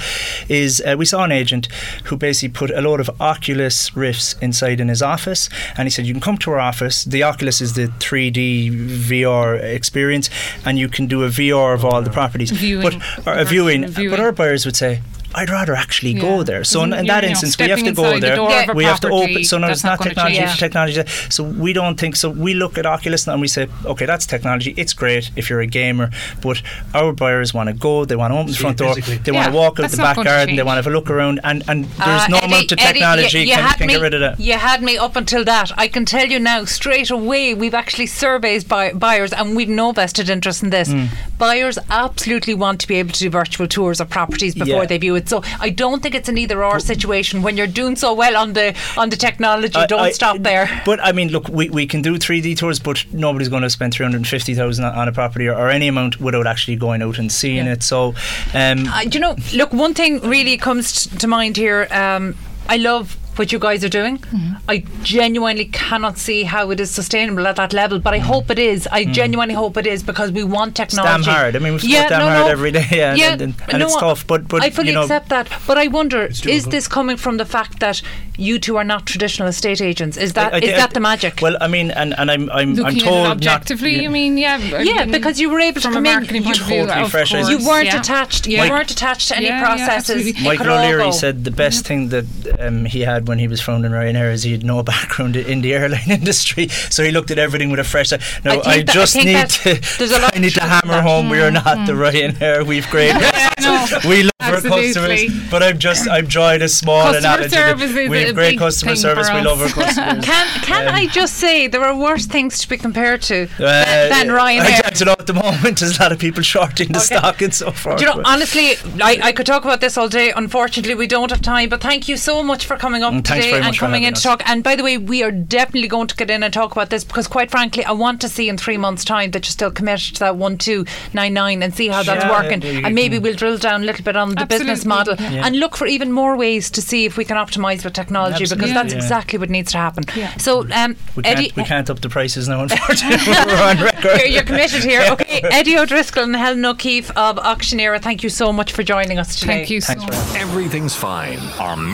is 0.48 0.82
uh, 0.88 0.96
we 0.98 1.04
saw 1.04 1.26
an 1.26 1.34
agent 1.34 1.68
who 2.06 2.16
basically 2.16 2.54
put 2.54 2.72
a 2.72 2.80
load 2.80 3.02
of 3.02 3.10
Oculus 3.20 3.94
Rifts 3.94 4.36
inside 4.42 4.80
in 4.80 4.88
his 4.88 5.02
office, 5.02 5.50
and 5.76 5.86
he 5.86 5.90
said 5.90 6.06
you 6.06 6.14
can 6.14 6.22
come 6.22 6.38
to 6.38 6.52
our 6.52 6.60
office. 6.60 7.04
The 7.04 7.24
Oculus 7.24 7.60
is 7.60 7.74
the 7.74 7.88
3D 7.88 8.72
VR 8.72 9.62
experience, 9.62 10.30
and 10.66 10.80
you 10.80 10.88
can 10.88 11.08
do 11.08 11.24
a 11.24 11.28
VR 11.28 11.74
of 11.74 11.84
all 11.84 12.02
the 12.02 12.10
properties. 12.10 12.52
Viewing. 12.52 12.84
But 12.84 13.28
or 13.28 13.38
a 13.38 13.44
viewing, 13.44 13.88
viewing. 13.88 14.12
but 14.12 14.20
our 14.20 14.32
buyers 14.32 14.66
would 14.66 14.76
say. 14.76 15.02
I'd 15.34 15.50
rather 15.50 15.74
actually 15.76 16.14
go 16.14 16.44
there. 16.44 16.64
So 16.64 16.84
in, 16.84 16.94
in 16.94 17.06
that 17.08 17.24
you 17.24 17.30
know, 17.30 17.32
instance, 17.32 17.58
we 17.58 17.70
have 17.70 17.80
to 17.80 17.92
go 17.92 18.04
inside 18.06 18.16
the 18.16 18.20
there. 18.28 18.36
door 18.36 18.52
of 18.72 18.76
we 18.76 18.84
have 18.86 19.00
to 19.02 19.10
open. 19.10 19.44
So 19.44 19.58
no, 19.58 19.68
it's 19.68 19.84
not 19.84 19.92
not 19.92 20.00
gonna 20.00 20.10
technology. 20.12 20.38
change. 20.38 20.60
Technology. 20.60 21.04
So 21.30 21.44
we 21.44 21.74
don't 21.74 22.00
think. 22.00 22.16
So 22.16 22.30
we 22.30 22.54
look 22.54 22.78
at 22.78 22.86
Oculus 22.86 23.28
and 23.28 23.40
we 23.42 23.48
say, 23.48 23.68
okay, 23.86 24.06
that's 24.06 24.26
technology. 24.26 24.74
It's 24.78 24.94
great 24.94 25.32
if 25.36 25.50
you're 25.50 25.62
a 25.62 25.68
gamer, 25.68 26.10
but 26.42 26.62
our 26.94 27.14
buyers 27.14 27.54
want 27.54 27.68
to 27.68 27.74
go. 27.74 28.06
They 28.06 28.16
want 28.16 28.34
to 28.34 28.38
open 28.40 28.52
the 28.52 28.58
front 28.58 28.78
door. 28.78 28.94
physically. 28.96 29.18
They 29.18 29.32
want 29.32 29.48
to 29.52 29.54
walk 29.58 29.80
out 29.80 29.90
the 29.92 29.98
not 29.98 30.16
back 30.18 30.26
garden. 30.26 30.56
They 30.56 30.64
want 30.64 30.78
to 30.78 30.84
have 30.84 30.88
a 30.88 30.96
look 30.98 31.10
around, 31.10 31.40
and 31.44 31.64
and 31.68 31.86
there's 31.86 32.24
Uh, 32.24 32.28
no 32.30 32.38
Eddie- 32.38 32.46
amount 32.48 32.72
of 32.72 32.80
Eddie, 32.80 32.94
technology 33.00 33.40
you, 33.40 33.46
you 33.46 33.54
can, 33.56 33.74
can 33.78 33.88
me, 33.88 33.94
get 33.94 34.02
rid 34.02 34.14
of 34.14 34.20
that. 34.22 34.40
You 34.40 34.54
had 34.54 34.82
me 34.84 34.98
up 34.98 35.16
until 35.16 35.44
that. 35.46 35.72
I 35.78 35.88
can 35.88 36.06
tell 36.06 36.26
you 36.28 36.40
now, 36.40 36.66
straight 36.66 37.10
away, 37.10 37.54
we've 37.54 37.74
actually 37.74 38.08
surveyed 38.08 38.68
buy- 38.68 38.94
buyers 38.94 39.34
and 39.34 39.56
we've 39.56 39.70
no 39.70 39.92
vested 39.92 40.30
interest 40.30 40.64
in 40.64 40.70
this. 40.72 40.90
Hmm. 40.92 41.06
Buyers 41.38 41.78
absolutely 41.90 42.54
want 42.54 42.80
to 42.82 42.88
be 42.88 42.96
able 42.96 43.12
to 43.12 43.20
do 43.20 43.30
virtual 43.30 43.68
tours 43.68 44.00
of 44.00 44.10
properties 44.10 44.54
before 44.56 44.82
Yeah. 44.82 44.86
they 44.86 44.98
view 44.98 45.16
it. 45.22 45.30
So 45.30 45.42
I 45.60 45.70
don't 45.70 46.02
think 46.04 46.16
it's 46.16 46.30
an 46.30 46.38
either 46.38 46.64
or 46.64 46.80
situation. 46.80 47.42
When 47.46 47.58
you're 47.58 47.74
doing 47.82 47.96
so 47.96 48.14
well 48.14 48.36
on 48.44 48.54
the 48.54 48.68
on 48.98 49.10
the 49.10 49.18
technology, 49.28 49.76
I- 49.76 49.88
don't 49.88 50.00
I- 50.10 50.12
stop 50.22 50.38
there. 50.50 50.66
But 50.86 51.00
I 51.04 51.12
mean, 51.12 51.30
look, 51.36 51.48
we, 51.50 51.70
we 51.70 51.86
can 51.88 52.02
do 52.02 52.18
3D 52.18 52.58
tours, 52.58 52.80
but 52.80 53.06
nobody's 53.14 53.50
going 53.50 53.64
to 53.64 53.70
spend 53.70 53.94
350,000 53.94 54.84
on 54.86 55.08
a 55.08 55.12
property 55.12 55.48
or, 55.48 55.56
or 55.56 55.70
any 55.70 55.88
amount 55.88 56.20
without 56.20 56.48
actually 56.48 56.76
going 56.78 57.02
out 57.02 57.18
and 57.20 57.32
seeing 57.32 57.68
it. 57.68 57.84
So, 57.84 58.14
um, 58.54 58.88
Uh, 58.88 59.02
you 59.12 59.20
know, 59.20 59.36
look, 59.54 59.72
one 59.74 59.94
thing 59.94 60.20
really 60.22 60.58
comes 60.58 61.08
to 61.08 61.28
mind 61.28 61.58
here. 61.58 61.88
Um, 61.92 62.36
I 62.70 62.78
love 62.78 63.18
what 63.38 63.52
you 63.52 63.60
guys 63.60 63.84
are 63.84 63.90
doing. 63.90 64.18
Mm-hmm. 64.20 64.54
I 64.68 64.80
genuinely 65.04 65.66
cannot 65.66 66.18
see 66.18 66.44
how 66.44 66.70
it 66.72 66.80
is 66.80 66.92
sustainable 66.92 67.48
at 67.48 67.56
that 67.56 67.74
level, 67.74 68.00
but 68.00 68.14
I 68.14 68.20
hope 68.20 68.50
it 68.50 68.60
is. 68.60 68.88
I 68.92 69.06
genuinely 69.06 69.56
hope 69.56 69.78
it 69.78 69.88
is 69.88 70.04
because 70.04 70.32
we 70.32 70.44
want 70.44 70.80
it's 70.80 70.96
damn 70.96 71.06
technology. 71.06 71.32
hard. 71.32 71.56
I 71.56 71.60
mean, 71.60 71.74
we've 71.74 71.84
Yeah, 71.84 72.02
yeah, 72.04 72.10
damn 72.10 72.20
no, 72.20 72.26
hard 72.30 72.46
no. 72.48 72.52
every 72.52 72.72
day, 72.72 72.86
yeah, 72.92 73.16
Yeah, 73.22 73.34
and, 73.34 73.42
and, 73.42 73.56
and 73.70 73.80
no, 73.80 73.86
it's 73.86 73.96
tough. 73.96 74.28
But 74.28 74.48
but 74.48 74.62
I 74.64 74.70
fully 74.70 74.90
you 74.90 74.94
know, 74.96 75.04
accept 75.04 75.30
that, 75.30 75.50
but 75.68 75.78
I 75.78 75.88
wonder: 75.88 76.26
is 76.26 76.66
this 76.66 76.88
coming 76.88 77.18
from 77.18 77.38
the 77.38 77.46
fact 77.46 77.80
that 77.80 78.02
you 78.38 78.60
two 78.60 78.78
are 78.78 78.84
not 78.84 79.06
traditional 79.06 79.48
estate 79.48 79.82
agents? 79.82 80.18
Is 80.18 80.34
that 80.34 80.54
I- 80.54 80.58
I 80.58 80.60
is 80.60 80.66
thi- 80.66 80.72
that 80.78 80.94
the 80.94 81.00
magic? 81.00 81.40
Well, 81.42 81.58
I 81.62 81.68
mean, 81.68 81.92
and, 81.92 82.14
and 82.18 82.30
I'm 82.32 82.50
I'm, 82.52 82.70
I'm 82.70 82.74
Looking 82.76 83.00
told 83.00 83.16
at 83.16 83.22
it 83.22 83.28
not- 83.28 83.32
objectively, 83.38 84.02
yeah. 84.02 84.08
I 84.10 84.12
mean, 84.12 84.38
yeah. 84.38 84.58
Yeah, 84.82 85.06
because 85.06 85.40
you 85.40 85.50
were 85.50 85.60
able 85.60 85.82
to 85.82 85.88
from 85.90 85.94
a 85.94 85.96
come 86.12 86.24
in. 86.24 86.36
You, 86.36 86.42
point 86.44 86.60
of 86.60 86.68
view, 86.68 86.82
totally 86.86 87.02
of 87.04 87.12
fresh. 87.12 87.32
course, 87.32 87.50
you 87.50 87.66
weren't 87.66 87.86
yeah. 87.88 88.00
attached. 88.00 88.48
Yeah. 88.48 88.66
You 88.66 88.72
weren't 88.72 88.92
attached 88.92 89.30
to 89.30 89.38
any 89.38 89.46
Yeah, 89.48 89.60
yeah, 89.60 89.66
processes. 89.66 90.18
absolutely. 90.18 90.44
Michael 90.44 90.68
O'Leary 90.74 91.12
said 91.12 91.44
the 91.44 91.52
best 91.52 91.86
thing 91.86 92.10
that 92.10 92.26
um, 92.60 92.86
he 92.86 93.02
had 93.02 93.28
when 93.32 93.40
he 93.40 93.48
was 93.48 93.62
founding 93.62 93.92
Ryanair 93.92 94.30
is 94.34 94.44
he 94.44 94.52
had 94.52 94.64
no 94.66 94.84
background 94.94 95.38
in 95.38 95.62
the 95.62 95.74
airline 95.74 96.12
industry, 96.20 96.68
so 96.68 97.02
he 97.04 97.12
looked 97.12 97.32
at 97.32 97.40
everything 97.40 97.70
with 97.72 97.80
a 97.80 97.84
fresh 97.86 98.12
eye. 98.12 98.20
Now, 98.44 98.52
think 98.60 98.68
I, 98.68 98.74
I 98.74 98.82
just 98.84 99.14
think 99.14 99.26
need 99.28 99.50
to, 99.50 99.72
a 99.72 100.32
I 100.36 100.40
need 100.40 100.54
to 100.56 100.62
hammer 100.74 101.02
home 101.02 101.30
we 101.30 101.40
are 101.40 101.50
not 101.52 101.88
the 101.88 101.94
Ryanair. 101.94 102.66
We've 102.66 102.90
great, 102.90 103.14
no, 103.62 103.88
we 104.08 104.24
love 104.24 104.32
our 104.42 104.62
customers, 104.62 105.22
but 105.50 105.64
I'm 105.64 105.80
just 105.80 106.10
I'm 106.10 106.28
joined 106.28 106.62
as 106.64 106.74
small 106.76 107.02
Customer 107.04 107.36
analogy. 107.38 108.10
we 108.10 108.24
have 108.24 108.36
great 108.36 108.58
customer 108.60 108.96
service. 108.98 109.30
We 109.34 109.42
love 109.42 109.62
our 109.62 109.70
customers. 109.70 110.26
Can 110.26 110.48
can 110.64 110.88
Um, 110.88 110.94
I 110.96 111.08
just 111.08 111.36
say 111.38 111.68
there 111.68 111.84
are 111.90 111.96
worse 111.96 112.26
things 112.26 112.60
to 112.60 112.68
be 112.70 112.78
compared 112.78 113.22
to 113.32 113.48
Uh, 113.60 113.86
than, 114.10 114.10
than 114.10 114.30
I, 114.32 114.40
Ryanair? 114.40 114.86
I 114.86 114.90
don't 114.90 115.06
know 115.08 115.16
at 115.18 115.28
the 115.28 115.34
moment. 115.34 115.80
There's 115.80 115.98
a 115.98 116.02
lot 116.04 116.12
of 116.12 116.20
people 116.20 116.44
shorting 116.44 116.90
the 116.92 117.00
Okay. 117.00 117.16
stock 117.18 117.42
and 117.42 117.54
so 117.54 117.72
forth. 117.72 117.98
Do 118.00 118.06
you 118.06 118.10
know, 118.14 118.22
honestly, 118.26 118.68
I, 119.02 119.12
I 119.30 119.32
could 119.32 119.46
talk 119.46 119.64
about 119.64 119.80
this 119.80 119.98
all 119.98 120.10
day. 120.10 120.32
Unfortunately, 120.36 120.96
we 120.96 121.08
don't 121.08 121.30
have 121.32 121.42
time. 121.42 121.70
But 121.70 121.82
thank 121.82 122.08
you 122.10 122.18
so 122.18 122.44
much 122.44 122.66
for 122.66 122.76
coming 122.78 123.04
up 123.04 123.11
Mm, 123.12 123.24
today 123.24 123.52
and 123.54 123.78
coming 123.78 124.04
having 124.04 124.04
in 124.04 124.14
to 124.14 124.22
talk. 124.22 124.42
And 124.50 124.64
by 124.64 124.76
the 124.76 124.84
way, 124.84 124.98
we 124.98 125.24
are 125.24 125.32
definitely 125.32 125.88
going 125.88 126.08
to 126.08 126.16
get 126.16 126.30
in 126.30 126.44
and 126.44 126.54
talk 126.54 126.72
about 126.72 126.90
this 126.90 127.04
because, 127.04 127.28
quite 127.28 127.52
frankly, 127.52 127.84
I 127.86 127.92
want 127.92 128.22
to 128.22 128.30
see 128.30 128.50
in 128.50 128.58
three 128.58 128.78
months' 128.78 129.04
time 129.06 129.32
that 129.32 129.46
you're 129.46 129.52
still 129.52 129.72
committed 129.72 130.16
to 130.16 130.20
that 130.22 130.36
one 130.38 130.58
two 130.58 130.86
nine 131.14 131.34
nine 131.34 131.62
and 131.64 131.74
see 131.74 131.88
how 131.90 132.04
that's 132.04 132.24
Yeah, 132.24 132.32
working. 132.32 132.62
yeah, 132.62 132.86
and 132.86 132.96
maybe 132.96 133.16
can- 133.18 133.24
we'll 133.24 133.36
drill 133.36 133.58
down 133.58 133.84
a 133.84 133.86
little 133.86 134.04
bit 134.04 134.16
on 134.16 134.36
the 134.36 134.46
business 134.46 134.86
model 134.86 135.16
yeah. 135.20 135.32
Yeah. 135.32 135.46
and 135.46 135.60
look 135.60 135.76
for 135.76 135.88
even 135.88 136.12
more 136.12 136.36
ways 136.38 136.70
to 136.72 136.82
see 136.82 137.06
if 137.06 137.18
we 137.18 137.26
can 137.26 137.38
optimise 137.38 137.84
with 137.84 137.94
technology 137.94 138.44
because 138.46 138.52
Absolutely, 138.54 138.74
that's 138.74 138.94
yeah. 138.94 139.00
exactly 139.00 139.40
what 139.40 139.50
needs 139.50 139.72
to 139.74 139.78
happen. 139.78 140.04
Yeah. 140.16 140.36
So, 140.38 140.62
um, 140.72 140.96
we 141.16 141.24
can't, 141.24 141.38
Eddie, 141.40 141.52
we 141.56 141.64
can't 141.64 141.90
up 141.90 142.00
the 142.02 142.10
prices 142.10 142.48
now, 142.48 142.62
unfortunately. 142.64 143.34
We're 143.46 143.62
on 143.62 143.78
record. 143.82 144.18
you're, 144.20 144.28
you're 144.28 144.44
committed 144.44 144.84
here. 144.84 145.04
Okay, 145.12 145.42
Eddie 145.52 145.78
O'Driscoll 145.78 146.24
and 146.24 146.36
Helen 146.36 146.64
O'Keefe 146.66 147.12
of 147.18 147.38
Auctioneera, 147.38 148.00
thank 148.02 148.24
you 148.24 148.30
so 148.30 148.54
much 148.54 148.72
for 148.72 148.84
joining 148.84 149.18
us 149.20 149.40
today. 149.40 149.58
Thank 149.58 149.70
you 149.70 149.82
so 149.82 149.94
Thanks 149.94 150.04
much. 150.06 150.14
much. 150.14 150.42
Everything's 150.42 150.96
fine 150.96 151.40
on 151.60 151.92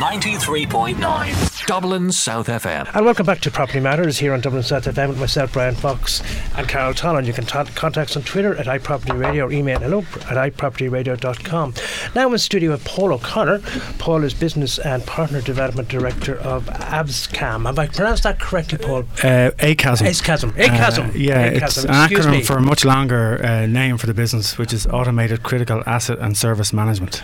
93.9 1.08 1.66
Dublin 1.68 2.12
South 2.12 2.48
FM. 2.48 2.90
And 2.94 3.06
welcome 3.06 3.26
back 3.26 3.40
to 3.42 3.52
Property 3.52 3.80
Matters 3.80 4.18
here 4.18 4.34
on 4.34 4.40
Dublin 4.42 4.64
South 4.64 4.86
FM 4.86 5.10
with 5.10 5.20
myself, 5.20 5.52
Brian 5.54 5.76
Fox, 5.76 6.22
and 6.58 6.68
Carol 6.68 6.94
Tallon. 6.94 7.26
You 7.26 7.34
can 7.34 7.46
ta- 7.46 7.66
contact 7.76 8.12
us 8.12 8.18
on 8.18 8.24
Twitter 8.24 8.56
at 8.56 8.66
iPropertyRadio 8.68 9.48
or 9.48 9.52
email 9.52 9.80
hello 9.80 10.00
at 10.00 10.54
iPropertyRadio.com. 10.54 11.74
Now 12.16 12.32
in 12.32 12.38
studio 12.38 12.72
with 12.72 12.84
Paul 12.86 13.14
O'Connor. 13.14 13.60
Paul 14.00 14.24
is 14.24 14.34
Business 14.34 14.80
and 14.80 15.06
Partner 15.06 15.42
Development 15.42 15.88
Director 15.88 16.38
of 16.40 16.66
ABSCAM. 16.66 17.66
Have 17.66 17.80
I 17.80 17.88
pronounced 17.88 18.24
that 18.24 18.40
correctly, 18.40 18.78
Paul? 18.78 19.00
Uh, 19.24 19.52
ACASM. 19.60 20.08
ACASM. 20.08 20.52
ACASM. 20.52 21.10
Uh, 21.10 21.14
yeah, 21.16 21.52
ACASM. 21.52 21.64
it's 21.64 21.84
an 21.84 21.90
Excuse 22.04 22.26
acronym 22.26 22.32
me. 22.32 22.44
for 22.44 22.58
a 22.58 22.62
much 22.62 22.84
longer 22.86 23.44
uh, 23.46 23.66
name 23.66 23.98
for 23.98 24.08
the 24.08 24.14
business, 24.14 24.58
which 24.58 24.74
is 24.74 24.86
Automated 24.88 25.44
Critical 25.44 25.84
Asset 25.86 26.20
and 26.20 26.38
Service 26.38 26.72
Management. 26.74 27.22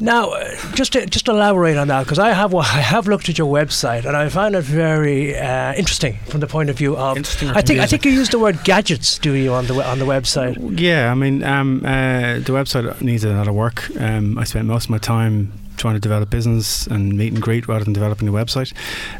Now, 0.00 0.30
uh, 0.30 0.56
just 0.74 0.92
to, 0.94 1.06
just 1.06 1.28
elaborate 1.28 1.76
on 1.76 1.88
that, 1.88 2.04
because 2.04 2.18
I 2.18 2.32
have 2.32 2.54
I 2.54 2.62
have 2.62 3.06
looked 3.08 3.23
at 3.28 3.38
your 3.38 3.52
website 3.52 4.04
and 4.04 4.16
I 4.16 4.28
found 4.28 4.54
it 4.54 4.62
very 4.62 5.36
uh, 5.36 5.74
interesting 5.74 6.18
from 6.26 6.40
the 6.40 6.46
point 6.46 6.70
of 6.70 6.76
view 6.76 6.96
of. 6.96 7.16
Interesting 7.16 7.48
I 7.50 7.62
think 7.62 7.80
I 7.80 7.86
think 7.86 8.04
you 8.04 8.12
use 8.12 8.28
the 8.28 8.38
word 8.38 8.62
gadgets, 8.64 9.18
do 9.18 9.32
you, 9.32 9.52
on 9.52 9.66
the 9.66 9.74
on 9.84 9.98
the 9.98 10.04
website? 10.04 10.56
Yeah, 10.78 11.10
I 11.10 11.14
mean, 11.14 11.42
um, 11.42 11.84
uh, 11.84 12.34
the 12.34 12.52
website 12.52 13.00
needs 13.00 13.24
a 13.24 13.32
lot 13.32 13.48
of 13.48 13.54
work. 13.54 13.90
Um, 14.00 14.38
I 14.38 14.44
spent 14.44 14.66
most 14.66 14.84
of 14.84 14.90
my 14.90 14.98
time 14.98 15.52
trying 15.76 15.94
to 15.94 16.00
develop 16.00 16.30
business 16.30 16.86
and 16.86 17.16
meet 17.16 17.32
and 17.32 17.42
greet 17.42 17.66
rather 17.68 17.84
than 17.84 17.92
developing 17.92 18.30
the 18.30 18.32
website. 18.32 18.72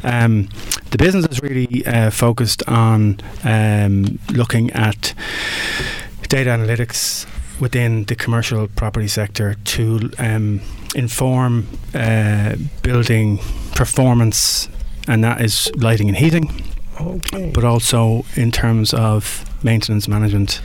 Um, 0.03 0.49
the 0.91 0.97
business 0.97 1.25
is 1.27 1.41
really 1.41 1.85
uh, 1.85 2.09
focused 2.11 2.63
on 2.67 3.19
um, 3.43 4.19
looking 4.31 4.71
at 4.71 5.13
data 6.29 6.49
analytics 6.49 7.27
within 7.59 8.05
the 8.05 8.15
commercial 8.15 8.67
property 8.67 9.07
sector 9.07 9.55
to 9.63 10.11
um, 10.19 10.61
inform 10.95 11.67
uh, 11.93 12.55
building 12.81 13.39
performance, 13.75 14.69
and 15.07 15.23
that 15.23 15.41
is 15.41 15.71
lighting 15.75 16.07
and 16.07 16.17
heating. 16.17 16.49
Okay. 16.99 17.51
But 17.53 17.65
also 17.65 18.25
in 18.35 18.51
terms 18.51 18.93
of 18.93 19.43
maintenance 19.63 20.07
management 20.07 20.61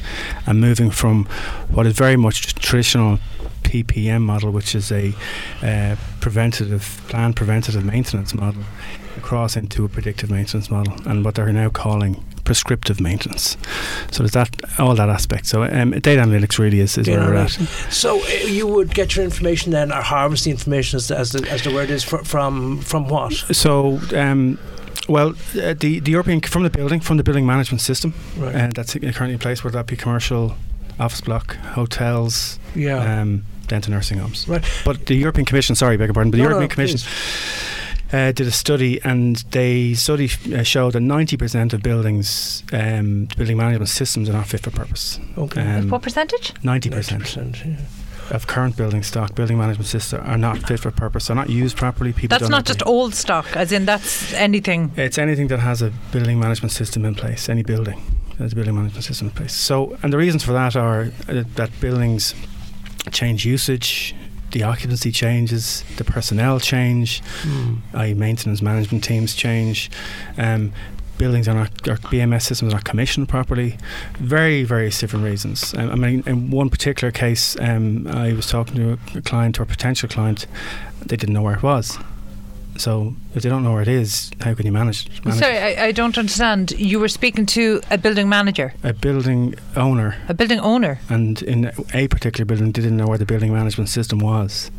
and 0.46 0.60
moving 0.60 0.90
from 0.90 1.26
what 1.68 1.86
is 1.86 1.94
very 1.94 2.16
much 2.16 2.54
traditional 2.54 3.18
PPM 3.62 4.22
model, 4.22 4.50
which 4.52 4.74
is 4.74 4.92
a 4.92 5.12
uh, 5.62 5.96
preventative 6.20 7.00
plan 7.08 7.32
preventative 7.32 7.84
maintenance 7.84 8.34
model, 8.34 8.62
across 9.16 9.56
into 9.56 9.84
a 9.84 9.88
predictive 9.88 10.30
maintenance 10.30 10.70
model, 10.70 10.94
and 11.06 11.24
what 11.24 11.34
they're 11.34 11.52
now 11.52 11.68
calling 11.68 12.24
prescriptive 12.50 13.00
maintenance. 13.00 13.56
So 14.10 14.24
there's 14.24 14.32
that 14.32 14.50
all 14.80 14.96
that 14.96 15.08
aspect. 15.08 15.46
So 15.46 15.62
um, 15.62 15.92
data 15.92 16.20
analytics 16.20 16.58
really 16.58 16.80
is, 16.80 16.98
is 16.98 17.06
Data 17.06 17.20
where 17.20 17.30
we're 17.30 17.36
at. 17.36 17.52
So 17.90 18.20
uh, 18.20 18.26
you 18.58 18.66
would 18.66 18.92
get 18.92 19.14
your 19.14 19.24
information 19.24 19.70
then, 19.70 19.92
or 19.92 20.02
harvest 20.02 20.46
the 20.46 20.50
information 20.50 20.96
as, 20.96 21.12
as 21.12 21.30
the 21.30 21.48
as 21.48 21.62
the 21.62 21.72
word 21.72 21.90
is 21.90 22.02
fr- 22.02 22.24
from 22.24 22.80
from 22.80 23.06
what? 23.08 23.34
So. 23.52 24.00
Um, 24.14 24.58
well, 25.08 25.30
uh, 25.30 25.74
the 25.74 26.00
the 26.00 26.10
European 26.10 26.40
from 26.40 26.64
the 26.64 26.70
building 26.70 27.00
from 27.00 27.16
the 27.16 27.22
building 27.22 27.46
management 27.46 27.80
system, 27.80 28.14
Right. 28.36 28.54
and 28.54 28.72
that's 28.72 28.94
currently 28.94 29.32
in 29.32 29.38
place. 29.38 29.64
Whether 29.64 29.78
that 29.78 29.86
be 29.86 29.96
commercial, 29.96 30.54
office 30.98 31.20
block, 31.20 31.56
hotels, 31.74 32.58
yeah. 32.74 33.20
um, 33.20 33.44
to 33.68 33.90
nursing 33.90 34.18
homes. 34.18 34.48
Right. 34.48 34.64
But 34.84 35.06
the 35.06 35.14
European 35.14 35.46
Commission, 35.46 35.76
sorry, 35.76 35.96
beg 35.96 36.08
your 36.08 36.14
pardon, 36.14 36.30
but 36.32 36.38
the 36.38 36.42
No, 36.42 36.50
European 36.50 36.68
no, 36.68 36.74
Commission 36.74 36.98
uh, 38.12 38.32
did 38.32 38.46
a 38.46 38.50
study, 38.50 39.00
and 39.02 39.36
they 39.50 39.94
study 39.94 40.30
uh, 40.54 40.62
showed 40.62 40.92
that 40.92 41.00
ninety 41.00 41.36
percent 41.36 41.72
of 41.72 41.82
buildings, 41.82 42.64
um, 42.72 43.28
building 43.36 43.56
management 43.56 43.88
systems, 43.88 44.28
are 44.28 44.32
not 44.32 44.46
fit 44.46 44.60
for 44.60 44.70
purpose. 44.70 45.20
Okay. 45.36 45.62
Um, 45.62 45.88
what 45.90 46.02
percentage? 46.02 46.52
Ninety 46.62 46.90
percent 46.90 47.36
yeah. 47.64 47.76
of 48.30 48.46
current 48.46 48.76
building 48.76 49.02
stock, 49.02 49.34
building 49.34 49.58
management 49.58 49.86
systems, 49.86 50.22
are 50.26 50.38
not 50.38 50.58
fit 50.66 50.80
for 50.80 50.90
purpose. 50.90 51.30
Are 51.30 51.36
not 51.36 51.50
used 51.50 51.76
properly. 51.76 52.12
People 52.12 52.28
That's 52.28 52.42
don't 52.42 52.50
not 52.50 52.64
just 52.64 52.84
old 52.86 53.14
stock, 53.14 53.56
as 53.56 53.72
in 53.72 53.86
that's 53.86 54.32
anything. 54.34 54.92
It's 54.96 55.18
anything 55.18 55.48
that 55.48 55.60
has 55.60 55.82
a 55.82 55.92
building 56.12 56.38
management 56.40 56.72
system 56.72 57.04
in 57.04 57.14
place, 57.14 57.48
any 57.48 57.62
building 57.62 58.00
that 58.30 58.44
has 58.44 58.52
a 58.52 58.54
building 58.56 58.74
management 58.74 59.04
system 59.04 59.28
in 59.28 59.34
place. 59.34 59.54
So, 59.54 59.98
and 60.02 60.12
the 60.12 60.18
reasons 60.18 60.42
for 60.42 60.52
that 60.52 60.76
are 60.76 61.12
uh, 61.28 61.44
that 61.54 61.70
buildings 61.80 62.34
change 63.12 63.44
usage, 63.44 64.14
the 64.52 64.62
occupancy 64.62 65.12
changes, 65.12 65.84
the 65.96 66.04
personnel 66.04 66.60
change, 66.60 67.22
Hmm. 67.42 67.74
i.e., 67.94 68.14
maintenance 68.14 68.60
management 68.62 69.04
teams 69.04 69.34
change. 69.34 69.90
Um, 70.38 70.72
buildings 71.18 71.46
are 71.48 71.54
not, 71.54 71.68
or 71.86 71.96
BMS 71.96 72.42
systems 72.42 72.72
are 72.72 72.76
not 72.76 72.84
commissioned 72.84 73.28
properly. 73.28 73.76
Very, 74.18 74.64
various 74.64 74.98
different 74.98 75.24
reasons. 75.24 75.74
Um, 75.74 75.90
I 75.90 75.94
mean, 75.94 76.22
in 76.26 76.50
one 76.50 76.70
particular 76.70 77.12
case, 77.12 77.56
um, 77.60 78.06
I 78.08 78.32
was 78.32 78.46
talking 78.46 78.76
to 78.76 78.98
a, 79.14 79.18
a 79.18 79.22
client 79.22 79.60
or 79.60 79.64
a 79.64 79.66
potential 79.66 80.08
client, 80.08 80.46
they 81.04 81.16
didn't 81.16 81.34
know 81.34 81.42
where 81.42 81.56
it 81.56 81.62
was. 81.62 81.98
So 82.80 83.14
if 83.34 83.42
they 83.42 83.48
don't 83.50 83.62
know 83.62 83.72
where 83.74 83.82
it 83.82 83.88
is, 83.88 84.30
how 84.40 84.54
can 84.54 84.64
you 84.64 84.72
manage, 84.72 85.06
it? 85.06 85.24
manage 85.24 85.40
Sorry, 85.40 85.54
it? 85.56 85.78
I, 85.78 85.86
I 85.88 85.92
don't 85.92 86.16
understand. 86.16 86.70
You 86.72 86.98
were 86.98 87.08
speaking 87.08 87.44
to 87.46 87.80
a 87.90 87.98
building 87.98 88.28
manager, 88.28 88.72
A 88.82 88.92
building 88.94 89.54
owner, 89.76 90.16
a 90.28 90.34
building 90.34 90.60
owner. 90.60 90.98
and 91.10 91.42
in 91.42 91.70
a 91.92 92.08
particular 92.08 92.46
building, 92.46 92.72
they 92.72 92.80
didn't 92.82 92.96
know 92.96 93.06
where 93.06 93.18
the 93.18 93.26
building 93.26 93.52
management 93.52 93.90
system 93.90 94.18
was. 94.18 94.70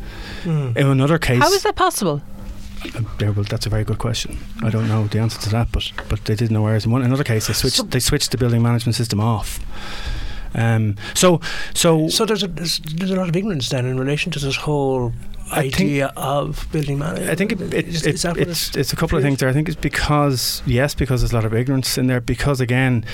Hmm. 0.42 0.72
In 0.76 0.86
another 0.88 1.18
case, 1.18 1.40
How 1.40 1.52
is 1.52 1.62
that 1.62 1.76
possible? 1.76 2.20
Uh, 2.84 3.02
there, 3.18 3.30
well, 3.30 3.44
that's 3.44 3.66
a 3.66 3.70
very 3.70 3.84
good 3.84 3.98
question. 3.98 4.36
I 4.64 4.68
don't 4.70 4.88
know 4.88 5.06
the 5.06 5.20
answer 5.20 5.40
to 5.42 5.48
that, 5.50 5.70
but 5.70 5.92
but 6.08 6.24
they 6.24 6.34
didn't 6.34 6.50
know 6.52 6.62
where. 6.62 6.72
it 6.72 6.78
was. 6.78 6.86
In 6.86 6.90
one 6.90 7.02
another 7.02 7.24
case, 7.24 7.46
they 7.46 7.52
switched 7.54 7.76
So- 7.76 7.84
they 7.84 8.00
switched 8.00 8.32
the 8.32 8.38
building 8.38 8.62
management 8.62 8.96
system 8.96 9.20
off. 9.20 9.60
Um, 10.54 10.96
so 11.14 11.40
so 11.74 12.08
So 12.08 12.24
there's 12.26 12.42
a 12.42 12.48
there's, 12.48 12.78
there's 12.80 13.10
a 13.10 13.16
lot 13.16 13.28
of 13.28 13.36
ignorance 13.36 13.68
then 13.68 13.86
in 13.86 13.98
relation 13.98 14.30
to 14.32 14.38
this 14.38 14.56
whole 14.56 15.12
I 15.50 15.62
think- 15.62 15.74
idea 15.80 16.12
of 16.16 16.66
building 16.72 16.98
management. 16.98 17.30
I 17.30 17.34
think 17.34 17.52
it, 17.52 17.60
it, 17.74 17.88
is, 17.88 18.06
it, 18.06 18.14
is 18.14 18.24
what 18.24 18.36
it's 18.38 18.76
it's 18.76 18.92
a 18.92 18.96
couple 18.96 19.16
of 19.18 19.24
things 19.24 19.38
there. 19.38 19.48
I 19.48 19.52
think 19.52 19.68
it's 19.68 19.80
because 19.80 20.62
yes, 20.66 20.94
because 20.94 21.20
there's 21.20 21.32
a 21.32 21.34
lot 21.34 21.44
of 21.44 21.54
ignorance 21.54 21.96
in 21.98 22.06
there. 22.06 22.20
Because 22.20 22.60
again. 22.60 23.04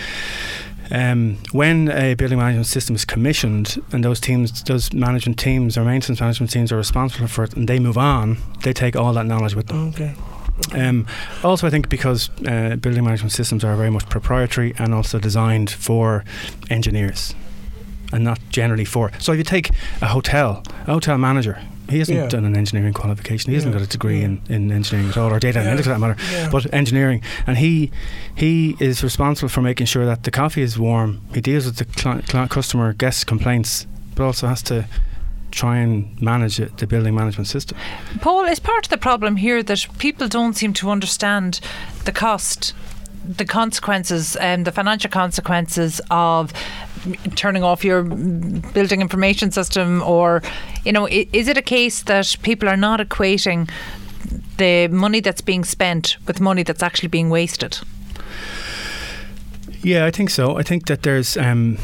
Um, 0.90 1.36
when 1.52 1.90
a 1.90 2.14
building 2.14 2.38
management 2.38 2.66
system 2.66 2.96
is 2.96 3.04
commissioned 3.04 3.76
and 3.92 4.02
those 4.02 4.20
teams, 4.20 4.62
those 4.62 4.90
management 4.94 5.38
teams 5.38 5.76
or 5.76 5.84
maintenance 5.84 6.18
management 6.18 6.50
teams 6.50 6.72
are 6.72 6.78
responsible 6.78 7.28
for 7.28 7.44
it 7.44 7.52
and 7.52 7.68
they 7.68 7.78
move 7.78 7.98
on, 7.98 8.38
they 8.62 8.72
take 8.72 8.96
all 8.96 9.12
that 9.12 9.26
knowledge 9.26 9.54
with 9.54 9.66
them. 9.66 9.88
Okay. 9.88 10.14
Um, 10.74 11.06
also, 11.42 11.66
I 11.66 11.70
think 11.70 11.88
because 11.88 12.30
uh, 12.46 12.76
building 12.76 13.04
management 13.04 13.32
systems 13.32 13.64
are 13.64 13.76
very 13.76 13.90
much 13.90 14.08
proprietary 14.08 14.74
and 14.78 14.92
also 14.94 15.18
designed 15.18 15.70
for 15.70 16.24
engineers 16.70 17.34
and 18.12 18.24
not 18.24 18.38
generally 18.50 18.84
for. 18.84 19.10
So, 19.18 19.32
if 19.32 19.38
you 19.38 19.44
take 19.44 19.70
a 20.02 20.06
hotel, 20.08 20.62
a 20.86 20.92
hotel 20.92 21.16
manager, 21.18 21.60
he 21.88 21.98
hasn't 22.00 22.18
Yeah. 22.18 22.28
done 22.28 22.44
an 22.44 22.54
engineering 22.56 22.92
qualification. 22.92 23.50
He 23.50 23.54
hasn't 23.54 23.72
got 23.72 23.80
a 23.82 23.86
degree 23.86 24.18
Yeah. 24.18 24.26
in, 24.26 24.40
in 24.48 24.72
engineering 24.72 25.08
at 25.10 25.16
all, 25.16 25.32
or 25.32 25.38
data 25.38 25.60
Yeah. 25.60 25.66
analytics 25.74 25.84
for 25.84 25.88
that 25.90 26.00
matter. 26.00 26.16
Yeah. 26.32 26.50
But 26.50 26.72
engineering, 26.74 27.22
and 27.46 27.56
he 27.58 27.90
he 28.34 28.76
is 28.78 29.02
responsible 29.02 29.48
for 29.48 29.62
making 29.62 29.86
sure 29.86 30.04
that 30.04 30.24
the 30.24 30.30
coffee 30.30 30.62
is 30.62 30.78
warm. 30.78 31.20
He 31.34 31.40
deals 31.40 31.64
with 31.64 31.76
the 31.76 31.84
cli- 31.86 32.22
cli- 32.22 32.48
customer 32.48 32.92
guest 32.92 33.26
complaints, 33.26 33.86
but 34.14 34.24
also 34.24 34.48
has 34.48 34.62
to 34.64 34.84
try 35.58 35.78
and 35.78 36.20
manage 36.22 36.60
it, 36.60 36.76
the 36.78 36.86
building 36.86 37.14
management 37.14 37.48
system. 37.48 37.76
Paul, 38.20 38.44
is 38.44 38.60
part 38.60 38.86
of 38.86 38.90
the 38.90 38.98
problem 38.98 39.36
here 39.36 39.62
that 39.62 39.86
people 39.98 40.28
don't 40.28 40.54
seem 40.54 40.72
to 40.74 40.90
understand 40.90 41.60
the 42.04 42.12
cost, 42.12 42.74
the 43.24 43.44
consequences, 43.44 44.36
and 44.36 44.64
the 44.64 44.72
financial 44.72 45.10
consequences 45.10 46.00
of 46.10 46.52
turning 47.34 47.64
off 47.64 47.84
your 47.84 48.02
building 48.02 49.00
information 49.00 49.50
system, 49.50 50.02
or 50.02 50.42
you 50.84 50.92
know, 50.92 51.08
is 51.08 51.48
it 51.48 51.56
a 51.56 51.62
case 51.62 52.02
that 52.04 52.36
people 52.42 52.68
are 52.68 52.76
not 52.76 53.00
equating 53.00 53.68
the 54.58 54.88
money 54.88 55.20
that's 55.20 55.40
being 55.40 55.64
spent 55.64 56.16
with 56.26 56.40
money 56.40 56.62
that's 56.62 56.82
actually 56.82 57.08
being 57.08 57.30
wasted? 57.30 57.78
Yeah, 59.82 60.06
I 60.06 60.10
think 60.10 60.30
so. 60.30 60.56
I 60.56 60.62
think 60.62 60.86
that 60.86 61.02
there's. 61.02 61.36
Um, 61.36 61.78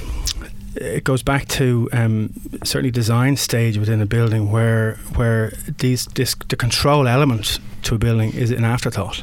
it 0.77 1.05
goes 1.05 1.23
back 1.23 1.47
to 1.49 1.89
um, 1.93 2.33
certainly 2.65 2.91
design 2.91 3.37
stage 3.37 3.79
within 3.79 4.01
a 4.01 4.07
building 4.07 4.51
where 4.51 4.95
where 5.17 5.53
these 5.79 6.07
this 6.07 6.35
the 6.49 6.57
control 6.57 7.07
element 7.07 7.59
to 7.83 7.95
a 7.95 7.99
building 7.99 8.33
is 8.33 8.51
an 8.51 8.65
afterthought. 8.65 9.23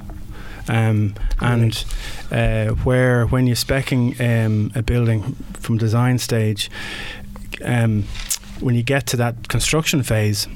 Um, 0.68 1.16
and 1.42 1.84
uh, 2.32 2.68
where 2.84 3.26
when 3.26 3.48
you're 3.48 3.56
specing 3.56 4.20
um, 4.22 4.72
a 4.76 4.82
building 4.82 5.36
from 5.54 5.78
design 5.78 6.20
stage, 6.20 6.70
um, 7.66 8.04
when 8.60 8.76
you 8.76 8.84
get 8.84 9.08
to 9.08 9.18
that 9.18 9.50
construction 9.50 10.04
phase, 10.04 10.48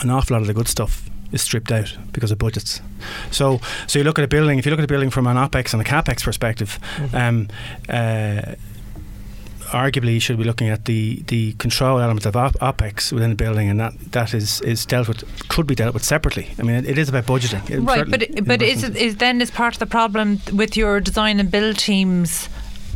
an 0.00 0.10
awful 0.10 0.34
lot 0.34 0.40
of 0.40 0.46
the 0.46 0.54
good 0.54 0.66
stuff 0.66 1.08
is 1.30 1.42
stripped 1.42 1.70
out 1.70 1.96
because 2.12 2.30
of 2.30 2.38
budgets. 2.38 2.80
So, 3.30 3.60
so 3.86 3.98
you 3.98 4.04
look 4.04 4.18
at 4.18 4.24
a 4.24 4.28
building. 4.28 4.58
If 4.58 4.64
you 4.64 4.70
look 4.70 4.80
at 4.80 4.84
a 4.84 4.88
building 4.88 5.10
from 5.10 5.26
an 5.26 5.36
opex 5.36 5.72
and 5.72 5.82
a 5.82 5.84
capex 5.84 6.24
perspective, 6.24 6.78
um, 7.12 7.48
uh, 7.88 8.54
arguably 9.68 10.14
you 10.14 10.20
should 10.20 10.38
be 10.38 10.44
looking 10.44 10.68
at 10.68 10.84
the, 10.84 11.22
the 11.26 11.52
control 11.54 11.98
elements 11.98 12.26
of 12.26 12.36
op- 12.36 12.54
opex 12.54 13.12
within 13.12 13.30
the 13.30 13.36
building, 13.36 13.68
and 13.68 13.78
that, 13.80 13.92
that 14.12 14.34
is, 14.34 14.60
is 14.62 14.86
dealt 14.86 15.08
with 15.08 15.48
could 15.48 15.66
be 15.66 15.74
dealt 15.74 15.94
with 15.94 16.04
separately. 16.04 16.50
I 16.58 16.62
mean, 16.62 16.76
it, 16.76 16.86
it 16.86 16.98
is 16.98 17.08
about 17.08 17.26
budgeting, 17.26 17.86
Right, 17.86 18.08
but 18.08 18.44
but 18.44 18.62
is 18.62 18.82
it 18.82 18.96
is 18.96 19.16
then 19.16 19.40
is 19.40 19.50
part 19.50 19.74
of 19.74 19.78
the 19.78 19.86
problem 19.86 20.40
with 20.52 20.76
your 20.76 21.00
design 21.00 21.40
and 21.40 21.50
build 21.50 21.78
teams? 21.78 22.48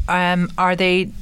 Um, 0.08 0.50
are 0.58 0.74
they 0.74 1.12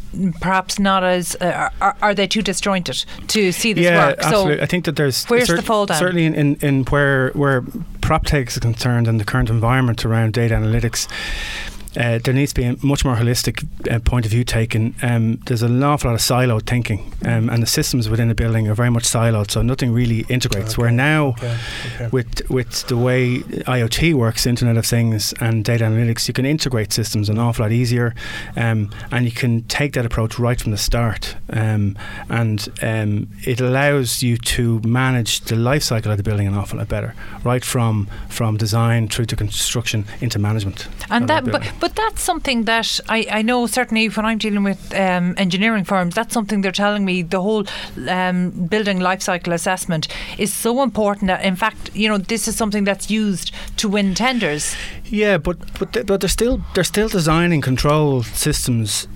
perhaps 0.40 0.78
not 0.78 1.04
as 1.04 1.36
uh, 1.36 1.68
are, 1.80 1.96
are 2.00 2.14
they 2.14 2.26
too 2.26 2.42
disjointed 2.42 3.04
to 3.28 3.52
see 3.52 3.72
this 3.72 3.84
yeah, 3.84 4.08
work? 4.08 4.18
absolutely. 4.18 4.62
I 4.62 4.66
think 4.66 4.84
that 4.86 4.96
there's 4.96 5.24
where's 5.26 5.48
the 5.48 5.62
fall 5.62 5.86
down? 5.86 5.98
Certainly, 5.98 6.24
in, 6.24 6.34
in, 6.34 6.56
in 6.56 6.84
where 6.84 7.30
where 7.32 7.62
PropTech 8.00 8.48
is 8.48 8.58
concerned 8.58 9.06
and 9.06 9.20
the 9.20 9.24
current 9.24 9.50
environment 9.50 10.04
around 10.04 10.32
data 10.32 10.54
analytics. 10.54 11.06
Uh, 11.96 12.18
there 12.18 12.32
needs 12.34 12.52
to 12.52 12.60
be 12.60 12.66
a 12.66 12.76
much 12.84 13.04
more 13.04 13.16
holistic 13.16 13.66
uh, 13.90 13.98
point 14.00 14.24
of 14.24 14.30
view 14.30 14.44
taken. 14.44 14.94
Um, 15.02 15.36
there's 15.46 15.62
an 15.62 15.82
awful 15.82 16.10
lot 16.10 16.14
of 16.14 16.20
siloed 16.20 16.66
thinking, 16.66 17.12
um, 17.26 17.48
and 17.50 17.62
the 17.62 17.66
systems 17.66 18.08
within 18.08 18.28
the 18.28 18.34
building 18.34 18.68
are 18.68 18.74
very 18.74 18.90
much 18.90 19.04
siloed, 19.04 19.50
so 19.50 19.62
nothing 19.62 19.92
really 19.92 20.24
integrates. 20.28 20.78
Where 20.78 20.90
now, 20.90 21.28
Okay. 21.38 21.56
Okay. 21.96 22.08
with 22.12 22.48
with 22.50 22.86
the 22.88 22.96
way 22.96 23.38
IoT 23.66 24.14
works, 24.14 24.46
Internet 24.46 24.76
of 24.76 24.86
Things, 24.86 25.32
and 25.40 25.64
data 25.64 25.84
analytics, 25.84 26.28
you 26.28 26.34
can 26.34 26.46
integrate 26.46 26.92
systems 26.92 27.28
an 27.28 27.38
awful 27.38 27.64
lot 27.64 27.72
easier, 27.72 28.14
um, 28.56 28.90
and 29.10 29.24
you 29.24 29.32
can 29.32 29.62
take 29.64 29.92
that 29.94 30.06
approach 30.06 30.38
right 30.38 30.60
from 30.60 30.70
the 30.72 30.78
start, 30.78 31.36
um, 31.52 31.96
and 32.28 32.68
um, 32.82 33.28
it 33.44 33.60
allows 33.60 34.22
you 34.22 34.36
to 34.36 34.80
manage 34.84 35.40
the 35.40 35.56
life 35.56 35.82
cycle 35.82 36.10
of 36.12 36.16
the 36.16 36.22
building 36.22 36.46
an 36.46 36.54
awful 36.54 36.78
lot 36.78 36.88
better, 36.88 37.14
right 37.44 37.64
from 37.64 38.06
from 38.28 38.56
design 38.56 39.08
through 39.08 39.24
to 39.26 39.36
construction 39.36 40.04
into 40.20 40.38
management. 40.38 40.88
and 41.10 41.28
that 41.28 41.44
the 41.44 41.60
but, 41.80 41.94
that's 42.00 42.22
something 42.22 42.64
that 42.64 43.00
I, 43.08 43.26
I 43.30 43.42
know 43.42 43.66
certainly 43.66 44.08
when 44.08 44.24
I'm 44.24 44.38
dealing 44.38 44.62
with 44.62 44.94
um, 44.94 45.34
engineering 45.36 45.84
firms, 45.84 46.14
that's 46.14 46.32
something 46.32 46.60
they're 46.62 46.72
telling 46.72 47.04
me 47.04 47.22
the 47.22 47.40
whole 47.40 47.64
um, 48.08 48.50
building 48.50 49.00
life 49.00 49.22
cycle 49.22 49.52
assessment 49.52 50.08
is 50.38 50.52
so 50.52 50.82
important 50.82 51.28
that, 51.28 51.44
in 51.44 51.56
fact, 51.56 51.90
you 51.94 52.08
know, 52.08 52.18
this 52.18 52.48
is 52.48 52.56
something 52.56 52.84
that's 52.84 53.10
used 53.10 53.52
to 53.76 53.88
win 53.88 54.14
tenders. 54.14 54.76
Yeah, 55.04 55.38
but 55.38 55.58
but 55.78 56.06
but 56.06 56.20
they're 56.20 56.28
still 56.28 56.62
they're 56.74 56.84
still 56.84 57.08
designing 57.08 57.60
control 57.60 58.22
systems 58.22 59.08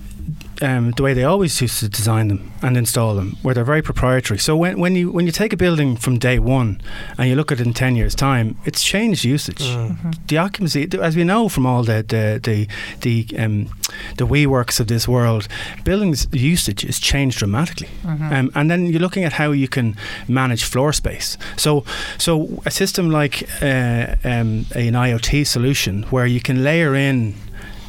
um, 0.61 0.91
the 0.91 1.03
way 1.03 1.13
they 1.13 1.23
always 1.23 1.61
used 1.61 1.79
to 1.79 1.89
design 1.89 2.27
them 2.27 2.51
and 2.61 2.77
install 2.77 3.15
them, 3.15 3.37
where 3.41 3.53
they're 3.53 3.63
very 3.63 3.81
proprietary. 3.81 4.39
So 4.39 4.55
when, 4.55 4.79
when 4.79 4.95
you 4.95 5.11
when 5.11 5.25
you 5.25 5.31
take 5.31 5.53
a 5.53 5.57
building 5.57 5.97
from 5.97 6.17
day 6.17 6.39
one 6.39 6.81
and 7.17 7.29
you 7.29 7.35
look 7.35 7.51
at 7.51 7.59
it 7.59 7.67
in 7.67 7.73
ten 7.73 7.95
years' 7.95 8.15
time, 8.15 8.57
it's 8.65 8.83
changed 8.83 9.23
usage. 9.23 9.61
Mm-hmm. 9.61 10.11
The 10.27 10.37
occupancy, 10.37 10.87
as 11.01 11.15
we 11.15 11.23
know 11.23 11.49
from 11.49 11.65
all 11.65 11.83
the 11.83 12.03
the 12.07 12.39
the 12.43 12.67
the, 13.01 13.37
um, 13.37 13.69
the 14.17 14.25
WeWorks 14.25 14.79
of 14.79 14.87
this 14.87 15.07
world, 15.07 15.47
buildings 15.83 16.27
usage 16.31 16.81
has 16.81 16.99
changed 16.99 17.39
dramatically. 17.39 17.89
Um, 18.05 18.51
and 18.55 18.69
then 18.69 18.85
you're 18.87 19.01
looking 19.01 19.23
at 19.23 19.33
how 19.33 19.51
you 19.51 19.67
can 19.67 19.95
manage 20.27 20.63
floor 20.63 20.93
space. 20.93 21.37
So 21.57 21.83
so 22.17 22.61
a 22.65 22.71
system 22.71 23.09
like 23.09 23.43
uh, 23.61 24.15
um, 24.23 24.65
an 24.75 24.93
IoT 24.93 25.45
solution 25.45 26.03
where 26.11 26.25
you 26.25 26.41
can 26.41 26.63
layer 26.63 26.95
in 26.95 27.33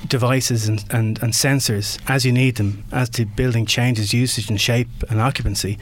devices 0.09 0.69
and, 0.69 0.85
and, 0.91 1.23
and 1.23 1.33
sensors 1.33 1.99
as 2.09 2.25
you 2.25 2.33
need 2.33 2.57
them 2.57 2.85
as 2.93 3.11
the 3.11 3.25
building 3.25 3.67
changes 3.67 4.13
usage 4.13 4.49
and 4.49 4.61
shape 4.61 4.89
and 5.09 5.21
occupancy. 5.21 5.79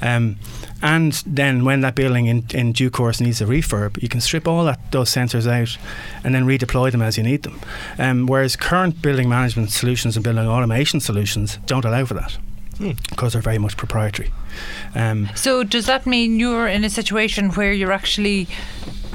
Um, 0.00 0.36
and 0.82 1.12
then 1.26 1.64
when 1.64 1.80
that 1.82 1.94
building 1.94 2.26
in, 2.26 2.44
in 2.52 2.72
due 2.72 2.90
course 2.90 3.20
needs 3.20 3.40
a 3.40 3.44
refurb, 3.44 4.02
you 4.02 4.08
can 4.08 4.20
strip 4.20 4.48
all 4.48 4.64
that 4.64 4.92
those 4.92 5.10
sensors 5.10 5.46
out 5.46 5.78
and 6.24 6.34
then 6.34 6.44
redeploy 6.44 6.90
them 6.90 7.02
as 7.02 7.16
you 7.16 7.22
need 7.22 7.42
them. 7.42 7.60
Um, 7.98 8.26
whereas 8.26 8.56
current 8.56 9.00
building 9.00 9.28
management 9.28 9.70
solutions 9.70 10.16
and 10.16 10.24
building 10.24 10.46
automation 10.46 11.00
solutions 11.00 11.58
don't 11.66 11.84
allow 11.84 12.04
for 12.04 12.14
that 12.14 12.38
because 13.10 13.32
they're 13.32 13.42
very 13.42 13.58
much 13.58 13.76
proprietary. 13.76 14.32
Um, 14.94 15.28
So 15.34 15.62
does 15.62 15.86
that 15.86 16.06
mean 16.06 16.40
you're 16.40 16.66
in 16.66 16.84
a 16.84 16.90
situation 16.90 17.50
where 17.50 17.72
you're 17.72 17.92
actually 17.92 18.48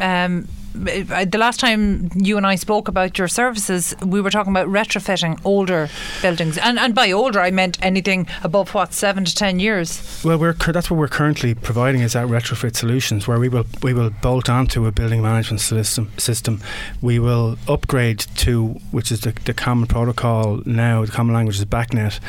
um, 0.02 0.48
the 0.78 1.38
last 1.38 1.60
time 1.60 2.10
you 2.16 2.38
and 2.38 2.46
I 2.46 2.56
spoke 2.56 2.88
about 2.88 3.18
your 3.18 3.28
services, 3.28 3.96
we 4.06 4.22
were 4.22 4.30
talking 4.30 4.52
about 4.52 4.68
retrofitting 4.68 5.40
older 5.44 5.90
buildings, 6.22 6.58
and 6.58 6.80
and 6.80 6.94
by 6.94 7.12
older 7.12 7.40
I 7.40 7.52
meant 7.52 7.78
anything 7.82 8.28
above 8.44 8.74
what 8.74 8.94
seven 8.94 9.26
to 9.26 9.36
ten 9.36 9.60
years. 9.60 10.22
Well, 10.24 10.38
we're 10.38 10.54
that's 10.54 10.90
what 10.90 10.98
we're 10.98 11.08
currently 11.08 11.54
providing 11.56 12.02
is 12.02 12.14
that 12.14 12.28
retrofit 12.28 12.76
solutions 12.76 13.28
where 13.28 13.40
we 13.40 13.50
will 13.50 13.66
we 13.82 13.94
will 13.94 14.10
bolt 14.10 14.50
onto 14.50 14.86
a 14.86 14.92
building 14.92 15.22
management 15.22 15.62
system. 15.62 16.12
System, 16.18 16.62
we 17.02 17.20
will 17.20 17.58
upgrade 17.68 18.20
to 18.38 18.80
which 18.92 19.12
is 19.12 19.22
the, 19.22 19.32
the 19.46 19.54
common 19.54 19.88
protocol 19.88 20.62
now. 20.66 21.06
The 21.06 21.12
common 21.12 21.34
language 21.34 21.58
is 21.58 21.66
BACnet, 21.66 22.20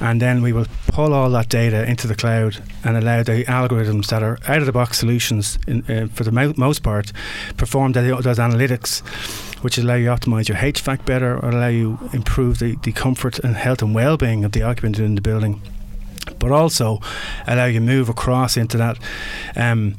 and 0.00 0.20
then 0.20 0.42
we 0.42 0.52
will 0.52 0.66
pull 0.88 1.12
all 1.12 1.30
that 1.30 1.48
data 1.48 1.88
into 1.88 2.06
the 2.06 2.14
cloud 2.14 2.62
and 2.84 2.96
allow 2.96 3.22
the 3.22 3.44
algorithms 3.44 4.08
that 4.08 4.22
are 4.22 4.38
out 4.46 4.58
of 4.58 4.66
the 4.66 4.72
box 4.72 4.98
solutions 4.98 5.58
in, 5.66 5.84
uh, 5.90 6.08
for 6.12 6.24
the 6.24 6.32
mo- 6.32 6.54
most 6.56 6.82
part 6.82 7.12
perform 7.56 7.92
the, 8.02 8.16
those 8.22 8.38
analytics 8.38 9.00
which 9.62 9.78
allow 9.78 9.94
you 9.94 10.06
to 10.06 10.14
optimize 10.14 10.48
your 10.48 10.58
HVAC 10.58 11.04
better 11.04 11.36
or 11.38 11.50
allow 11.50 11.68
you 11.68 11.98
improve 12.12 12.58
the, 12.58 12.76
the 12.82 12.92
comfort 12.92 13.38
and 13.40 13.56
health 13.56 13.82
and 13.82 13.94
well-being 13.94 14.44
of 14.44 14.52
the 14.52 14.62
occupant 14.62 14.98
in 14.98 15.14
the 15.14 15.20
building 15.20 15.60
but 16.38 16.52
also 16.52 17.00
allow 17.46 17.64
you 17.64 17.74
to 17.74 17.84
move 17.84 18.08
across 18.08 18.56
into 18.56 18.76
that 18.76 18.98
um, 19.56 19.96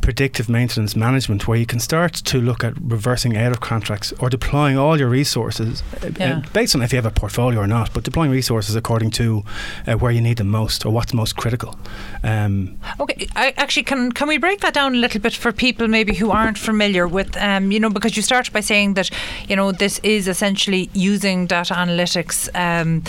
predictive 0.00 0.48
maintenance 0.48 0.96
management 0.96 1.46
where 1.46 1.58
you 1.58 1.66
can 1.66 1.78
start 1.80 2.12
to 2.14 2.38
look 2.40 2.64
at 2.64 2.74
reversing 2.80 3.36
out 3.36 3.52
of 3.52 3.60
contracts 3.60 4.12
or 4.20 4.28
deploying 4.30 4.76
all 4.78 4.98
your 4.98 5.08
resources 5.08 5.82
uh, 6.02 6.10
Yeah. 6.18 6.38
uh, 6.38 6.42
based 6.52 6.74
on 6.74 6.82
if 6.82 6.92
you 6.92 6.96
have 6.96 7.06
a 7.06 7.10
portfolio 7.10 7.60
or 7.60 7.66
not 7.66 7.92
but 7.92 8.04
deploying 8.04 8.30
resources 8.30 8.74
according 8.76 9.10
to 9.12 9.42
uh, 9.86 9.94
where 9.94 10.10
you 10.12 10.20
need 10.20 10.38
them 10.38 10.48
most 10.48 10.84
or 10.86 10.92
what's 10.92 11.12
most 11.14 11.36
critical 11.36 11.78
um, 12.22 12.76
Okay, 12.98 13.26
I, 13.36 13.52
actually, 13.56 13.84
can 13.84 14.12
can 14.12 14.28
we 14.28 14.38
break 14.38 14.60
that 14.60 14.74
down 14.74 14.94
a 14.94 14.98
little 14.98 15.20
bit 15.20 15.34
for 15.34 15.52
people 15.52 15.88
maybe 15.88 16.14
who 16.14 16.30
aren't 16.30 16.58
familiar 16.58 17.06
with, 17.08 17.36
um, 17.36 17.72
you 17.72 17.80
know, 17.80 17.90
because 17.90 18.16
you 18.16 18.22
started 18.22 18.52
by 18.52 18.60
saying 18.60 18.94
that, 18.94 19.10
you 19.48 19.56
know, 19.56 19.72
this 19.72 20.00
is 20.02 20.28
essentially 20.28 20.90
using 20.92 21.46
data 21.46 21.74
analytics. 21.74 22.48
Um, 22.54 23.02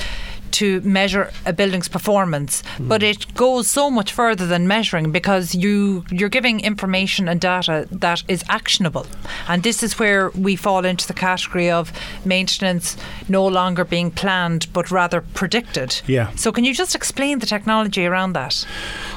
to 0.54 0.82
measure 0.82 1.32
a 1.46 1.54
building's 1.54 1.88
performance, 1.88 2.64
but 2.80 3.04
it 3.04 3.34
goes 3.34 3.70
so 3.70 3.90
much 3.90 4.12
further 4.12 4.46
than 4.48 4.68
measuring 4.68 5.12
because 5.12 5.56
you 5.56 6.04
you're 6.12 6.30
giving 6.30 6.60
information 6.60 7.28
and 7.28 7.40
data 7.40 7.88
that 7.92 8.24
is 8.28 8.44
actionable, 8.50 9.06
and 9.48 9.64
this 9.64 9.84
is 9.84 10.00
where 10.00 10.30
we 10.32 10.56
fall 10.56 10.86
into 10.86 11.08
the 11.08 11.14
category 11.14 11.70
of 11.70 11.92
maintenance 12.26 12.98
no 13.30 13.46
longer 13.46 13.86
being 13.86 14.12
planned 14.12 14.68
but 14.74 14.92
rather 14.92 15.22
predicted. 15.22 16.02
Yeah. 16.08 16.32
So 16.36 16.52
can 16.52 16.64
you 16.64 16.74
just 16.74 16.96
explain 16.96 17.40
the 17.40 17.46
technology 17.46 18.06
around 18.06 18.34
that? 18.34 18.66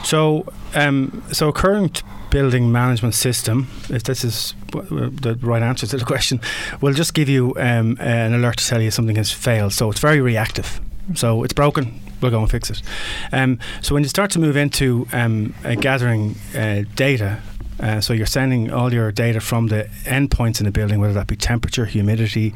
So, 0.05 0.47
um, 0.75 1.23
so 1.33 1.53
current 1.53 2.03
building 2.31 2.73
management 2.73 3.15
system, 3.15 3.69
if 3.91 4.03
this 4.03 4.25
is 4.25 4.55
the 4.73 5.39
right 5.41 5.63
answer 5.63 5.87
to 5.87 5.97
the 5.97 6.05
question, 6.13 6.41
will 6.81 6.93
just 6.93 7.15
give 7.15 7.29
you 7.29 7.55
um, 7.57 7.97
an 8.01 8.35
alert 8.35 8.57
to 8.57 8.67
tell 8.67 8.83
you 8.83 8.91
something 8.91 9.17
has 9.17 9.31
failed. 9.31 9.73
So 9.73 9.91
it's 9.91 10.01
very 10.01 10.21
reactive. 10.21 10.81
So 11.15 11.43
it's 11.43 11.53
broken. 11.53 12.01
We'll 12.21 12.31
go 12.31 12.41
and 12.41 12.51
fix 12.51 12.71
it. 12.71 12.83
Um, 13.33 13.59
so 13.83 13.95
when 13.95 14.03
you 14.03 14.09
start 14.09 14.31
to 14.33 14.39
move 14.39 14.57
into 14.57 15.07
um, 15.13 15.55
uh, 15.65 15.75
gathering 15.75 16.37
uh, 16.57 16.83
data. 16.95 17.41
Uh, 17.81 18.01
so 18.01 18.13
you're 18.13 18.25
sending 18.25 18.73
all 18.73 18.95
your 18.95 19.11
data 19.11 19.41
from 19.41 19.67
the 19.67 19.89
endpoints 20.05 20.61
in 20.61 20.65
the 20.65 20.71
building, 20.71 21.01
whether 21.01 21.13
that 21.13 21.27
be 21.27 21.35
temperature, 21.35 21.85
humidity, 21.85 22.55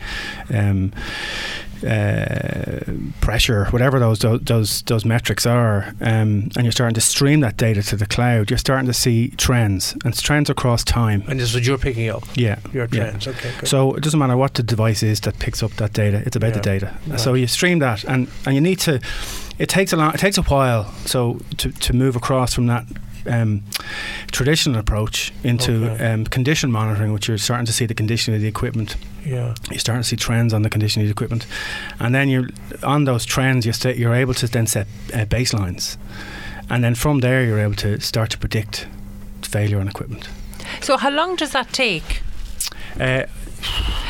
um, 0.49 0.93
uh, 1.87 2.81
pressure, 3.21 3.67
whatever 3.67 3.99
those 3.99 4.19
those 4.21 4.83
those, 4.83 5.05
metrics 5.05 5.47
are, 5.47 5.95
um, 6.01 6.51
and 6.57 6.63
you're 6.65 6.73
starting 6.73 6.95
to 6.95 7.01
stream 7.01 7.41
that 7.41 7.57
data 7.57 7.83
to 7.83 7.97
the 7.97 8.07
cloud. 8.07 8.51
You're 8.51 8.59
starting 8.59 8.87
to 8.87 8.93
see 8.93 9.29
trends, 9.31 9.93
and 9.93 10.07
it's 10.07 10.23
trends 10.23 10.51
across 10.51 10.85
time. 10.85 11.23
And 11.29 11.39
this 11.41 11.51
is 11.51 11.55
what 11.55 11.65
you're 11.65 11.79
picking 11.79 12.09
up. 12.09 12.25
Yeah, 12.35 12.59
Your 12.73 12.89
yeah. 12.93 13.11
trends. 13.11 13.29
Okay. 13.29 13.53
Good. 13.61 13.69
So 13.69 13.95
it 13.95 14.03
doesn't 14.03 14.19
matter 14.19 14.37
what 14.37 14.55
the 14.55 14.63
device 14.63 15.03
is 15.03 15.21
that 15.23 15.39
picks 15.39 15.63
up 15.63 15.73
that 15.73 15.93
data; 15.93 16.23
it's 16.27 16.37
about 16.37 16.55
the 16.55 16.61
data. 16.61 16.97
Right. 17.07 17.21
So 17.21 17.35
you 17.35 17.47
stream 17.47 17.79
that, 17.81 18.05
and, 18.05 18.29
and 18.45 18.55
you 18.55 18.61
need 18.61 18.81
to. 18.81 19.01
It 19.59 19.69
takes 19.69 19.93
a 19.93 19.97
long. 19.97 20.15
It 20.15 20.19
takes 20.21 20.39
a 20.39 20.43
while. 20.43 20.93
So 21.05 21.41
to 21.59 21.71
to 21.71 21.93
move 21.93 22.17
across 22.17 22.55
from 22.55 22.67
that. 22.67 22.85
Um, 23.29 23.63
traditional 24.31 24.79
approach 24.79 25.33
into 25.43 25.91
Okay. 25.91 26.13
um, 26.13 26.25
condition 26.25 26.73
monitoring, 26.73 27.13
which 27.13 27.29
you're 27.29 27.39
starting 27.39 27.67
to 27.67 27.73
see 27.73 27.87
the 27.87 27.95
condition 27.95 28.35
of 28.35 28.41
the 28.41 28.49
equipment 28.49 28.97
yeah. 29.29 29.55
you're 29.71 29.79
starting 29.79 30.03
to 30.03 30.09
see 30.09 30.17
trends 30.17 30.53
on 30.53 30.63
the 30.63 30.71
condition 30.71 31.03
of 31.03 31.09
the 31.09 31.13
equipment, 31.13 31.47
and 31.99 32.15
then 32.15 32.29
you're 32.29 32.49
on 32.83 33.05
those 33.05 33.25
trends. 33.25 33.67
You're, 33.67 33.75
sta 33.75 33.95
you're 33.95 34.15
able 34.15 34.35
to 34.35 34.47
then 34.47 34.67
set 34.67 34.87
uh, 35.13 35.25
baselines, 35.27 35.97
and 36.71 36.83
then 36.83 36.95
from 36.95 37.21
there 37.21 37.45
you're 37.45 37.61
able 37.61 37.77
to 37.77 38.01
start 38.01 38.31
to 38.31 38.39
predict 38.39 38.87
failure 39.43 39.81
on 39.81 39.89
equipment. 39.89 40.29
So 40.81 40.97
how 40.97 41.11
long 41.11 41.37
does 41.37 41.53
that 41.53 41.73
take? 41.73 42.23
Uh, 43.01 43.25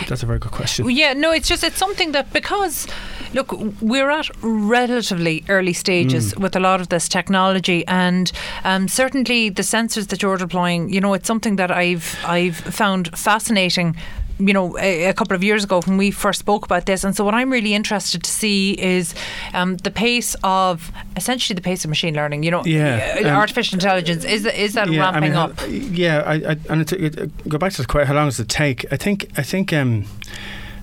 that's 0.09 0.23
a 0.23 0.27
very 0.27 0.39
good 0.39 0.53
question. 0.53 0.89
Yeah, 0.91 1.13
no, 1.15 1.33
it's 1.33 1.49
just 1.49 1.65
it's 1.65 1.79
something 1.79 2.13
that 2.13 2.33
because 2.33 2.87
look, 3.35 3.53
we're 3.81 4.11
at 4.11 4.29
relatively 4.43 5.45
early 5.49 5.73
stages 5.73 6.35
with 6.37 6.57
a 6.57 6.61
lot 6.61 6.81
of 6.81 6.89
this 6.89 7.09
technology, 7.09 7.87
and 7.87 8.31
um, 8.65 8.89
certainly 8.89 9.49
the 9.51 9.63
sensors 9.63 10.09
that 10.09 10.23
you're 10.23 10.37
deploying, 10.37 10.91
you 10.93 11.01
know, 11.01 11.15
it's 11.15 11.27
something 11.27 11.57
that 11.57 11.71
I've 11.71 12.17
I've 12.25 12.57
found 12.57 13.17
fascinating. 13.19 13.97
You 14.41 14.53
know, 14.53 14.79
a, 14.79 15.07
a 15.07 15.13
couple 15.15 15.35
of 15.35 15.43
years 15.43 15.65
ago 15.65 15.81
when 15.85 15.97
we 15.97 16.13
first 16.13 16.39
spoke 16.39 16.65
about 16.65 16.87
this, 16.87 17.03
and 17.03 17.17
so 17.17 17.25
what 17.25 17.35
I'm 17.35 17.51
really 17.51 17.75
interested 17.75 18.23
to 18.23 18.31
see 18.31 18.75
is 18.81 19.13
um, 19.53 19.79
the 19.79 19.91
pace 19.91 20.37
of 20.45 20.93
essentially 21.17 21.57
the 21.57 21.61
pace 21.61 21.85
of 21.85 21.89
machine 21.89 22.15
learning. 22.15 22.45
You 22.45 22.53
know, 22.53 22.63
Yeah, 22.65 23.17
uh, 23.25 23.29
um, 23.31 23.35
artificial 23.35 23.75
intelligence 23.75 24.25
is 24.25 24.47
is 24.47 24.75
that 24.75 24.89
yeah, 24.93 25.01
ramping 25.01 25.23
I 25.25 25.27
mean, 25.27 25.37
up? 25.37 25.59
how- 25.59 25.67
yeah, 25.67 26.23
I, 26.25 26.35
I, 26.53 26.57
and 26.71 26.83
it, 26.83 26.93
it, 26.93 27.49
go 27.49 27.59
back 27.59 27.73
to 27.73 27.83
the 27.83 27.89
question. 27.89 28.07
How 28.07 28.15
long 28.15 28.29
does 28.29 28.39
it 28.39 28.49
take? 28.49 28.87
I 28.93 28.97
think. 28.97 29.27
I 29.37 29.43
think. 29.43 29.73
Um, 29.73 30.05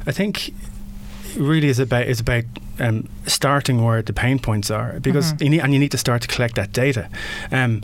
I 0.06 0.12
think. 0.12 0.54
Really, 1.36 1.68
is 1.68 1.80
about 1.80 2.08
is 2.08 2.20
about 2.20 2.44
um, 2.80 3.08
starting 3.26 3.84
where 3.84 4.02
the 4.02 4.14
pain 4.14 4.40
points 4.40 4.72
are 4.72 5.00
because 5.00 5.34
Mm-hmm. 5.34 5.44
you 5.44 5.50
need, 5.50 5.62
and 5.62 5.74
you 5.74 5.80
need 5.80 5.92
to 5.92 5.98
start 5.98 6.22
to 6.22 6.28
collect 6.28 6.56
that 6.56 6.72
data. 6.72 7.10
Um, 7.52 7.84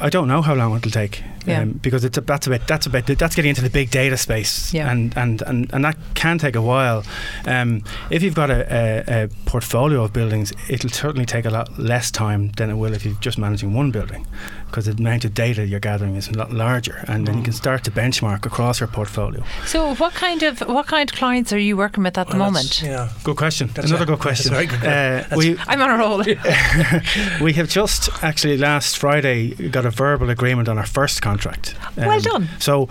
I 0.00 0.10
don't 0.10 0.28
know 0.28 0.42
how 0.42 0.54
long 0.54 0.76
it'll 0.76 0.90
take 0.90 1.22
Yeah. 1.46 1.60
um, 1.62 1.72
because 1.82 2.04
it's 2.04 2.18
a, 2.18 2.20
that's 2.20 2.46
about 2.46 2.66
that's 2.68 2.86
about 2.86 3.06
that's 3.06 3.34
getting 3.34 3.48
into 3.50 3.62
the 3.62 3.70
big 3.70 3.90
data 3.90 4.16
space 4.16 4.74
Yeah. 4.74 4.90
and, 4.90 5.16
and, 5.16 5.42
and, 5.42 5.72
and 5.72 5.84
that 5.84 5.96
can 6.14 6.38
take 6.38 6.54
a 6.56 6.60
while. 6.62 7.04
Um, 7.46 7.82
if 8.10 8.22
you've 8.22 8.34
got 8.34 8.50
a, 8.50 8.66
a, 9.08 9.24
a 9.24 9.28
portfolio 9.46 10.04
of 10.04 10.12
buildings, 10.12 10.52
it'll 10.68 10.90
certainly 10.90 11.24
take 11.24 11.44
a 11.44 11.50
lot 11.50 11.78
less 11.78 12.10
time 12.10 12.50
than 12.56 12.68
it 12.70 12.74
will 12.74 12.92
if 12.92 13.04
you're 13.04 13.14
just 13.20 13.38
managing 13.38 13.72
one 13.74 13.90
building 13.90 14.26
because 14.66 14.84
the 14.86 14.92
amount 14.92 15.24
of 15.24 15.32
data 15.32 15.64
you're 15.66 15.80
gathering 15.80 16.16
is 16.16 16.28
a 16.28 16.32
lot 16.36 16.52
larger 16.52 17.04
and 17.08 17.26
then 17.26 17.38
you 17.38 17.42
can 17.44 17.52
start 17.52 17.84
to 17.84 17.90
benchmark 17.90 18.44
across 18.44 18.80
your 18.80 18.88
portfolio. 18.88 19.42
So, 19.64 19.94
what 19.94 20.12
kind 20.14 20.42
of 20.42 20.60
what 20.60 20.86
kind 20.88 21.08
of 21.10 21.16
clients 21.16 21.52
are 21.52 21.58
you 21.58 21.76
working 21.76 22.02
with 22.04 22.18
at 22.18 22.28
the 22.28 22.36
moment? 22.36 22.82
Yeah. 22.82 23.08
Good 23.24 23.36
question. 23.36 23.70
That's 23.72 23.88
Another 23.88 24.02
a- 24.02 24.06
good 24.06 24.18
that's 24.18 24.48
question. 24.48 24.52
very 24.52 24.66
good. 24.66 24.84
Uh, 24.84 25.24
we 25.36 25.56
I'm 25.68 25.80
on 25.80 25.90
a 25.90 25.96
roll. 25.98 26.22
we 27.40 27.52
have 27.54 27.68
just 27.68 28.10
actually 28.22 28.58
last 28.58 28.98
Friday 28.98 29.50
got 29.70 29.85
got 29.85 29.85
a 29.86 29.90
verbal 29.90 30.28
agreement 30.30 30.68
on 30.68 30.76
our 30.78 30.86
first 30.86 31.22
contract. 31.22 31.74
Well 31.96 32.10
Um, 32.10 32.20
done. 32.20 32.48
So, 32.58 32.88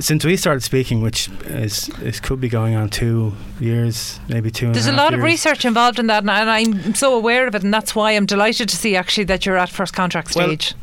since 0.00 0.24
we 0.24 0.36
started 0.36 0.62
speaking, 0.62 1.02
which 1.02 1.28
is, 1.44 1.88
is 2.00 2.18
could 2.20 2.40
be 2.40 2.48
going 2.48 2.74
on 2.74 2.88
two 2.90 3.32
years, 3.60 4.18
maybe 4.28 4.50
two. 4.50 4.66
and 4.66 4.74
There's 4.74 4.86
a 4.86 4.90
half 4.90 4.98
lot 4.98 5.14
of 5.14 5.20
research 5.22 5.64
involved 5.64 5.98
in 5.98 6.06
that, 6.08 6.22
and 6.22 6.30
and 6.30 6.50
I'm 6.50 6.94
so 6.94 7.14
aware 7.16 7.46
of 7.46 7.54
it, 7.54 7.62
and 7.62 7.72
that's 7.72 7.94
why 7.94 8.12
I'm 8.12 8.26
delighted 8.26 8.68
to 8.70 8.76
see 8.76 8.96
actually 8.96 9.24
that 9.24 9.44
you're 9.46 9.58
at 9.58 9.68
first 9.70 9.94
contract 9.94 10.34
Well, 10.34 10.48
stage. 10.48 10.74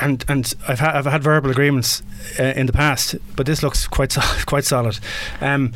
and 0.00 0.24
and 0.28 0.54
I've 0.68 0.80
had 0.80 0.96
I've 0.96 1.06
had 1.12 1.22
verbal 1.22 1.50
agreements 1.50 2.02
uh, 2.38 2.42
in 2.56 2.66
the 2.66 2.72
past, 2.72 3.16
but 3.36 3.46
this 3.46 3.62
looks 3.62 3.86
quite 3.86 4.14
quite 4.46 4.64
solid, 4.64 4.98
um, 5.40 5.72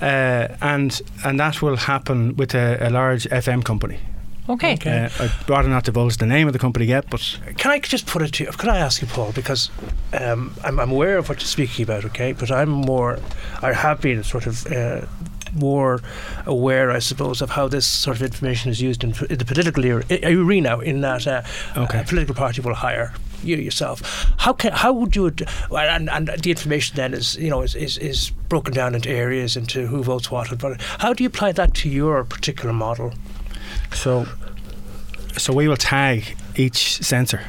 uh, 0.00 0.48
and 0.60 1.00
and 1.24 1.38
that 1.40 1.60
will 1.62 1.76
happen 1.76 2.36
with 2.36 2.54
a, 2.54 2.78
a 2.80 2.90
large 2.90 3.24
FM 3.30 3.62
company. 3.64 3.98
Okay. 4.52 4.74
Okay. 4.74 5.04
Uh, 5.18 5.24
I'd 5.24 5.48
rather 5.50 5.68
not 5.68 5.84
divulge 5.84 6.16
the 6.18 6.26
name 6.26 6.46
of 6.46 6.52
the 6.52 6.58
company 6.58 6.86
yet, 6.86 7.04
but 7.10 7.38
Can 7.56 7.70
I 7.70 7.78
just 7.80 8.06
put 8.06 8.22
it 8.22 8.32
to 8.34 8.44
you? 8.44 8.50
Could 8.52 8.68
I 8.68 8.78
ask 8.78 9.00
you, 9.02 9.08
Paul? 9.08 9.32
Because 9.32 9.70
um, 10.12 10.54
I'm, 10.64 10.78
I'm 10.80 10.90
aware 10.90 11.18
of 11.18 11.28
what 11.28 11.40
you're 11.40 11.46
speaking 11.46 11.82
about, 11.84 12.04
okay? 12.06 12.32
But 12.32 12.50
I'm 12.50 12.68
more, 12.70 13.18
I 13.62 13.72
have 13.72 14.00
been 14.00 14.22
sort 14.24 14.46
of 14.46 14.66
uh, 14.66 15.06
more 15.54 16.00
aware, 16.46 16.90
I 16.90 17.00
suppose, 17.00 17.42
of 17.42 17.50
how 17.50 17.68
this 17.68 17.86
sort 17.86 18.16
of 18.16 18.22
information 18.22 18.70
is 18.70 18.80
used 18.80 19.02
in, 19.04 19.14
in 19.28 19.38
the 19.38 19.44
political 19.44 19.84
era, 19.84 20.04
i- 20.10 20.20
arena. 20.24 20.78
In 20.78 21.00
that 21.00 21.26
uh, 21.26 21.42
Okay. 21.76 22.00
a 22.00 22.04
political 22.04 22.34
party 22.34 22.60
will 22.60 22.74
hire 22.74 23.12
you 23.42 23.56
yourself. 23.56 24.00
How 24.38 24.52
can 24.52 24.72
how 24.72 24.92
would 24.92 25.16
you? 25.16 25.32
And, 25.72 26.10
and 26.10 26.28
the 26.28 26.50
information 26.50 26.94
then 26.96 27.14
is 27.14 27.36
you 27.36 27.48
know 27.50 27.62
is, 27.62 27.74
is, 27.74 27.96
is 27.98 28.30
broken 28.48 28.74
down 28.74 28.94
into 28.94 29.08
areas 29.10 29.56
into 29.56 29.86
who 29.86 30.02
votes 30.04 30.30
what. 30.30 30.52
and 30.52 30.62
what- 30.62 30.80
How 30.98 31.14
do 31.14 31.24
you 31.24 31.28
apply 31.28 31.52
that 31.52 31.72
to 31.74 31.88
your 31.88 32.22
particular 32.24 32.72
model? 32.74 33.12
So 33.94 34.26
so 35.36 35.52
we 35.52 35.68
will 35.68 35.76
tag 35.76 36.36
each 36.56 37.02
sensor, 37.02 37.42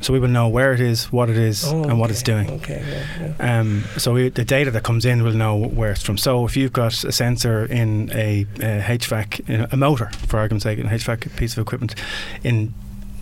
so 0.00 0.12
we 0.12 0.20
will 0.20 0.28
know 0.28 0.48
where 0.48 0.72
it 0.72 0.80
is, 0.80 1.10
what 1.12 1.28
it 1.30 1.36
is, 1.36 1.64
and 1.64 1.98
what 1.98 2.10
it's 2.10 2.22
doing. 2.22 2.48
Okay. 2.50 2.84
Yeah, 2.86 3.34
yeah. 3.38 3.60
Um, 3.60 3.84
so 3.96 4.12
we, 4.12 4.28
the 4.28 4.44
data 4.44 4.70
that 4.70 4.84
comes 4.84 5.04
in 5.04 5.22
will 5.24 5.32
know 5.32 5.56
where 5.56 5.90
it's 5.92 6.02
from. 6.02 6.18
So 6.18 6.44
if 6.46 6.56
you've 6.56 6.72
got 6.72 7.04
a 7.04 7.12
sensor 7.12 7.64
in 7.64 8.10
a, 8.12 8.42
a 8.56 8.80
HVAC, 8.82 9.48
in 9.48 9.66
a 9.70 9.76
motor, 9.76 10.10
for 10.26 10.38
argument's 10.38 10.64
sake, 10.64 10.78
a 10.78 10.82
HVAC 10.82 11.36
piece 11.36 11.56
of 11.56 11.62
equipment 11.62 11.94
in 12.44 12.74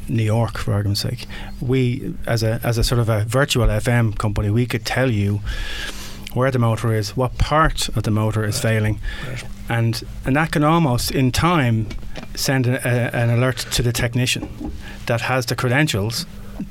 New 0.08 0.24
York, 0.24 0.58
for 0.58 0.72
argument's 0.72 1.00
sake, 1.00 1.26
we, 1.60 2.14
as 2.26 2.42
a 2.42 2.60
as 2.62 2.78
a 2.78 2.84
sort 2.84 3.00
of 3.00 3.08
a 3.08 3.24
virtual 3.24 3.66
FM 3.66 4.16
company, 4.18 4.50
we 4.50 4.66
could 4.66 4.84
tell 4.84 5.10
you 5.10 5.40
where 6.34 6.50
the 6.50 6.58
motor 6.58 6.92
is, 6.92 7.16
what 7.16 7.38
part 7.38 7.88
of 7.90 8.02
the 8.02 8.10
motor 8.10 8.44
is 8.44 8.60
failing. 8.60 9.00
And 9.68 10.02
and 10.24 10.36
that 10.36 10.52
can 10.52 10.64
almost 10.64 11.10
in 11.10 11.32
time 11.32 11.88
send 12.34 12.66
a, 12.66 12.76
a, 12.86 13.10
an 13.16 13.30
alert 13.30 13.58
to 13.72 13.82
the 13.82 13.92
technician 13.92 14.72
that 15.06 15.20
has 15.22 15.46
the 15.46 15.56
credentials 15.56 16.26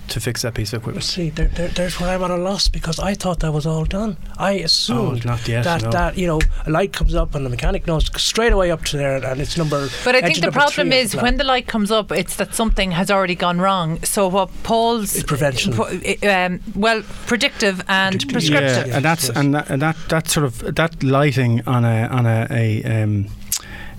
to 0.09 0.19
fix 0.19 0.41
that 0.43 0.53
piece 0.53 0.73
of 0.73 0.81
equipment. 0.81 1.03
see, 1.03 1.29
there, 1.29 1.47
there, 1.49 1.67
there's 1.69 1.99
where 1.99 2.09
I'm 2.15 2.23
at 2.23 2.31
a 2.31 2.38
loss 2.38 2.67
because 2.69 2.99
I 2.99 3.13
thought 3.13 3.39
that 3.41 3.51
was 3.51 3.65
all 3.65 3.86
done. 3.86 4.17
I 4.38 4.53
assumed 4.53 5.23
Oh, 5.25 5.29
not 5.29 5.47
yet, 5.47 5.63
that 5.63 5.83
no. 5.83 5.91
that 5.91 6.17
you 6.17 6.27
know 6.27 6.39
a 6.65 6.69
light 6.69 6.93
comes 6.93 7.13
up 7.15 7.36
and 7.36 7.45
the 7.45 7.49
mechanic 7.49 7.86
knows 7.88 8.09
straight 8.21 8.53
away 8.53 8.71
up 8.71 8.83
to 8.86 8.97
there 8.97 9.23
and 9.23 9.41
it's 9.41 9.57
number. 9.57 9.88
But 10.03 10.15
I 10.15 10.21
think 10.21 10.41
the 10.41 10.51
problem 10.51 10.91
is 10.91 11.11
the 11.11 11.19
when 11.21 11.38
the 11.38 11.43
light 11.43 11.67
comes 11.67 11.91
up, 11.91 12.11
it's 12.11 12.36
that 12.38 12.53
something 12.55 12.91
has 12.91 13.09
already 13.11 13.36
gone 13.36 13.59
wrong. 13.59 14.01
So 14.03 14.27
what 14.27 14.49
Paul's 14.63 15.15
It's 15.15 15.23
prevention. 15.23 15.73
po- 15.73 15.89
um, 16.27 16.59
well, 16.75 17.01
predictive 17.27 17.81
and 17.88 18.13
Predictive, 18.13 18.31
prescriptive. 18.33 18.88
Yeah, 18.88 18.95
and 18.97 19.05
that's 19.05 19.27
yes. 19.27 19.38
and 19.38 19.53
that, 19.55 19.69
and 19.69 19.81
that 19.81 19.95
that 20.09 20.27
sort 20.29 20.45
of 20.45 20.75
that 20.75 21.03
lighting 21.03 21.61
on 21.67 21.86
a 21.86 22.07
on 22.07 22.25
a 22.25 22.47
a 22.49 22.83
um, 23.03 23.27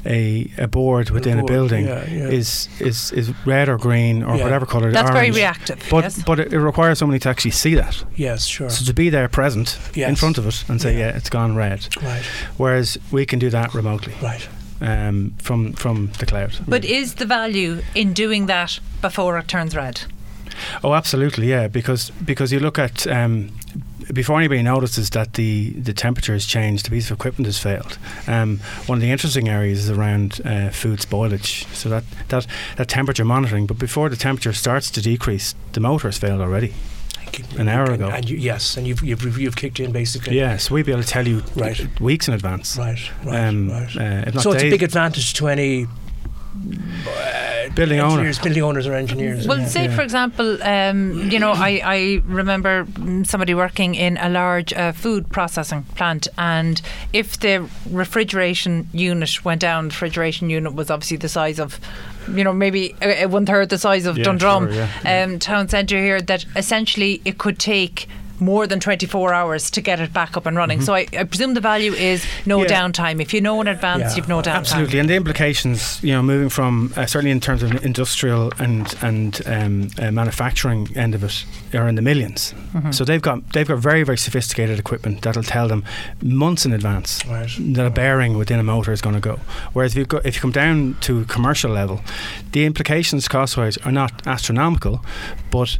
a, 0.06 0.50
a 0.58 0.66
board 0.68 1.10
within 1.10 1.38
a 1.38 1.42
board, 1.42 1.52
building 1.52 1.86
yeah, 1.86 2.04
yeah. 2.10 2.28
is 2.38 2.68
is 2.80 3.12
is 3.12 3.32
red 3.46 3.68
or 3.68 3.76
green 3.78 4.22
or 4.22 4.36
Yeah. 4.36 4.44
whatever 4.44 4.66
color. 4.66 4.92
That's 4.92 5.10
very 5.10 5.30
reactive. 5.30 5.78
But 5.90 6.04
yes. 6.04 6.22
but 6.24 6.38
it, 6.40 6.52
it 6.52 6.60
requires 6.60 6.98
somebody 6.98 7.18
to 7.20 7.28
actually 7.28 7.50
see 7.52 7.74
that, 7.74 8.04
yes, 8.16 8.46
sure, 8.46 8.70
so 8.70 8.84
to 8.84 8.94
be 8.94 9.10
there 9.10 9.28
present 9.28 9.78
in 9.94 10.16
front 10.16 10.38
of 10.38 10.46
it 10.46 10.64
and 10.68 10.80
say, 10.80 10.92
Yeah. 10.92 11.08
yeah, 11.10 11.16
it's 11.16 11.30
gone 11.30 11.56
red. 11.56 11.88
right, 12.02 12.22
Whereas 12.56 12.98
we 13.10 13.26
can 13.26 13.38
do 13.38 13.50
that 13.50 13.74
remotely 13.74 14.14
right. 14.22 14.48
um, 14.80 15.34
from 15.38 15.72
from 15.74 16.10
the 16.18 16.26
cloud. 16.26 16.52
But 16.68 16.84
is 16.84 17.14
the 17.14 17.26
value 17.26 17.82
in 17.94 18.12
doing 18.12 18.46
that 18.46 18.80
before 19.02 19.38
it 19.38 19.48
turns 19.48 19.74
red? 19.76 20.00
Oh, 20.82 20.94
absolutely, 20.94 21.48
yeah. 21.50 21.68
Because 21.68 22.10
because 22.24 22.52
you 22.54 22.60
look 22.60 22.78
at 22.78 23.06
um, 23.06 23.50
before 24.12 24.38
anybody 24.38 24.62
notices 24.62 25.10
that 25.10 25.34
the, 25.34 25.70
the 25.70 25.92
temperature 25.92 26.32
has 26.32 26.46
changed, 26.46 26.86
the 26.86 26.90
piece 26.90 27.10
of 27.10 27.16
equipment 27.18 27.46
has 27.46 27.58
failed. 27.58 27.98
Um, 28.26 28.58
one 28.86 28.98
of 28.98 29.02
the 29.02 29.10
interesting 29.10 29.48
areas 29.48 29.80
is 29.84 29.90
around 29.90 30.40
uh, 30.44 30.70
food 30.70 31.00
spoilage. 31.00 31.66
So 31.74 31.88
that, 31.88 32.04
that 32.28 32.46
that 32.76 32.88
temperature 32.88 33.24
monitoring. 33.24 33.66
But 33.66 33.78
before 33.78 34.08
the 34.08 34.16
temperature 34.16 34.52
starts 34.52 34.90
to 34.92 35.02
decrease, 35.02 35.54
the 35.72 35.80
motor 35.80 36.08
has 36.08 36.18
failed 36.18 36.40
already. 36.40 36.74
An 37.58 37.68
hour 37.68 37.90
ago. 37.92 38.08
and 38.08 38.30
you, 38.30 38.36
yes, 38.38 38.76
and 38.76 38.86
you've, 38.86 39.02
you've 39.02 39.36
you've 39.38 39.56
kicked 39.56 39.78
in 39.80 39.92
basically. 39.92 40.38
Yeah, 40.38 40.56
so 40.56 40.74
we'd 40.74 40.86
be 40.86 40.92
able 40.92 41.02
to 41.02 41.08
tell 41.08 41.26
you 41.26 41.42
Right. 41.56 42.00
weeks 42.00 42.28
in 42.28 42.34
advance. 42.34 42.78
Right, 42.78 42.98
right, 43.24 43.48
Um, 43.48 43.68
right. 43.70 43.96
uh, 43.96 44.40
so 44.40 44.52
it's 44.52 44.62
a 44.62 44.70
big 44.70 44.82
advantage 44.82 45.34
to 45.34 45.48
any 45.48 45.86
Building 47.74 48.00
owner. 48.00 48.32
building 48.42 48.62
owners 48.62 48.86
or 48.86 48.94
engineers. 48.94 49.46
Well, 49.46 49.58
yeah. 49.58 49.66
say 49.66 49.84
Yeah. 49.84 49.96
for 49.96 50.02
example, 50.02 50.62
um, 50.62 51.30
you 51.30 51.38
know, 51.38 51.52
I, 51.52 51.80
I 51.84 52.22
remember 52.26 52.86
somebody 53.24 53.54
working 53.54 53.94
in 53.94 54.16
a 54.16 54.28
large 54.30 54.72
uh, 54.72 54.92
food 54.92 55.28
processing 55.30 55.82
plant, 55.94 56.26
and 56.38 56.80
if 57.12 57.38
the 57.38 57.68
refrigeration 57.90 58.88
unit 58.92 59.44
went 59.44 59.60
down, 59.60 59.88
the 59.88 59.92
refrigeration 59.92 60.48
unit 60.48 60.74
was 60.74 60.90
obviously 60.90 61.18
the 61.18 61.28
size 61.28 61.58
of, 61.58 61.78
you 62.32 62.44
know, 62.44 62.52
maybe 62.52 62.94
uh, 63.02 63.28
one 63.28 63.44
third 63.44 63.68
the 63.68 63.78
size 63.78 64.06
of 64.06 64.16
Yeah, 64.16 64.24
Dundrum 64.24 64.72
sure, 64.72 64.88
yeah, 65.04 65.24
um, 65.24 65.38
town 65.38 65.68
centre 65.68 65.98
here. 65.98 66.20
That 66.22 66.46
essentially 66.56 67.20
it 67.24 67.36
could 67.38 67.58
take. 67.58 68.08
More 68.40 68.66
than 68.66 68.80
24 68.80 69.32
hours 69.34 69.70
to 69.70 69.80
get 69.80 70.00
it 70.00 70.12
back 70.12 70.36
up 70.36 70.46
and 70.46 70.56
running. 70.56 70.80
So 70.82 70.94
I, 70.94 71.06
I 71.18 71.24
presume 71.24 71.54
the 71.54 71.60
value 71.60 71.92
is 71.92 72.24
no 72.44 72.58
Mm-hmm. 72.58 72.70
Yeah. 72.70 72.82
downtime. 72.88 73.20
If 73.22 73.32
you 73.34 73.40
know 73.40 73.60
in 73.60 73.68
advance, 73.68 74.02
Yeah, 74.02 74.16
you've 74.16 74.28
no 74.28 74.40
downtime. 74.40 74.54
Absolutely, 74.56 74.98
and 74.98 75.08
the 75.08 75.14
implications, 75.14 76.02
you 76.02 76.12
know, 76.12 76.22
moving 76.22 76.48
from 76.48 76.92
uh, 76.96 77.06
certainly 77.06 77.30
in 77.30 77.40
terms 77.40 77.62
of 77.62 77.84
industrial 77.84 78.52
and 78.58 78.94
and 79.02 79.40
um, 79.46 79.88
uh, 79.98 80.10
manufacturing 80.10 80.88
end 80.96 81.14
of 81.14 81.22
it, 81.24 81.44
are 81.74 81.88
in 81.88 81.94
the 81.94 82.02
1000000s 82.02 82.54
Mm-hmm. 82.76 82.90
So 82.92 83.04
they've 83.04 83.22
got 83.22 83.52
they've 83.52 83.66
got 83.68 83.78
very 83.78 84.02
very 84.02 84.18
sophisticated 84.18 84.78
equipment 84.78 85.22
that'll 85.22 85.42
tell 85.42 85.68
them 85.68 85.82
months 86.22 86.64
in 86.66 86.72
advance 86.72 87.24
Right. 87.26 87.50
that 87.74 87.86
a 87.86 87.90
bearing 87.90 88.36
within 88.38 88.58
a 88.58 88.62
motor 88.62 88.92
is 88.92 89.00
going 89.00 89.14
to 89.14 89.20
go. 89.20 89.40
Whereas 89.72 89.92
if 89.92 89.98
you 89.98 90.04
go, 90.04 90.20
if 90.24 90.34
you 90.36 90.40
come 90.40 90.52
down 90.52 90.96
to 91.02 91.24
commercial 91.26 91.70
level, 91.70 92.00
the 92.52 92.64
implications 92.66 93.28
cost 93.28 93.56
wise 93.56 93.76
are 93.78 93.92
not 93.92 94.26
astronomical, 94.26 95.04
but 95.50 95.78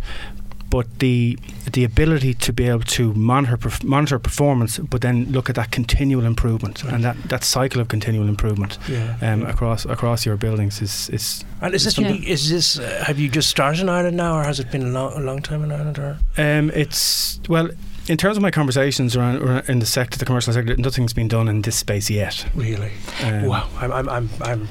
but 0.70 0.86
the 0.98 1.38
the 1.72 1.84
ability 1.84 2.34
to 2.34 2.52
be 2.52 2.68
able 2.68 2.80
to 2.84 3.12
monitor 3.14 3.56
perf- 3.56 3.84
monitor 3.84 4.18
performance, 4.18 4.78
but 4.78 5.00
then 5.00 5.26
look 5.32 5.48
at 5.48 5.54
that 5.56 5.70
continual 5.70 6.24
improvement 6.24 6.84
and 6.84 7.02
that, 7.04 7.16
that 7.28 7.44
cycle 7.44 7.80
of 7.80 7.88
continual 7.88 8.28
improvement 8.28 8.78
Yeah. 8.88 9.16
um, 9.22 9.42
yeah. 9.42 9.50
across 9.50 9.84
across 9.86 10.24
your 10.26 10.36
buildings 10.36 10.80
is 10.82 11.08
is 11.10 11.44
And 11.60 11.74
is 11.74 11.84
this 11.84 11.98
Yeah. 11.98 12.12
Is 12.34 12.48
this? 12.50 12.78
Uh, 12.78 13.04
have 13.06 13.18
you 13.18 13.28
just 13.28 13.48
started 13.50 13.80
in 13.80 13.88
Ireland 13.88 14.16
now, 14.16 14.36
or 14.38 14.44
has 14.44 14.58
it 14.60 14.70
been 14.70 14.82
a 14.82 14.90
long, 14.90 15.12
a 15.12 15.20
long 15.20 15.42
time 15.42 15.64
in 15.64 15.72
Ireland? 15.72 15.98
Or 15.98 16.18
um, 16.38 16.70
it's 16.74 17.40
well. 17.48 17.68
In 18.08 18.16
terms 18.16 18.36
of 18.36 18.42
my 18.42 18.52
conversations 18.52 19.16
around, 19.16 19.42
around 19.42 19.68
in 19.68 19.80
the 19.80 19.86
sector, 19.86 20.16
the 20.16 20.24
commercial 20.24 20.52
sector, 20.52 20.76
nothing's 20.76 21.12
been 21.12 21.26
done 21.28 21.48
in 21.48 21.62
this 21.62 21.74
space 21.74 22.08
yet. 22.08 22.46
really? 22.54 22.92
Um, 23.24 23.46
wow, 23.46 23.68
I'm, 23.80 23.90
I'm, 23.90 24.08
I'm, 24.08 24.28
I'm 24.42 24.68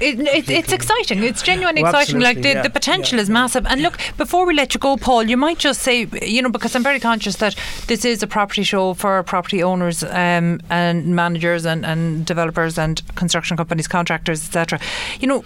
It, 0.00 0.18
it, 0.20 0.50
it's 0.50 0.72
exciting. 0.72 1.22
It's 1.22 1.42
genuinely 1.42 1.82
Well, 1.82 1.94
exciting. 1.94 2.20
Like 2.20 2.42
the, 2.42 2.48
yeah, 2.48 2.62
the 2.62 2.70
potential 2.70 3.16
yeah, 3.16 3.22
is 3.22 3.30
massive. 3.30 3.66
And 3.66 3.82
look, 3.82 3.98
before 4.16 4.46
we 4.46 4.54
let 4.54 4.74
you 4.74 4.80
go, 4.80 4.96
Paul, 4.96 5.24
you 5.24 5.36
might 5.36 5.58
just 5.58 5.82
say, 5.82 6.06
you 6.22 6.42
know, 6.42 6.48
because 6.48 6.74
I'm 6.74 6.82
very 6.82 7.00
conscious 7.00 7.36
that 7.36 7.54
this 7.86 8.04
is 8.04 8.22
a 8.22 8.26
property 8.26 8.62
show 8.62 8.94
for 8.94 9.22
property 9.22 9.62
owners 9.62 10.02
um, 10.02 10.60
and 10.70 11.14
managers 11.14 11.64
and, 11.64 11.86
and 11.86 12.26
developers 12.26 12.78
and 12.78 13.00
construction 13.14 13.56
companies, 13.56 13.88
contractors, 13.88 14.44
etc. 14.44 14.80
You 15.20 15.28
know. 15.28 15.44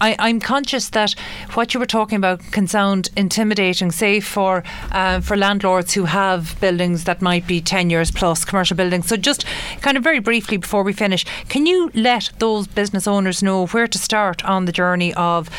I, 0.00 0.16
I'm 0.18 0.40
conscious 0.40 0.90
that 0.90 1.12
what 1.54 1.74
you 1.74 1.80
were 1.80 1.86
talking 1.86 2.16
about 2.16 2.40
can 2.52 2.66
sound 2.66 3.10
intimidating, 3.16 3.90
say 3.90 4.20
for 4.20 4.64
uh, 4.92 5.20
for 5.20 5.36
landlords 5.36 5.92
who 5.94 6.04
have 6.04 6.58
buildings 6.60 7.04
that 7.04 7.20
might 7.20 7.46
be 7.46 7.60
10 7.60 7.90
years 7.90 8.10
plus, 8.10 8.44
commercial 8.44 8.76
buildings. 8.76 9.06
So, 9.06 9.16
just 9.16 9.44
kind 9.80 9.96
of 9.96 10.04
very 10.04 10.18
briefly 10.20 10.56
before 10.56 10.82
we 10.82 10.92
finish, 10.92 11.24
can 11.48 11.66
you 11.66 11.90
let 11.94 12.30
those 12.38 12.66
business 12.66 13.06
owners 13.06 13.42
know 13.42 13.66
where 13.66 13.86
to 13.86 13.98
start 13.98 14.44
on 14.44 14.64
the 14.64 14.72
journey 14.72 15.12
of 15.14 15.50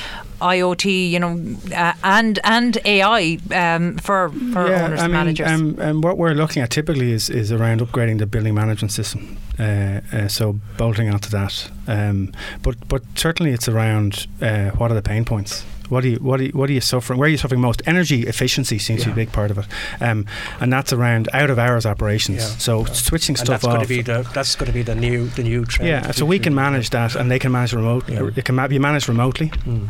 IoT, 0.42 1.12
you 1.12 1.20
know, 1.20 1.40
uh, 1.76 1.94
and 2.04 2.40
and 2.44 2.78
AI 2.84 3.38
um, 3.52 3.98
for 3.98 4.30
for 4.30 4.68
owners 4.74 5.00
I 5.00 5.04
and 5.06 5.14
mean, 5.14 5.20
managers? 5.24 5.48
Um, 5.48 5.76
um, 5.80 6.02
what 6.02 6.18
we're 6.18 6.34
looking 6.34 6.64
at 6.64 6.72
typically 6.72 7.12
is, 7.12 7.30
is 7.30 7.52
around 7.52 7.82
upgrading 7.82 8.18
the 8.18 8.26
building 8.26 8.56
management 8.56 8.92
system. 8.92 9.38
Uh, 9.62 10.02
uh, 10.12 10.28
so 10.28 10.60
bolting 10.78 11.08
onto 11.14 11.30
that, 11.30 11.70
um, 11.88 12.34
but 12.64 12.76
but 12.88 13.04
certainly 13.16 13.52
it's 13.52 13.68
around 13.70 14.26
uh, 14.42 14.72
what 14.72 14.90
are 14.92 14.96
the 14.96 15.02
pain 15.04 15.24
points. 15.24 15.64
What 15.90 16.04
are 16.06 16.08
you 16.08 16.18
what 16.18 16.40
are 16.40 16.44
you, 16.46 16.52
what 16.54 16.70
are 16.70 16.74
you 16.74 16.82
suffering? 16.82 17.20
Where 17.20 17.28
are 17.28 17.30
you 17.30 17.38
suffering 17.38 17.62
most? 17.62 17.82
Energy 17.86 18.26
efficiency 18.26 18.80
seems 18.80 19.02
to 19.02 19.08
be 19.08 19.12
a 19.12 19.16
big 19.16 19.32
part 19.34 19.52
of 19.52 19.58
it, 19.58 19.68
um, 20.00 20.26
and 20.62 20.72
that's 20.72 20.94
around 20.94 21.28
out 21.34 21.50
of 21.50 21.60
hours 21.60 21.86
operations. 21.86 22.38
Yeah. 22.40 22.58
So 22.58 22.86
Yeah. 22.88 22.94
switching 22.94 23.34
and 23.34 23.46
stuff 23.46 23.62
that's 23.62 23.76
off. 23.76 23.88
be 23.88 24.02
the 24.02 24.28
that's 24.34 24.56
going 24.56 24.68
to 24.68 24.74
be 24.74 24.84
the 24.84 24.96
new 24.96 25.28
the 25.28 25.44
new 25.44 25.66
trend. 25.66 25.90
yeah, 25.90 26.12
so 26.12 26.26
we 26.26 26.40
can 26.40 26.56
manage 26.56 26.90
that, 26.92 27.16
and 27.16 27.30
they 27.30 27.40
can 27.40 27.52
manage 27.52 27.74
remote. 27.74 28.10
Yeah. 28.10 28.30
It 28.36 28.46
can 28.46 28.56
be 28.70 28.80
managed 28.80 29.10
remotely. 29.10 29.50
Mm. 29.50 29.90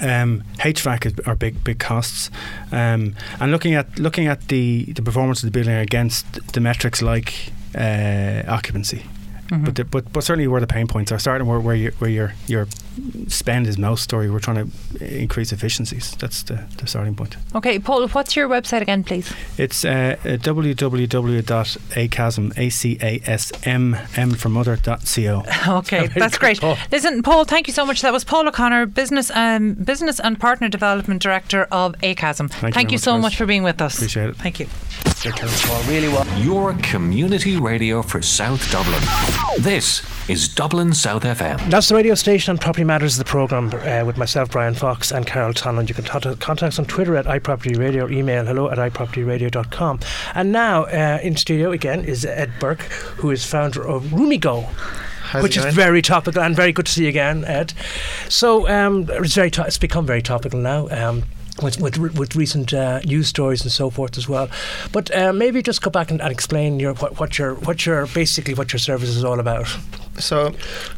Um, 0.00 0.42
HVAC 0.58 1.06
is, 1.06 1.12
are 1.26 1.36
big 1.36 1.62
big 1.62 1.78
costs, 1.78 2.30
um, 2.72 3.14
and 3.38 3.52
looking 3.52 3.74
at 3.74 3.98
looking 3.98 4.26
at 4.26 4.48
the, 4.48 4.84
the 4.94 5.02
performance 5.02 5.44
of 5.44 5.46
the 5.52 5.52
building 5.52 5.74
against 5.74 6.52
the 6.54 6.60
metrics 6.60 7.02
like 7.02 7.52
uh, 7.74 8.42
occupancy. 8.48 9.04
Mm-hmm. 9.52 9.64
But, 9.64 9.74
the, 9.74 9.84
but 9.84 10.12
but 10.12 10.24
certainly 10.24 10.48
where 10.48 10.62
the 10.62 10.66
pain 10.66 10.86
points 10.86 11.12
are 11.12 11.18
starting 11.18 11.46
where 11.46 11.60
where, 11.60 11.74
you, 11.74 11.90
where 11.98 12.10
your 12.10 12.32
your 12.46 12.66
spend 13.28 13.66
is 13.66 13.76
most 13.76 14.02
story. 14.02 14.30
We're 14.30 14.38
trying 14.38 14.70
to 14.70 15.20
increase 15.20 15.52
efficiencies. 15.52 16.12
That's 16.12 16.42
the, 16.42 16.64
the 16.78 16.86
starting 16.86 17.14
point. 17.14 17.36
Okay, 17.54 17.78
Paul, 17.78 18.08
what's 18.08 18.34
your 18.34 18.48
website 18.48 18.80
again, 18.80 19.04
please? 19.04 19.30
It's 19.58 19.84
uh, 19.84 20.16
uh, 20.24 20.38
www.acasm 20.38 21.52
a 22.58 22.70
c 22.70 22.98
a 23.02 23.20
s 23.26 23.52
m 23.64 23.94
m 24.16 24.30
for 24.30 24.48
mother.co. 24.48 25.42
Okay, 25.68 26.06
that's 26.08 26.38
great. 26.38 26.58
Paul. 26.60 26.78
Listen, 26.90 27.22
Paul, 27.22 27.44
thank 27.44 27.66
you 27.66 27.74
so 27.74 27.84
much. 27.84 28.00
That 28.02 28.12
was 28.12 28.24
Paul 28.24 28.48
O'Connor, 28.48 28.86
business 28.86 29.30
um, 29.34 29.74
business 29.74 30.18
and 30.18 30.40
partner 30.40 30.68
development 30.68 31.20
director 31.22 31.68
of 31.70 31.94
ACASM. 32.00 32.50
Thank 32.50 32.74
Thank, 32.74 32.90
you 32.90 32.94
you 32.94 32.98
so 32.98 33.18
much 33.18 33.36
for 33.36 33.44
being 33.44 33.62
with 33.62 33.82
us. 33.82 33.96
Appreciate 33.96 34.30
it. 34.30 34.36
Thank 34.36 34.60
you. 34.60 34.66
Your 35.24 35.32
turn, 35.34 35.48
Paul. 35.50 35.80
Really 35.84 36.08
well. 36.08 36.26
Your 36.40 36.74
community 36.82 37.56
radio 37.56 38.02
for 38.02 38.20
South 38.20 38.68
Dublin. 38.72 39.00
This 39.58 40.02
is 40.28 40.48
Dublin 40.48 40.92
South 40.94 41.22
FM. 41.22 41.70
That's 41.70 41.88
the 41.88 41.94
radio 41.94 42.16
station 42.16 42.50
on 42.50 42.58
Property 42.58 42.82
Matters, 42.82 43.16
the 43.18 43.24
programme 43.24 43.70
uh, 43.72 44.04
with 44.04 44.16
myself, 44.16 44.50
Brian 44.50 44.74
Fox, 44.74 45.12
and 45.12 45.24
Carol 45.24 45.54
Tallon. 45.54 45.86
You 45.86 45.94
can 45.94 46.02
t- 46.04 46.10
contact 46.36 46.62
us 46.62 46.78
on 46.80 46.86
Twitter 46.86 47.14
at 47.14 47.26
iPropertyRadio 47.26 48.02
or 48.02 48.10
email 48.10 48.44
hello 48.44 48.68
at 48.68 48.78
iPropertyRadio.com. 48.78 50.00
And 50.34 50.50
now 50.50 50.84
uh, 50.86 51.20
in 51.22 51.36
studio 51.36 51.70
again 51.70 52.04
is 52.04 52.24
Ed 52.24 52.52
Burke, 52.58 52.82
who 53.18 53.30
is 53.30 53.44
founder 53.44 53.86
of 53.86 54.06
RooMigo. 54.06 54.64
How's 54.64 55.44
which 55.44 55.56
is 55.56 55.64
very 55.72 56.02
topical 56.02 56.42
and 56.42 56.56
very 56.56 56.72
good 56.72 56.86
to 56.86 56.92
see 56.92 57.04
you 57.04 57.08
again, 57.10 57.44
Ed. 57.44 57.74
So 58.28 58.68
um, 58.68 59.06
it's 59.08 59.34
very 59.36 59.52
to- 59.52 59.66
it's 59.66 59.78
become 59.78 60.04
very 60.04 60.20
topical 60.22 60.58
now. 60.58 60.88
Um, 60.88 61.22
with, 61.62 61.80
with 61.80 61.96
with 61.98 62.36
recent 62.36 62.72
uh, 62.72 63.00
news 63.00 63.28
stories 63.28 63.62
and 63.62 63.72
so 63.72 63.90
forth 63.90 64.18
as 64.18 64.28
well, 64.28 64.48
but 64.92 65.14
uh, 65.14 65.32
maybe 65.32 65.62
just 65.62 65.82
go 65.82 65.90
back 65.90 66.10
and, 66.10 66.20
and 66.20 66.30
explain 66.30 66.80
your 66.80 66.94
what, 66.94 67.18
what 67.18 67.38
your 67.38 67.54
what 67.54 67.86
your 67.86 68.06
basically 68.08 68.54
what 68.54 68.72
your 68.72 68.80
service 68.80 69.08
is 69.08 69.24
all 69.24 69.40
about. 69.40 69.66
So, 70.18 70.50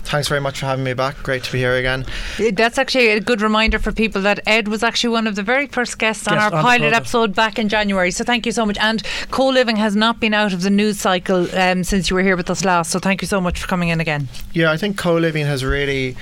thanks 0.03 0.27
very 0.27 0.41
much 0.41 0.59
for 0.59 0.67
having 0.67 0.85
me 0.85 0.93
back. 0.93 1.17
Great 1.23 1.45
to 1.45 1.53
be 1.53 1.59
here 1.59 1.77
again. 1.77 2.05
That's 2.53 2.79
actually 2.79 3.09
a 3.11 3.21
good 3.21 3.41
reminder 3.41 3.79
for 3.79 3.93
people 3.93 4.21
that 4.23 4.41
Ed 4.45 4.67
was 4.67 4.83
actually 4.83 5.11
one 5.11 5.29
of 5.29 5.37
the 5.37 5.43
very 5.43 5.69
first 5.69 5.99
guests 5.99 6.27
on 6.27 6.35
Guest 6.35 6.53
our 6.53 6.59
on 6.59 6.65
pilot 6.65 6.93
episode 6.93 7.35
back 7.35 7.59
in 7.59 7.69
January. 7.69 8.11
So 8.11 8.25
thank 8.25 8.45
you 8.45 8.51
so 8.51 8.67
much. 8.67 8.77
And 8.79 9.03
co 9.31 9.47
living 9.47 9.77
has 9.77 9.95
not 9.95 10.19
been 10.19 10.35
out 10.35 10.53
of 10.53 10.63
the 10.63 10.71
news 10.71 11.01
cycle 11.01 11.47
um, 11.57 11.85
since 11.85 12.11
you 12.11 12.17
were 12.17 12.23
here 12.23 12.37
with 12.37 12.51
us 12.51 12.65
last. 12.65 12.91
So 12.91 12.99
thank 12.99 13.23
you 13.23 13.29
so 13.29 13.41
much 13.41 13.61
for 13.61 13.69
coming 13.69 13.91
in 13.91 14.01
again. 14.01 14.29
Yeah, 14.53 14.73
I 14.73 14.77
think 14.77 14.99
co-living 14.99 15.47
has 15.47 15.65
really 15.65 16.17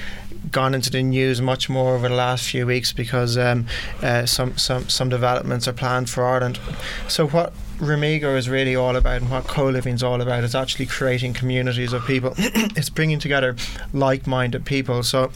gone 0.53 0.75
into 0.75 0.91
the 0.91 1.03
news 1.03 1.41
much 1.41 1.69
more 1.69 1.95
over 1.95 2.09
the 2.09 2.15
last 2.15 2.49
few 2.49 2.67
weeks 2.67 2.93
because 2.93 3.37
um, 3.37 3.67
uh, 4.03 4.27
some 4.27 4.57
some 4.57 4.89
some 4.89 5.09
developments 5.09 5.67
are 5.67 5.73
planned 5.73 6.09
for 6.09 6.25
Ireland. 6.25 6.61
So 7.09 7.27
what 7.27 7.53
RooMigo 7.79 8.37
is 8.37 8.49
really 8.49 8.77
all 8.77 8.95
about 8.95 9.23
and 9.23 9.31
what 9.31 9.49
co-living 9.49 9.95
is 9.95 10.03
all 10.05 10.21
about 10.21 10.45
is 10.45 10.55
actually 10.55 10.87
creating 10.87 11.33
communities 11.33 11.93
of 11.93 12.05
people. 12.05 12.33
it's 12.39 12.91
bringing 12.91 13.19
together 13.19 13.57
like-minded 13.93 14.65
people. 14.65 15.03
So 15.03 15.33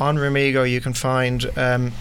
on 0.00 0.16
RooMigo 0.16 0.68
you 0.68 0.80
can 0.80 0.92
find 0.92 1.46
um, 1.56 1.92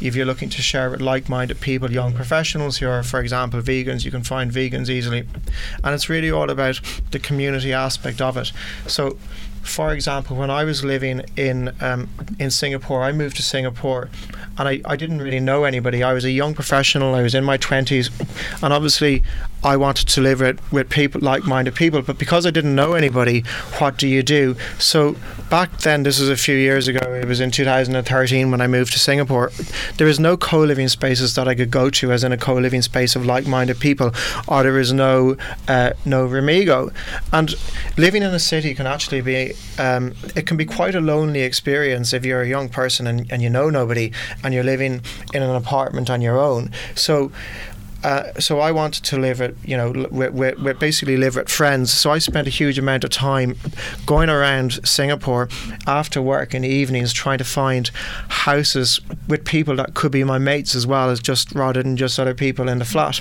if 0.00 0.14
you're 0.14 0.26
looking 0.26 0.50
to 0.50 0.62
share 0.62 0.90
with 0.90 1.00
like-minded 1.00 1.60
people, 1.60 1.90
young 1.90 2.12
professionals 2.12 2.78
who 2.78 2.88
are, 2.88 3.02
for 3.02 3.20
example, 3.20 3.60
vegans, 3.60 4.04
you 4.04 4.10
can 4.10 4.22
find 4.22 4.52
vegans 4.52 4.88
easily, 4.88 5.26
and 5.82 5.94
it's 5.94 6.08
really 6.08 6.30
all 6.30 6.50
about 6.50 6.80
the 7.10 7.18
community 7.18 7.72
aspect 7.72 8.20
of 8.20 8.36
it. 8.36 8.52
So, 8.86 9.16
for 9.62 9.92
example, 9.92 10.36
when 10.36 10.50
I 10.50 10.64
was 10.64 10.84
living 10.84 11.22
in 11.36 11.74
um, 11.80 12.08
in 12.38 12.50
Singapore, 12.50 13.02
I 13.02 13.12
moved 13.12 13.36
to 13.36 13.42
Singapore, 13.42 14.10
and 14.58 14.68
I, 14.68 14.80
I 14.84 14.96
didn't 14.96 15.22
really 15.22 15.40
know 15.40 15.64
anybody. 15.64 16.02
I 16.02 16.12
was 16.12 16.24
a 16.24 16.30
young 16.30 16.54
professional. 16.54 17.14
I 17.14 17.22
was 17.22 17.34
in 17.34 17.44
my 17.44 17.56
twenties, 17.56 18.10
and 18.62 18.72
obviously, 18.72 19.22
I 19.64 19.76
wanted 19.76 20.08
to 20.08 20.20
live 20.20 20.40
with, 20.40 20.72
with 20.72 20.90
people 20.90 21.20
like-minded 21.20 21.74
people. 21.74 22.02
But 22.02 22.18
because 22.18 22.46
I 22.46 22.50
didn't 22.50 22.74
know 22.74 22.94
anybody, 22.94 23.44
what 23.78 23.96
do 23.96 24.08
you 24.08 24.22
do? 24.22 24.56
So 24.78 25.16
back 25.50 25.78
then, 25.78 26.02
this 26.02 26.18
was 26.18 26.28
a 26.28 26.36
few 26.36 26.56
years 26.56 26.88
ago. 26.88 27.00
It 27.14 27.26
was 27.26 27.40
in 27.40 27.50
2013 27.50 28.50
when 28.50 28.60
I 28.60 28.66
moved 28.66 28.92
to 28.92 28.98
Singapore. 28.98 29.52
There 29.98 30.08
is 30.08 30.18
no 30.18 30.36
co-living 30.36 30.88
spaces 30.88 31.34
that 31.36 31.46
I 31.46 31.54
could 31.54 31.70
go 31.70 31.90
to, 31.90 32.12
as 32.12 32.24
in 32.24 32.32
a 32.32 32.36
co-living 32.36 32.82
space 32.82 33.14
of 33.14 33.24
like-minded 33.24 33.78
people, 33.78 34.12
or 34.48 34.62
there 34.62 34.78
is 34.78 34.92
no 34.92 35.36
uh, 35.68 35.92
no 36.04 36.26
RooMigo. 36.26 36.92
And 37.32 37.54
living 37.96 38.22
in 38.22 38.34
a 38.34 38.40
city 38.40 38.74
can 38.74 38.86
actually 38.86 39.20
be 39.20 39.52
um, 39.78 40.14
it 40.34 40.46
can 40.46 40.56
be 40.56 40.64
quite 40.64 40.94
a 40.94 41.00
lonely 41.00 41.42
experience 41.42 42.12
if 42.12 42.24
you're 42.24 42.42
a 42.42 42.48
young 42.48 42.68
person 42.68 43.06
and, 43.06 43.30
and 43.30 43.42
you 43.42 43.50
know 43.50 43.70
nobody 43.70 44.12
and 44.42 44.52
you're 44.54 44.64
living 44.64 45.02
in 45.32 45.42
an 45.42 45.54
apartment 45.54 46.10
on 46.10 46.20
your 46.20 46.38
own. 46.38 46.70
So 46.94 47.32
uh, 48.04 48.32
so 48.40 48.58
I 48.60 48.72
wanted 48.72 49.04
to 49.04 49.16
live 49.16 49.40
at, 49.40 49.54
you 49.64 49.76
know, 49.76 49.92
l- 49.92 50.06
with, 50.10 50.32
with, 50.32 50.58
with 50.58 50.78
basically 50.78 51.16
live 51.16 51.36
at 51.36 51.48
friends. 51.48 51.92
So 51.92 52.10
I 52.10 52.18
spent 52.18 52.46
a 52.46 52.50
huge 52.50 52.78
amount 52.78 53.04
of 53.04 53.10
time 53.10 53.56
going 54.06 54.28
around 54.28 54.86
Singapore 54.86 55.48
after 55.86 56.20
work 56.20 56.54
in 56.54 56.62
the 56.62 56.68
evenings 56.68 57.12
trying 57.12 57.38
to 57.38 57.44
find 57.44 57.90
houses 58.28 59.00
with 59.28 59.44
people 59.44 59.76
that 59.76 59.94
could 59.94 60.12
be 60.12 60.24
my 60.24 60.38
mates 60.38 60.74
as 60.74 60.86
well 60.86 61.10
as 61.10 61.20
just 61.20 61.52
rather 61.52 61.82
than 61.82 61.96
just 61.96 62.18
other 62.18 62.34
people 62.34 62.68
in 62.68 62.78
the 62.78 62.84
flat, 62.84 63.20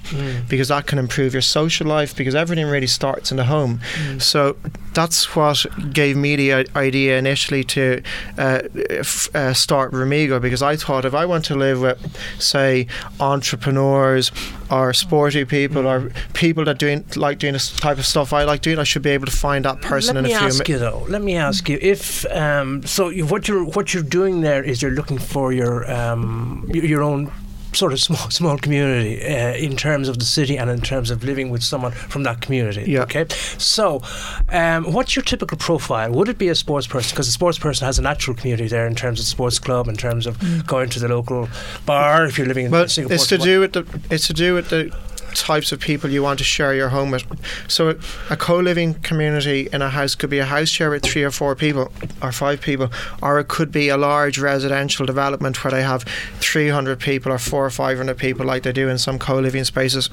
because 0.50 0.70
that 0.70 0.88
can 0.88 0.98
improve 1.00 1.34
your 1.34 1.42
social 1.42 1.88
life. 1.88 2.16
Because 2.16 2.36
everything 2.36 2.68
really 2.68 2.88
starts 2.88 3.32
in 3.32 3.38
the 3.38 3.46
home. 3.46 3.80
So 4.20 4.56
that's 4.94 5.36
what 5.36 5.66
gave 5.94 6.18
me 6.18 6.36
the 6.36 6.54
i- 6.54 6.66
idea 6.76 7.18
initially 7.18 7.64
to 7.64 8.02
uh, 8.38 8.60
f- 8.90 9.30
uh, 9.36 9.54
start 9.54 9.92
RooMigo 9.94 10.42
because 10.42 10.62
I 10.62 10.76
thought 10.76 11.06
if 11.06 11.14
I 11.14 11.26
want 11.26 11.46
to 11.46 11.56
live 11.56 11.80
with, 11.82 12.18
say, 12.40 12.88
entrepreneurs 13.20 14.32
or 14.72 14.94
sporty 14.94 15.46
people 15.46 15.86
or 15.88 16.10
people 16.34 16.64
that 16.66 16.80
doing 16.80 17.04
like 17.16 17.40
doing 17.40 17.54
this 17.54 17.72
type 17.76 17.98
of 17.98 18.06
stuff 18.06 18.34
I 18.34 18.44
like 18.44 18.62
doing, 18.62 18.80
I 18.80 18.84
should 18.84 19.02
be 19.02 19.10
able 19.12 19.26
to 19.26 19.32
find 19.32 19.66
that 19.66 19.82
person 19.82 20.16
Let 20.16 20.26
in 20.26 20.26
a 20.26 20.30
few. 20.30 20.40
minutes. 20.40 20.60
Let 20.60 20.68
me 20.68 20.68
ask 20.68 20.70
mi- 20.70 20.74
you 20.74 20.80
though. 20.80 21.06
Let 21.10 21.22
me 21.22 21.36
ask 21.36 21.70
you 21.70 21.78
if 21.82 22.26
um, 22.32 22.84
so. 22.86 23.10
You, 23.10 23.26
what 23.26 23.48
you're 23.48 23.66
what 23.66 23.94
you're 23.94 24.04
doing 24.04 24.42
there 24.42 24.64
is 24.64 24.82
you're 24.82 24.92
looking 24.92 25.18
for 25.18 25.52
your 25.52 25.90
um, 25.92 26.70
your 26.74 27.02
own 27.02 27.32
sort 27.74 27.94
of 27.94 28.00
small 28.00 28.30
small 28.30 28.58
community 28.58 29.22
uh, 29.24 29.54
in 29.54 29.76
terms 29.76 30.08
of 30.08 30.20
the 30.20 30.26
city 30.26 30.58
and 30.58 30.70
in 30.70 30.82
terms 30.82 31.12
of 31.12 31.24
living 31.24 31.50
with 31.50 31.64
someone 31.64 31.92
from 31.92 32.24
that 32.24 32.42
community. 32.42 32.92
Yeah. 32.92 33.04
Okay. 33.04 33.26
So, 33.58 34.02
um, 34.50 34.92
what's 34.92 35.16
your 35.16 35.24
typical 35.24 35.58
profile? 35.58 36.12
Would 36.12 36.30
it 36.30 36.38
be 36.38 36.50
a 36.50 36.56
sports 36.56 36.88
person? 36.88 37.12
Because 37.14 37.28
a 37.28 37.32
sports 37.32 37.60
person 37.60 37.86
has 37.86 38.00
a 38.00 38.02
natural 38.02 38.36
community 38.36 38.68
there 38.68 38.88
in 38.88 38.96
terms 38.96 39.20
of 39.20 39.26
sports 39.26 39.60
club, 39.60 39.88
in 39.88 39.96
terms 39.96 40.28
of 40.28 40.66
going 40.68 40.90
to 40.90 41.00
the 41.00 41.08
local 41.08 41.50
bar. 41.86 42.26
If 42.26 42.38
you're 42.38 42.48
living 42.48 42.66
in 42.66 42.72
Well, 42.72 42.88
Singapore, 42.88 43.16
it's 43.16 43.28
to 43.28 43.38
do 43.38 43.60
with 43.60 43.74
the 43.74 43.86
it's 44.10 44.28
to 44.28 44.34
do 44.34 44.54
with 44.54 44.70
the 44.70 44.96
types 45.36 45.72
of 45.72 45.80
people 45.80 46.10
you 46.10 46.22
want 46.24 46.38
to 46.40 46.44
share 46.46 46.74
your 46.74 46.90
home 46.90 47.12
with. 47.12 47.24
So 47.68 47.98
a 48.30 48.36
co-living 48.38 48.96
community 48.96 49.70
in 49.74 49.82
a 49.82 49.90
house 49.90 50.16
could 50.16 50.30
be 50.30 50.40
a 50.40 50.46
house 50.46 50.70
share 50.70 50.90
with 50.90 51.04
three 51.04 51.24
or 51.24 51.32
four 51.32 51.56
people 51.56 51.92
or 52.22 52.32
five 52.32 52.62
people, 52.62 52.92
or 53.22 53.40
it 53.40 53.48
could 53.48 53.72
be 53.72 53.90
a 53.90 53.98
large 53.98 54.38
residential 54.40 55.06
development 55.06 55.64
where 55.64 55.72
they 55.72 55.84
have 55.84 56.04
300 56.40 57.00
people 57.00 57.32
or 57.32 57.38
four 57.38 57.66
or 57.66 57.70
500 57.70 58.18
people 58.18 58.46
like 58.46 58.64
they 58.64 58.72
do 58.72 58.90
in 58.90 58.98
some 58.98 59.18
co-living 59.20 59.64
spaces 59.64 60.10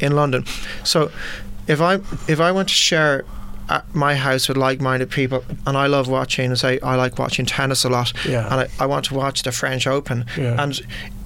in 0.00 0.12
London. 0.14 0.44
So 0.84 1.10
if 1.66 1.80
I 1.80 1.94
if 2.28 2.40
I 2.40 2.52
want 2.52 2.68
to 2.68 2.74
share 2.74 3.24
at 3.68 3.94
my 3.94 4.16
house 4.16 4.48
with 4.48 4.56
like-minded 4.56 5.08
people 5.10 5.44
and 5.64 5.76
I 5.76 5.86
love 5.86 6.08
watching 6.08 6.52
say 6.56 6.80
I 6.80 6.96
like 6.96 7.18
watching 7.20 7.46
tennis 7.46 7.84
a 7.84 7.88
lot 7.88 8.12
Yeah. 8.26 8.44
and 8.50 8.54
I, 8.62 8.68
I 8.82 8.86
want 8.86 9.04
to 9.06 9.14
watch 9.14 9.44
the 9.44 9.52
French 9.52 9.86
Open 9.86 10.26
Yeah. 10.36 10.60
and 10.60 10.80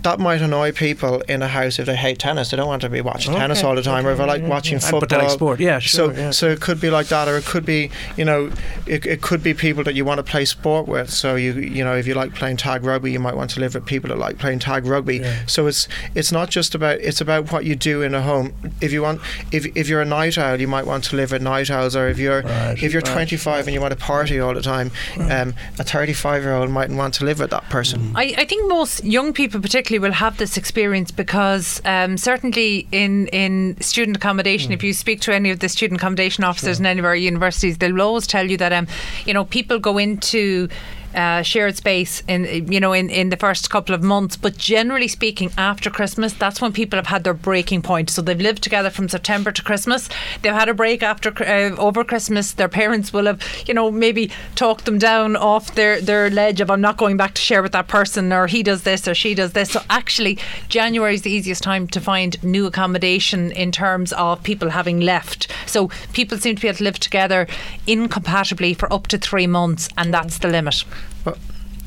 that 0.04 0.20
might 0.20 0.40
annoy 0.40 0.72
people 0.72 1.20
in 1.22 1.42
a 1.42 1.48
house 1.48 1.78
if 1.78 1.86
they 1.86 1.96
hate 1.96 2.18
tennis. 2.18 2.50
They 2.50 2.56
don't 2.56 2.68
want 2.68 2.82
to 2.82 2.88
be 2.88 3.00
watching 3.00 3.34
tennis 3.34 3.62
all 3.62 3.74
the 3.74 3.82
time 3.82 4.06
or 4.06 4.12
if 4.12 4.20
I 4.20 4.24
like 4.24 4.42
yeah, 4.42 4.48
watching 4.48 4.74
yeah. 4.74 4.80
football 4.80 5.00
But 5.00 5.08
they 5.10 5.16
like 5.18 5.30
sport, 5.30 5.60
yeah, 5.60 5.78
sure, 5.78 6.12
so 6.12 6.18
yeah. 6.18 6.30
so 6.30 6.48
it 6.48 6.60
could 6.60 6.80
be 6.80 6.90
like 6.90 7.08
that 7.08 7.28
or 7.28 7.36
it 7.36 7.44
could 7.44 7.66
be 7.66 7.90
you 8.16 8.24
know 8.24 8.50
it, 8.86 9.04
it 9.06 9.22
could 9.22 9.42
be 9.42 9.54
people 9.54 9.82
that 9.84 9.94
you 9.94 10.04
want 10.04 10.18
to 10.18 10.22
play 10.22 10.44
sport 10.44 10.86
with. 10.86 11.10
So 11.10 11.34
you 11.34 11.52
you 11.54 11.84
know 11.84 11.96
if 11.96 12.06
you 12.06 12.14
like 12.14 12.34
playing 12.34 12.56
tag 12.58 12.84
rugby 12.84 13.12
you 13.12 13.20
might 13.20 13.36
want 13.36 13.50
to 13.50 13.60
live 13.60 13.74
with 13.74 13.86
people 13.86 14.08
that 14.08 14.18
like 14.18 14.38
playing 14.38 14.60
tag 14.60 14.86
rugby. 14.86 15.18
Yeah. 15.18 15.46
so 15.46 15.66
it's 15.66 15.88
it's 16.14 16.30
not 16.30 16.50
just 16.50 16.74
about 16.74 16.98
it's 17.00 17.20
about 17.20 17.50
what 17.50 17.64
you 17.64 17.74
do 17.74 18.02
in 18.02 18.14
a 18.14 18.22
home. 18.22 18.54
If 18.80 18.92
you 18.92 19.02
want 19.02 19.20
if, 19.52 19.66
if 19.76 19.88
you're 19.88 20.02
a 20.02 20.06
night 20.06 20.38
owl 20.38 20.60
you 20.60 20.68
might 20.68 20.86
want 20.86 21.04
to 21.04 21.16
live 21.16 21.32
with 21.32 21.42
night 21.42 21.70
owls 21.70 21.96
or 21.96 22.08
if 22.08 22.18
you're 22.18 22.42
Right, 22.42 22.82
if 22.82 22.92
you're 22.92 23.02
right. 23.02 23.12
25 23.12 23.66
and 23.66 23.74
you 23.74 23.80
want 23.80 23.92
to 23.92 23.98
party 23.98 24.38
all 24.38 24.54
the 24.54 24.62
time 24.62 24.90
um, 25.18 25.54
a 25.78 25.84
35 25.84 26.42
year 26.42 26.54
old 26.54 26.70
mightn't 26.70 26.98
want 26.98 27.14
to 27.14 27.24
live 27.24 27.38
with 27.38 27.50
that 27.50 27.64
person. 27.70 28.12
I, 28.14 28.34
I 28.36 28.44
think 28.44 28.68
most 28.68 29.04
young 29.04 29.32
people, 29.32 29.60
particularly, 29.60 29.93
will 29.98 30.12
have 30.12 30.36
this 30.38 30.56
experience 30.56 31.10
because 31.10 31.80
um, 31.84 32.16
certainly 32.16 32.86
in 32.92 33.28
in 33.28 33.80
student 33.80 34.16
accommodation, 34.16 34.72
if 34.72 34.82
you 34.82 34.92
speak 34.92 35.20
to 35.22 35.34
any 35.34 35.50
of 35.50 35.60
the 35.60 35.68
student 35.68 36.00
accommodation 36.00 36.44
officers 36.44 36.80
in 36.80 36.86
any 36.86 36.98
of 36.98 37.04
our 37.04 37.16
universities, 37.16 37.78
they'll 37.78 38.00
always 38.00 38.26
tell 38.26 38.48
you 38.50 38.56
that 38.56 38.72
um, 38.72 38.86
you 39.26 39.34
know 39.34 39.44
people 39.44 39.78
go 39.78 39.98
into 39.98 40.68
uh, 41.14 41.42
shared 41.42 41.76
space 41.76 42.22
in 42.28 42.70
you 42.70 42.80
know 42.80 42.92
in, 42.92 43.10
in 43.10 43.30
the 43.30 43.36
first 43.36 43.70
couple 43.70 43.94
of 43.94 44.02
months. 44.02 44.36
But 44.36 44.56
generally 44.56 45.08
speaking, 45.08 45.50
after 45.56 45.90
Christmas, 45.90 46.32
that's 46.32 46.60
when 46.60 46.72
people 46.72 46.96
have 46.96 47.06
had 47.06 47.24
their 47.24 47.34
breaking 47.34 47.82
point. 47.82 48.10
So 48.10 48.22
they've 48.22 48.40
lived 48.40 48.62
together 48.62 48.90
from 48.90 49.08
September 49.08 49.52
to 49.52 49.62
Christmas. 49.62 50.08
They've 50.42 50.52
had 50.52 50.68
a 50.68 50.74
break 50.74 51.02
after 51.02 51.30
uh, 51.42 51.76
over 51.76 52.04
Christmas. 52.04 52.52
Their 52.52 52.68
parents 52.68 53.12
will 53.12 53.26
have 53.26 53.42
you 53.66 53.74
know 53.74 53.90
maybe 53.90 54.30
talked 54.54 54.84
them 54.84 54.98
down 54.98 55.36
off 55.36 55.74
their 55.74 56.00
their 56.00 56.30
ledge 56.30 56.60
of 56.60 56.70
I'm 56.70 56.80
not 56.80 56.96
going 56.96 57.16
back 57.16 57.34
to 57.34 57.42
share 57.42 57.62
with 57.62 57.72
that 57.72 57.88
person, 57.88 58.32
or 58.32 58.46
he 58.46 58.62
does 58.62 58.82
this 58.82 59.06
or 59.06 59.14
she 59.14 59.34
does 59.34 59.52
this. 59.52 59.70
So 59.70 59.80
actually, 59.90 60.38
January 60.68 61.14
is 61.14 61.22
the 61.22 61.30
easiest 61.30 61.62
time 61.62 61.86
to 61.88 62.00
find 62.00 62.42
new 62.42 62.66
accommodation 62.66 63.52
in 63.52 63.72
terms 63.72 64.12
of 64.14 64.42
people 64.42 64.70
having 64.70 65.00
left. 65.00 65.50
So 65.66 65.90
people 66.12 66.38
seem 66.38 66.56
to 66.56 66.62
be 66.62 66.68
able 66.68 66.78
to 66.78 66.84
live 66.84 66.98
together 66.98 67.46
incompatibly 67.86 68.74
for 68.74 68.92
up 68.92 69.06
to 69.08 69.18
three 69.18 69.46
months, 69.46 69.88
and 69.96 70.12
that's 70.12 70.38
the 70.38 70.48
limit. 70.48 70.84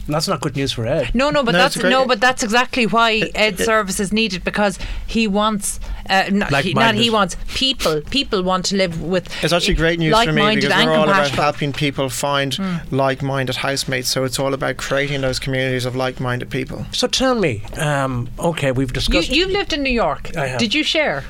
That's 0.09 0.27
not 0.27 0.39
good 0.39 0.55
news 0.55 0.71
for 0.71 0.87
Ed. 0.87 1.13
No, 1.13 1.29
no, 1.29 1.43
but 1.43 1.51
No, 1.51 1.57
that's 1.57 1.75
no, 1.75 2.05
but 2.05 2.21
that's 2.21 2.41
exactly 2.41 2.85
why 2.85 3.29
Ed 3.35 3.59
service 3.59 3.99
is 3.99 4.13
needed 4.13 4.43
because 4.45 4.79
he 5.05 5.27
wants, 5.27 5.81
uh, 6.09 6.29
not, 6.31 6.63
he, 6.63 6.73
not 6.73 6.95
he 6.95 7.09
wants 7.09 7.35
people. 7.53 7.99
People 8.09 8.41
want 8.41 8.63
to 8.67 8.77
live 8.77 9.01
with. 9.01 9.27
It's 9.43 9.51
actually 9.51 9.73
great 9.73 9.99
news 9.99 10.13
for 10.13 10.31
me 10.31 10.41
like-minded 10.41 10.61
because 10.61 10.81
and 10.81 10.89
we're 10.89 10.95
all 10.97 11.03
about 11.03 11.29
helping 11.31 11.73
people 11.73 12.07
find 12.09 12.57
like-minded 12.89 13.57
housemates. 13.57 14.09
So 14.09 14.23
it's 14.23 14.39
all 14.39 14.53
about 14.53 14.77
creating 14.77 15.19
those 15.21 15.39
communities 15.39 15.83
of 15.83 15.93
like-minded 15.97 16.49
people. 16.49 16.85
So 16.93 17.07
tell 17.07 17.35
me, 17.35 17.63
um, 17.75 18.29
okay, 18.39 18.71
we've 18.71 18.87
You, 18.89 18.93
discussed. 18.93 19.29
you've 19.29 19.51
lived 19.51 19.73
in 19.73 19.83
New 19.83 19.91
York. 19.91 20.31
I 20.37 20.47
have. 20.47 20.59
Did 20.59 20.73
you 20.73 20.83
share? 20.83 21.25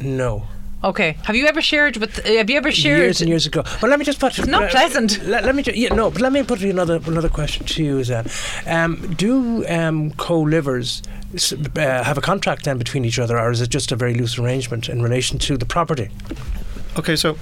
no. 0.00 0.44
Okay. 0.84 1.16
Have 1.24 1.36
you 1.36 1.46
ever 1.46 1.62
shared 1.62 1.96
with? 1.96 2.18
Uh, 2.18 2.34
have 2.38 2.50
you 2.50 2.56
ever 2.56 2.72
shared? 2.72 2.98
years 2.98 3.20
and 3.20 3.28
years 3.28 3.46
ago. 3.46 3.62
But 3.80 3.90
let 3.90 3.98
me 3.98 4.04
just 4.04 4.18
put. 4.18 4.38
It's 4.38 4.48
not 4.48 4.64
uh, 4.64 4.68
pleasant. 4.70 5.22
Let, 5.24 5.44
let 5.44 5.54
me. 5.54 5.62
Ju- 5.62 5.72
yeah, 5.74 5.94
no, 5.94 6.10
but 6.10 6.20
let 6.20 6.32
me 6.32 6.42
put 6.42 6.62
another 6.62 7.00
another 7.06 7.28
question 7.28 7.64
to 7.66 7.84
you. 7.84 8.02
Then, 8.04 8.26
um, 8.66 9.14
do 9.14 9.66
um, 9.68 10.10
co-livers 10.12 11.02
uh, 11.34 12.02
have 12.02 12.18
a 12.18 12.20
contract 12.20 12.64
then 12.64 12.78
between 12.78 13.04
each 13.04 13.18
other, 13.18 13.38
or 13.38 13.50
is 13.50 13.60
it 13.60 13.70
just 13.70 13.92
a 13.92 13.96
very 13.96 14.14
loose 14.14 14.38
arrangement 14.38 14.88
in 14.88 15.02
relation 15.02 15.38
to 15.40 15.56
the 15.56 15.66
property? 15.66 16.10
Okay, 16.98 17.16
so 17.16 17.36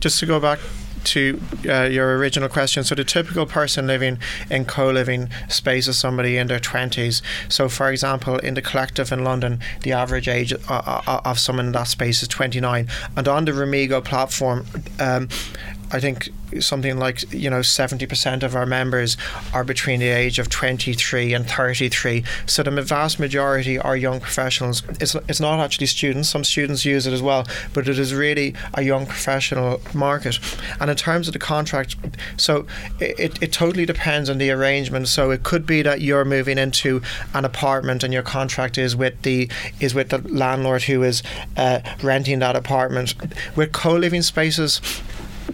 just 0.00 0.18
to 0.20 0.26
go 0.26 0.40
back 0.40 0.58
to 1.04 1.40
uh, 1.68 1.82
your 1.82 2.16
original 2.16 2.48
question, 2.48 2.84
so 2.84 2.94
the 2.94 3.04
typical 3.04 3.46
person 3.46 3.86
living 3.86 4.18
in 4.50 4.64
co-living 4.64 5.30
space 5.48 5.88
is 5.88 5.98
somebody 5.98 6.36
in 6.36 6.46
their 6.46 6.60
twenties. 6.60 7.22
So, 7.48 7.68
for 7.68 7.90
example, 7.90 8.38
in 8.38 8.54
the 8.54 8.62
collective 8.62 9.12
in 9.12 9.24
London, 9.24 9.60
the 9.82 9.92
average 9.92 10.28
age 10.28 10.52
uh, 10.52 10.58
uh, 10.68 11.20
of 11.24 11.38
someone 11.38 11.66
in 11.66 11.72
that 11.72 11.88
space 11.88 12.22
is 12.22 12.28
twenty 12.28 12.60
nine, 12.60 12.88
and 13.16 13.26
on 13.28 13.44
the 13.44 13.52
RooMigo 13.52 14.04
platform. 14.04 14.66
Um, 14.98 15.28
I 15.92 16.00
think 16.00 16.28
something 16.60 16.98
like 16.98 17.32
you 17.32 17.50
know 17.50 17.60
70% 17.60 18.42
of 18.42 18.56
our 18.56 18.66
members 18.66 19.16
are 19.52 19.64
between 19.64 20.00
the 20.00 20.08
age 20.08 20.38
of 20.38 20.48
23 20.48 21.32
and 21.32 21.48
33 21.48 22.24
so 22.46 22.62
the 22.62 22.70
vast 22.82 23.20
majority 23.20 23.78
are 23.78 23.96
young 23.96 24.20
professionals. 24.20 24.82
It's, 25.00 25.14
it's 25.28 25.40
not 25.40 25.60
actually 25.60 25.86
students. 25.86 26.28
Some 26.28 26.44
students 26.44 26.84
use 26.84 27.06
it 27.06 27.12
as 27.12 27.22
well 27.22 27.46
but 27.72 27.88
it 27.88 27.98
is 27.98 28.14
really 28.14 28.54
a 28.74 28.82
young 28.82 29.06
professional 29.06 29.80
market. 29.94 30.38
And 30.80 30.90
in 30.90 30.96
terms 30.96 31.28
of 31.28 31.32
the 31.32 31.38
contract 31.38 31.96
so 32.36 32.66
it, 32.98 33.42
it, 33.42 33.50
totally 33.52 33.84
depends 33.84 34.30
on 34.30 34.38
the 34.38 34.50
arrangement. 34.50 35.08
So 35.08 35.30
it 35.30 35.42
could 35.42 35.66
be 35.66 35.82
that 35.82 36.00
you're 36.00 36.24
moving 36.24 36.56
into 36.56 37.02
an 37.34 37.44
apartment 37.44 38.02
and 38.02 38.12
your 38.12 38.22
contract 38.22 38.78
is 38.78 38.94
with 38.96 39.20
the 39.22 39.50
is 39.80 39.94
with 39.94 40.10
the 40.10 40.18
landlord 40.18 40.82
who 40.82 41.02
is 41.02 41.22
uh, 41.56 41.80
renting 42.02 42.38
that 42.38 42.56
apartment. 42.56 43.14
With 43.56 43.72
co-living 43.72 44.22
spaces 44.22 44.80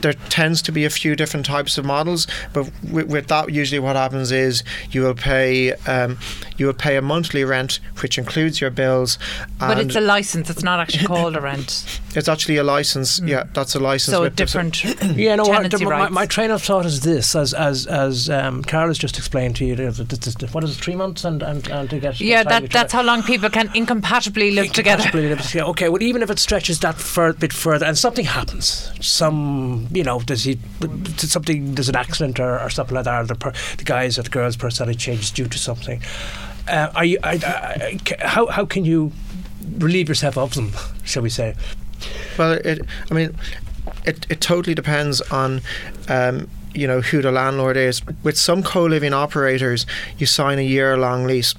there 0.03 0.13
tends 0.13 0.63
to 0.63 0.73
be 0.73 0.85
a 0.85 0.91
few 0.91 1.17
different 1.17 1.47
types 1.47 1.79
of 1.79 1.85
models, 1.85 2.27
but 2.53 2.71
with, 2.91 3.09
with 3.09 3.27
that, 3.29 3.53
usually 3.53 3.79
what 3.79 3.97
happens 3.97 4.33
is 4.33 4.63
you 4.91 5.03
will 5.03 5.15
pay 5.15 5.73
um, 5.87 6.19
you 6.57 6.67
will 6.67 6.75
pay 6.75 6.97
a 6.97 7.03
monthly 7.03 7.45
rent, 7.45 7.81
which 8.01 8.19
includes 8.19 8.61
your 8.61 8.71
bills. 8.71 9.19
but 9.59 9.79
it's 9.79 9.97
a 9.97 10.01
license. 10.01 10.51
It's 10.51 10.63
not 10.63 10.81
actually 10.81 11.07
called 11.07 11.37
a 11.37 11.41
rent. 11.41 12.01
it's 12.17 12.29
actually 12.29 12.57
a 12.57 12.65
license. 12.65 13.21
Yeah, 13.21 13.45
that's 13.53 13.75
a 13.75 13.81
license. 13.81 14.15
So 14.15 14.23
with 14.23 14.37
the- 14.37 14.45
different. 14.45 14.85
Yeah, 15.17 15.37
no. 15.37 15.45
what- 15.45 15.63
tenancy 15.63 15.85
my, 15.85 16.09
my, 16.09 16.27
train 16.27 16.51
of 16.51 16.63
thought 16.63 16.85
is 16.85 17.01
this: 17.01 17.35
as 17.35 17.55
as 17.55 17.87
as 17.87 18.29
um, 18.29 18.63
Carol 18.63 18.89
has 18.89 18.99
just 18.99 19.19
explained 19.19 19.57
to 19.57 19.65
you, 19.65 19.77
what 19.77 20.65
is 20.65 20.77
it, 20.77 20.83
three 20.83 20.97
months 20.97 21.25
and 21.25 21.43
and, 21.43 21.67
and 21.69 21.89
to 21.91 21.99
get 21.99 22.21
yeah, 22.21 22.43
that 22.43 22.71
that's 22.71 22.93
how 22.93 23.03
long 23.03 23.23
people 23.23 23.49
can 23.51 23.69
incompatibly 23.69 24.55
live 24.55 24.73
together. 24.73 25.03
Possibly 25.03 25.29
live 25.29 25.43
together. 25.43 25.71
Okay, 25.71 25.89
well, 25.89 26.03
even 26.03 26.23
if 26.23 26.31
it 26.31 26.39
stretches 26.39 26.81
that 26.81 26.97
fur- 26.97 27.33
bit 27.33 27.53
further, 27.53 27.87
and 27.87 27.97
something 27.97 28.25
happens, 28.25 28.91
some 29.01 29.89
you 29.93 30.03
know, 30.03 30.21
does 30.21 30.45
he, 30.45 30.59
did 30.81 31.21
something, 31.21 31.75
there's 31.75 31.89
an 31.89 31.97
accident 31.97 32.41
or, 32.41 32.61
or 32.61 32.71
something 32.71 32.95
like 32.95 33.05
that, 33.05 33.23
or 33.23 33.27
the, 33.27 33.35
per, 33.35 33.53
the 33.79 33.85
guys 33.85 34.19
or 34.19 34.23
the 34.23 34.31
girls' 34.31 34.57
personality 34.57 34.99
changes 34.99 35.31
due 35.31 35.49
to 35.49 35.59
something. 35.59 36.03
Uh, 36.69 36.91
are 36.95 37.05
you? 37.05 37.19
I, 37.23 37.33
I, 37.33 37.99
I, 38.21 38.27
how 38.27 38.47
how 38.47 38.67
can 38.67 38.85
you 38.85 39.13
relieve 39.79 40.09
yourself 40.09 40.37
of 40.37 40.55
them? 40.55 40.73
Shall 41.05 41.23
we 41.23 41.31
say? 41.31 41.55
Well, 42.39 42.53
it. 42.53 42.81
I 43.11 43.15
mean, 43.15 43.37
it, 44.05 44.27
it 44.29 44.41
totally 44.41 44.75
depends 44.75 45.21
on. 45.23 45.61
Um, 46.09 46.49
you 46.75 46.87
know 46.87 47.01
who 47.01 47.23
the 47.23 47.33
landlord 47.33 47.79
is. 47.79 48.03
With 48.23 48.37
some 48.37 48.63
co-living 48.63 49.15
operators, 49.15 49.87
you 50.19 50.27
sign 50.27 50.59
a 50.59 50.63
year-long 50.63 51.25
lease. 51.25 51.55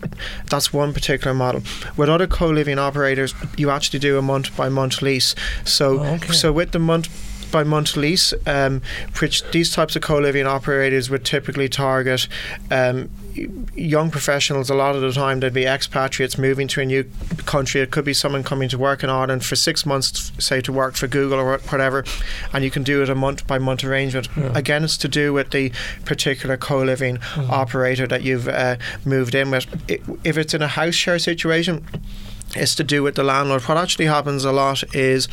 That's 0.51 0.71
one 0.71 0.93
particular 0.93 1.33
model. 1.33 1.63
With 1.97 2.07
other 2.07 2.27
co-living 2.27 2.77
operators, 2.77 3.33
you 3.57 3.71
actually 3.71 3.97
do 3.97 4.19
a 4.19 4.21
month-by-month 4.21 5.01
lease. 5.01 5.33
So, 5.65 6.01
Oh, 6.01 6.03
okay. 6.15 6.33
so 6.33 6.51
with 6.51 6.71
the 6.71 6.77
month 6.77 7.09
by 7.51 7.63
month 7.63 7.95
lease, 7.97 8.33
um, 8.45 8.81
which 9.19 9.41
these 9.51 9.71
types 9.71 9.95
of 9.95 10.01
co-living 10.03 10.45
operators 10.45 11.09
would 11.09 11.25
typically 11.25 11.69
target 11.69 12.27
um, 12.69 13.09
young 13.75 14.09
professionals. 14.11 14.69
A 14.69 14.75
lot 14.75 14.95
of 14.95 15.01
the 15.01 15.11
time, 15.11 15.39
they'd 15.39 15.53
be 15.53 15.65
expatriates 15.65 16.37
moving 16.37 16.67
to 16.69 16.81
a 16.81 16.85
new 16.85 17.09
country. 17.45 17.81
It 17.81 17.91
could 17.91 18.05
be 18.05 18.13
someone 18.13 18.43
coming 18.43 18.69
to 18.69 18.77
work 18.77 19.03
in 19.03 19.09
Ireland 19.09 19.45
for 19.45 19.55
six 19.55 19.85
months, 19.85 20.31
say 20.39 20.61
to 20.61 20.71
work 20.73 20.95
for 20.95 21.07
Google 21.07 21.39
or 21.39 21.57
whatever, 21.57 22.03
and 22.53 22.63
you 22.63 22.71
can 22.71 22.83
do 22.83 23.01
it 23.03 23.09
a 23.09 23.15
month 23.15 23.45
by 23.47 23.57
month 23.57 23.83
arrangement. 23.83 24.27
Again, 24.55 24.83
it's 24.83 24.97
to 24.97 25.07
do 25.07 25.33
with 25.33 25.51
the 25.51 25.71
particular 26.05 26.57
co-living 26.57 27.19
operator 27.49 28.07
that 28.07 28.23
you've 28.23 28.47
uh, 28.47 28.77
moved 29.05 29.35
in 29.35 29.51
with. 29.51 29.65
If 30.23 30.37
it's 30.37 30.53
in 30.53 30.61
a 30.61 30.67
house 30.67 30.95
share 30.95 31.19
situation 31.19 31.85
it's 32.55 32.75
to 32.75 32.83
do 32.83 33.03
with 33.03 33.15
the 33.15 33.23
landlord. 33.23 33.63
What 33.63 33.77
actually 33.77 34.05
happens 34.05 34.45
a 34.45 34.51
lot 34.51 34.83
is 34.95 35.27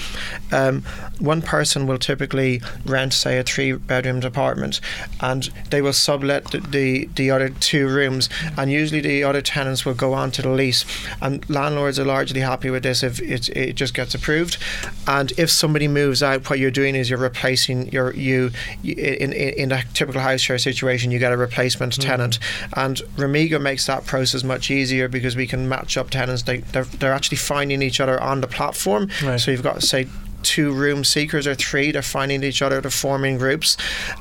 um, 0.53 0.83
one 1.19 1.43
person 1.43 1.87
will 1.87 1.99
typically 1.99 2.61
rent, 2.85 3.13
say, 3.13 3.39
a 3.39 3.43
three 3.45 3.73
bedroom 3.73 4.23
apartment 4.23 4.81
and 5.21 5.45
they 5.71 5.83
will 5.83 5.93
sublet 5.93 6.51
the, 6.51 6.59
the, 6.61 7.09
the 7.15 7.31
other 7.31 7.49
two 7.49 7.89
rooms, 7.89 8.29
and 8.57 8.71
usually 8.71 9.01
the 9.01 9.25
other 9.25 9.43
tenants 9.43 9.85
will 9.85 9.95
go 9.95 10.13
on 10.13 10.31
to 10.33 10.43
the 10.43 10.49
lease. 10.49 10.85
And 11.21 11.49
landlords 11.49 11.99
are 11.99 12.05
largely 12.05 12.41
happy 12.41 12.71
with 12.71 12.83
this 12.83 13.03
if 13.03 13.21
it, 13.21 13.49
it 13.51 13.75
just 13.75 13.95
gets 13.95 14.15
approved. 14.15 14.59
And 15.07 15.33
if 15.39 15.51
somebody 15.51 15.89
moves 15.89 16.23
out, 16.23 16.49
what 16.49 16.59
you're 16.59 16.71
doing 16.71 16.95
is 16.95 17.11
you're 17.11 17.19
replacing 17.19 17.89
your 17.91 18.15
you 18.15 18.51
in, 18.83 19.33
in, 19.33 19.55
in 19.55 19.73
a 19.73 19.83
typical 19.95 20.21
house 20.21 20.41
share 20.41 20.59
situation, 20.59 21.11
you 21.11 21.19
get 21.19 21.33
a 21.33 21.37
replacement 21.37 22.01
tenant. 22.01 22.39
And 22.77 22.99
RooMigo 23.17 23.61
makes 23.61 23.87
that 23.87 24.07
process 24.07 24.45
much 24.45 24.71
easier 24.71 25.09
because 25.09 25.37
we 25.37 25.47
can 25.47 25.69
match 25.69 25.97
up 25.97 26.11
tenants. 26.11 26.43
They, 26.43 26.59
they're, 26.59 26.85
they're 26.85 27.04
actually 27.13 27.39
finding 27.39 27.83
each 27.83 28.01
other 28.01 28.21
on 28.23 28.41
the 28.41 28.47
platform. 28.47 29.09
Right. 29.23 29.39
So 29.39 29.51
you've 29.51 29.63
got, 29.63 29.83
say, 29.83 30.09
two 30.45 30.73
room 30.73 31.03
seekers 31.03 31.47
or 31.47 31.55
three, 31.55 31.91
they're 31.91 32.03
finding 32.03 32.45
each 32.45 32.63
other, 32.63 32.81
they're 32.81 32.91
forming 32.91 33.39
groups, 33.39 33.77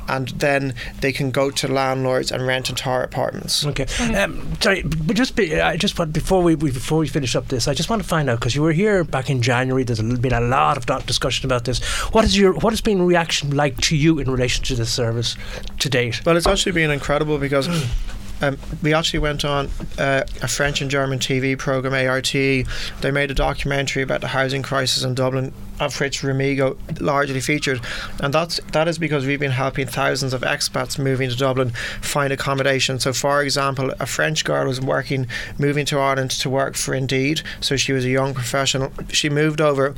and 0.08 0.30
then 0.30 0.74
they 1.02 1.12
can 1.12 1.30
go 1.30 1.52
to 1.52 1.68
landlords 1.68 2.32
and 2.32 2.48
rent 2.48 2.70
entire 2.70 3.04
apartments. 3.04 3.66
Okay. 3.66 3.86
Um, 4.16 4.60
sorry, 4.62 4.82
but 4.84 5.16
just 5.16 5.36
be, 5.36 5.62
I 5.62 5.78
just 5.78 6.00
want 6.00 6.14
before 6.14 6.42
we, 6.42 6.56
we 6.56 6.72
before 6.72 6.98
we 6.98 7.08
finish 7.08 7.36
up 7.36 7.50
this, 7.50 7.68
I 7.68 7.74
just 7.74 7.90
want 7.90 8.02
to 8.02 8.08
find 8.08 8.30
out 8.30 8.40
because 8.40 8.56
you 8.56 8.62
were 8.62 8.72
here 8.72 9.04
back 9.04 9.30
in 9.30 9.42
January. 9.42 9.84
There's 9.84 10.02
been 10.02 10.34
a 10.34 10.42
lot 10.42 10.78
of 10.78 11.06
discussion 11.06 11.46
about 11.46 11.66
this. 11.66 11.84
What 12.14 12.26
is 12.26 12.38
your 12.38 12.54
what 12.54 12.72
has 12.72 12.82
been 12.82 13.02
reaction 13.04 13.56
like 13.56 13.78
to 13.82 13.98
you 13.98 14.20
in 14.20 14.32
relation 14.32 14.64
to 14.66 14.76
this 14.76 14.92
service 14.92 15.36
to 15.80 15.90
date? 15.90 16.26
Well, 16.26 16.38
it's 16.38 16.48
actually 16.48 16.72
been 16.72 16.92
incredible 16.92 17.38
because 17.38 17.68
um, 18.44 18.58
we 18.82 18.94
actually 18.94 19.20
went 19.20 19.46
on 19.46 19.70
uh, 19.98 20.24
a 20.42 20.48
French 20.48 20.82
and 20.82 20.92
German 20.92 21.20
TV 21.20 21.58
program, 21.58 21.94
Arte. 21.94 22.66
They 23.02 23.12
made 23.12 23.32
a 23.32 23.34
documentary 23.34 24.04
about 24.04 24.22
the 24.22 24.28
housing 24.28 24.62
crisis 24.62 25.04
in 25.04 25.16
Dublin, 25.16 25.54
of 25.80 25.98
which 26.00 26.22
RooMigo 26.22 26.78
largely 27.00 27.40
featured, 27.40 27.80
and 28.22 28.34
that's 28.34 28.60
that 28.74 28.88
is 28.88 28.98
because 28.98 29.26
we've 29.26 29.40
been 29.40 29.52
helping 29.52 29.88
thousands 29.88 30.34
of 30.34 30.42
expats 30.42 31.00
moving 31.00 31.30
to 31.30 31.36
Dublin 31.36 31.72
find 32.02 32.34
accommodation. 32.34 33.00
So, 33.00 33.14
for 33.14 33.42
example, 33.42 33.94
a 34.00 34.06
French 34.06 34.44
girl 34.44 34.68
was 34.68 34.82
working, 34.82 35.28
moving 35.58 35.86
to 35.88 36.00
Ireland 36.00 36.32
to 36.32 36.50
work 36.50 36.76
for 36.76 36.94
Indeed. 36.94 37.42
So 37.62 37.78
she 37.78 37.94
was 37.94 38.06
a 38.06 38.10
young 38.10 38.34
professional. 38.34 38.92
She 39.10 39.30
moved 39.30 39.62
over, 39.62 39.96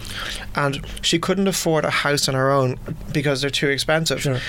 and 0.56 0.86
she 1.02 1.18
couldn't 1.20 1.48
afford 1.48 1.84
a 1.84 1.90
house 1.90 2.30
on 2.30 2.36
her 2.36 2.52
own 2.52 2.78
because 3.12 3.42
they're 3.42 3.50
too 3.50 3.70
expensive. 3.70 4.22
Sure. 4.22 4.40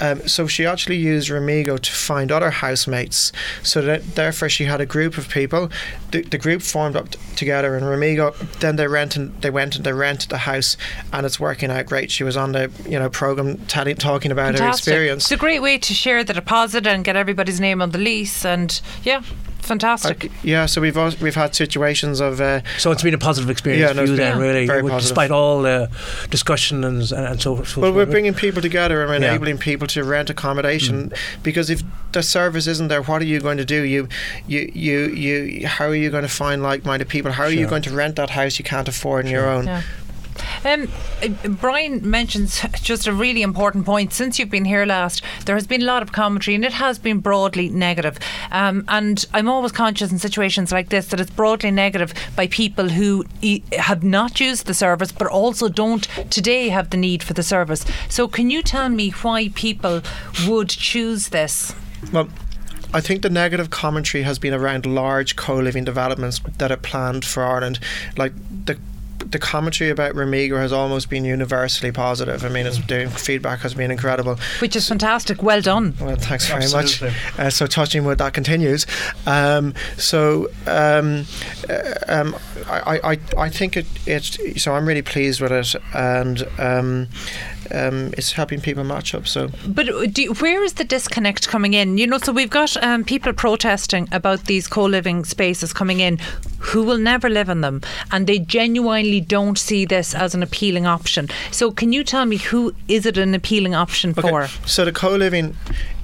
Um, 0.00 0.26
so 0.26 0.46
she 0.46 0.64
actually 0.64 0.96
used 0.96 1.28
RooMigo 1.28 1.78
to 1.78 1.92
find 1.92 2.32
other 2.32 2.50
housemates 2.50 3.32
So 3.62 3.82
that 3.82 4.14
therefore 4.14 4.48
she 4.48 4.64
had 4.64 4.80
a 4.80 4.86
group 4.86 5.18
of 5.18 5.28
people. 5.28 5.70
The, 6.10 6.22
the 6.22 6.38
group 6.38 6.62
formed 6.62 6.96
up 6.96 7.10
t- 7.10 7.18
together 7.36 7.76
in 7.76 7.84
RooMigo. 7.84 8.60
Then 8.60 8.76
they 8.76 8.86
rented. 8.86 9.42
They 9.42 9.50
went 9.50 9.76
and 9.76 9.84
they 9.84 9.92
rented 9.92 10.30
the 10.30 10.38
house, 10.38 10.76
and 11.12 11.26
it's 11.26 11.38
working 11.40 11.70
out 11.70 11.86
great. 11.86 12.10
She 12.10 12.24
was 12.24 12.36
on 12.36 12.52
the 12.52 12.70
you 12.88 12.98
know 12.98 13.08
program 13.08 13.58
telling, 13.66 13.96
talking 13.96 14.30
about 14.30 14.58
her 14.58 14.68
experience. 14.68 15.24
It's 15.24 15.32
a 15.32 15.36
great 15.36 15.60
way 15.60 15.78
to 15.78 15.94
share 15.94 16.24
the 16.24 16.34
deposit 16.34 16.86
and 16.86 17.04
get 17.04 17.16
everybody's 17.16 17.60
name 17.60 17.82
on 17.82 17.90
the 17.90 17.98
lease, 17.98 18.44
and 18.44 18.80
yeah, 19.02 19.22
fantastic. 19.62 20.26
Uh, 20.26 20.28
yeah, 20.42 20.66
so 20.66 20.80
we've 20.80 20.96
al- 20.96 21.14
we've 21.20 21.34
had 21.34 21.54
situations 21.54 22.20
of 22.20 22.40
uh, 22.40 22.60
So 22.78 22.90
it's 22.92 23.02
been 23.02 23.14
a 23.14 23.18
positive 23.18 23.48
experience 23.50 23.80
Yeah, 23.80 23.88
for 23.88 23.94
no, 23.94 24.02
you 24.04 24.16
then, 24.16 24.38
really, 24.38 24.66
very 24.66 24.82
with- 24.82 24.92
despite 25.00 25.30
all 25.30 25.62
the 25.62 25.90
discussion 26.30 26.84
and, 26.84 27.10
and 27.12 27.40
so, 27.40 27.62
so 27.64 27.80
Well, 27.80 27.92
we're 27.92 28.04
forth. 28.04 28.10
bringing 28.10 28.34
people 28.34 28.60
together 28.62 29.02
and 29.02 29.22
Yeah. 29.22 29.30
Mm. 29.30 29.32
enabling 29.32 29.58
people 29.58 29.86
to 29.88 30.04
rent 30.04 30.30
accommodation 30.30 31.12
because 31.42 31.70
if 31.70 31.82
the 32.12 32.22
service 32.22 32.66
isn't 32.66 32.88
there, 32.88 33.02
what 33.02 33.22
are 33.22 33.26
you 33.26 33.40
going 33.40 33.56
to 33.58 33.64
do? 33.64 33.82
You, 33.82 34.08
you, 34.46 34.70
you, 34.74 34.98
you. 35.06 35.66
How 35.66 35.86
are 35.86 35.94
you 35.94 36.10
going 36.10 36.22
to 36.24 36.28
find 36.28 36.62
like-minded 36.62 37.08
people? 37.08 37.32
How 37.32 37.44
are 37.44 37.50
you 37.50 37.66
going 37.66 37.82
to 37.82 37.90
rent 37.90 38.16
that 38.16 38.30
house 38.30 38.58
you 38.58 38.64
can't 38.64 38.86
afford 38.88 39.24
on 39.24 39.30
your 39.30 39.48
own? 39.48 39.66
Yeah. 39.66 39.82
Um, 40.64 40.88
Brian 41.60 42.08
mentions 42.08 42.60
just 42.82 43.06
a 43.06 43.12
really 43.12 43.42
important 43.42 43.84
point. 43.84 44.12
Since 44.12 44.38
you've 44.38 44.50
been 44.50 44.64
here 44.64 44.86
last, 44.86 45.22
there 45.44 45.56
has 45.56 45.66
been 45.66 45.82
a 45.82 45.86
lot 45.86 46.02
of 46.02 46.12
commentary, 46.12 46.54
and 46.54 46.64
it 46.64 46.72
has 46.72 46.98
been 46.98 47.18
broadly 47.18 47.68
negative. 47.68 48.18
Um, 48.50 48.84
and 48.88 49.24
I'm 49.34 49.48
always 49.48 49.72
conscious 49.72 50.12
in 50.12 50.18
situations 50.18 50.72
like 50.72 50.88
this 50.90 51.06
that 51.08 51.20
it's 51.20 51.30
broadly 51.30 51.70
negative 51.70 52.14
by 52.36 52.46
people 52.46 52.88
who 52.88 53.24
e- 53.40 53.62
have 53.72 54.02
not 54.04 54.40
used 54.40 54.66
the 54.66 54.74
service, 54.74 55.12
but 55.12 55.26
also 55.26 55.68
don't 55.68 56.04
today 56.30 56.68
have 56.68 56.90
the 56.90 56.96
need 56.96 57.22
for 57.22 57.34
the 57.34 57.42
service. 57.42 57.84
So, 58.08 58.28
can 58.28 58.50
you 58.50 58.62
tell 58.62 58.88
me 58.88 59.10
why 59.10 59.48
people 59.54 60.02
would 60.46 60.68
choose 60.68 61.28
this? 61.28 61.74
Well, 62.12 62.28
I 62.94 63.00
think 63.00 63.22
the 63.22 63.30
negative 63.30 63.70
commentary 63.70 64.22
has 64.24 64.38
been 64.38 64.52
around 64.52 64.84
large 64.84 65.34
co-living 65.34 65.84
developments 65.84 66.40
that 66.58 66.70
are 66.70 66.76
planned 66.76 67.24
for 67.24 67.42
Ireland, 67.42 67.80
like 68.16 68.32
the. 68.66 68.78
The 69.32 69.38
commentary 69.38 69.90
about 69.90 70.14
RooMigo 70.14 70.58
has 70.58 70.72
almost 70.72 71.10
been 71.10 71.24
universally 71.24 71.90
positive. 71.90 72.44
I 72.44 72.48
mean, 72.48 72.66
it's, 72.66 72.78
the 72.86 73.08
feedback 73.08 73.60
has 73.60 73.74
been 73.74 73.90
incredible. 73.90 74.38
Which 74.60 74.76
is 74.76 74.88
fantastic. 74.88 75.42
Well 75.42 75.60
done. 75.60 75.94
Well, 76.00 76.16
thanks 76.16 76.46
very 76.46 76.62
Absolutely. 76.62 77.08
much. 77.08 77.38
Uh, 77.38 77.50
so 77.50 77.66
touching 77.66 78.04
wood, 78.04 78.18
that 78.18 78.34
continues. 78.34 78.86
Um, 79.26 79.74
so 79.96 80.48
um, 80.66 81.26
uh, 81.68 81.94
um, 82.08 82.36
I, 82.66 83.00
I, 83.02 83.18
I 83.36 83.48
think 83.48 83.76
it, 83.76 83.86
it's 84.06 84.62
so 84.62 84.74
I'm 84.74 84.86
really 84.86 85.02
pleased 85.02 85.40
with 85.40 85.52
it, 85.52 85.74
and 85.94 86.46
um, 87.70 88.12
it's 88.16 88.32
helping 88.32 88.60
people 88.60 88.84
match 88.84 89.14
up. 89.14 89.26
So 89.26 89.50
But 89.66 89.88
uh, 89.88 90.06
you, 90.16 90.34
where 90.34 90.62
is 90.62 90.74
the 90.74 90.84
disconnect 90.84 91.48
coming 91.48 91.74
in? 91.74 91.98
You 91.98 92.06
know, 92.06 92.18
so 92.18 92.32
we've 92.32 92.50
got 92.50 92.76
um, 92.82 93.04
people 93.04 93.32
protesting 93.32 94.08
about 94.12 94.44
these 94.44 94.66
co-living 94.66 95.24
spaces 95.24 95.72
coming 95.72 96.00
in, 96.00 96.18
who 96.58 96.82
will 96.82 96.98
never 96.98 97.28
live 97.28 97.48
in 97.48 97.60
them, 97.60 97.82
and 98.10 98.26
they 98.26 98.38
genuinely 98.38 99.20
don't 99.20 99.58
see 99.58 99.84
this 99.84 100.14
as 100.14 100.34
an 100.34 100.42
appealing 100.42 100.86
option. 100.86 101.28
So, 101.50 101.70
can 101.70 101.92
you 101.92 102.04
tell 102.04 102.24
me 102.24 102.36
who 102.36 102.74
is 102.88 103.06
it 103.06 103.18
an 103.18 103.34
appealing 103.34 103.74
option 103.74 104.14
for? 104.14 104.46
So 104.66 104.84
the 104.84 104.92
co-living, 104.92 105.56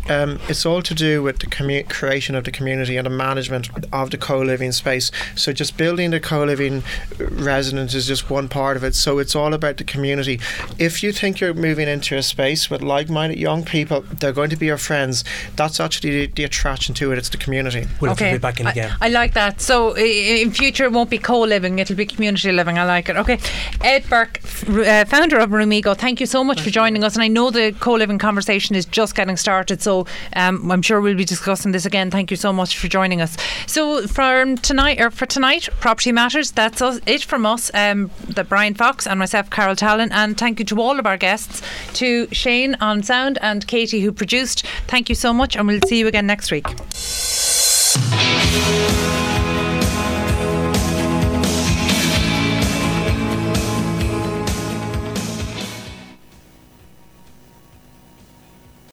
um, 0.08 0.38
it's 0.48 0.64
all 0.66 0.82
to 0.82 0.94
do 0.94 1.22
with 1.22 1.38
the 1.38 1.46
commu- 1.46 1.88
creation 1.88 2.34
of 2.34 2.44
the 2.44 2.50
community 2.50 2.96
and 2.96 3.06
the 3.06 3.10
management 3.10 3.68
of 3.92 4.10
the 4.10 4.18
co-living 4.18 4.72
space. 4.72 5.10
So 5.36 5.52
just 5.52 5.76
building 5.76 6.10
the 6.10 6.20
co-living 6.20 6.82
residence 7.18 7.94
is 7.94 8.06
just 8.06 8.30
one 8.30 8.48
part 8.48 8.76
of 8.76 8.84
it. 8.84 8.94
So 8.94 9.18
it's 9.18 9.34
all 9.34 9.54
about 9.54 9.76
the 9.76 9.84
community. 9.84 10.40
If 10.78 11.02
you 11.02 11.12
think 11.12 11.40
you're 11.40 11.54
moving 11.54 11.88
into 11.88 12.16
a 12.16 12.22
space 12.22 12.70
with 12.70 12.82
like-minded 12.82 13.38
young 13.38 13.64
people, 13.64 14.00
they're 14.02 14.32
going 14.32 14.50
to 14.50 14.56
be 14.56 14.66
your 14.66 14.78
friends. 14.78 15.24
That's 15.56 15.80
actually 15.80 16.26
the, 16.26 16.32
the 16.32 16.44
attraction 16.44 16.94
to 16.96 17.12
it. 17.12 17.18
It's 17.18 17.28
the 17.28 17.36
community. 17.36 17.86
We'll 18.00 18.10
have 18.10 18.18
to 18.18 18.32
be 18.32 18.38
back 18.38 18.60
in 18.60 18.66
I- 18.66 18.70
again. 18.72 18.96
I, 19.00 19.08
like 19.08 19.34
that. 19.34 19.60
So 19.60 19.96
in 19.96 20.52
future, 20.52 20.84
it 20.84 20.92
won't 20.92 21.10
be 21.10 21.18
co-living; 21.18 21.78
it'll 21.78 21.96
be 21.96 22.06
community 22.06 22.52
living. 22.52 22.78
I 22.78 22.84
like 22.84 23.08
it. 23.08 23.16
Okay, 23.16 23.38
Ed 23.82 24.04
Burke, 24.08 24.40
uh, 24.68 25.04
founder 25.06 25.38
of 25.38 25.50
RooMigo, 25.50 25.96
thank 25.96 26.20
you 26.20 26.26
so 26.26 26.44
much 26.44 26.60
for 26.60 26.70
joining 26.70 27.02
us. 27.02 27.14
And 27.14 27.22
I 27.22 27.28
know 27.28 27.50
the 27.50 27.72
co-living 27.80 28.18
conversation 28.18 28.76
is 28.76 28.84
just 28.84 29.14
getting 29.14 29.36
started, 29.36 29.82
so 29.82 29.97
um, 30.36 30.70
I'm 30.70 30.82
sure 30.82 31.00
we'll 31.00 31.16
be 31.16 31.24
discussing 31.24 31.72
this 31.72 31.86
again. 31.86 32.10
Thank 32.10 32.30
you 32.30 32.36
so 32.36 32.52
much 32.52 32.78
for 32.78 32.88
joining 32.88 33.20
us. 33.20 33.36
So 33.66 34.06
from 34.06 34.56
tonight, 34.58 35.00
or 35.00 35.10
for 35.10 35.26
tonight, 35.26 35.68
property 35.80 36.12
matters. 36.12 36.50
That's 36.52 36.82
us, 36.82 37.00
it 37.06 37.22
from 37.22 37.46
us. 37.46 37.70
Um, 37.74 38.10
Brian 38.48 38.74
Fox 38.74 39.06
and 39.06 39.18
myself, 39.18 39.50
Carol 39.50 39.76
Tallon, 39.76 40.12
and 40.12 40.36
thank 40.36 40.58
you 40.58 40.64
to 40.66 40.80
all 40.80 40.98
of 40.98 41.06
our 41.06 41.16
guests, 41.16 41.62
to 41.94 42.28
Shane 42.32 42.76
on 42.80 43.02
sound 43.02 43.38
and 43.40 43.66
Katie 43.66 44.00
who 44.00 44.12
produced. 44.12 44.66
Thank 44.86 45.08
you 45.08 45.14
so 45.14 45.32
much, 45.32 45.56
and 45.56 45.66
we'll 45.66 45.80
see 45.86 45.98
you 45.98 46.06
again 46.06 46.26
next 46.26 46.50
week. 46.50 46.66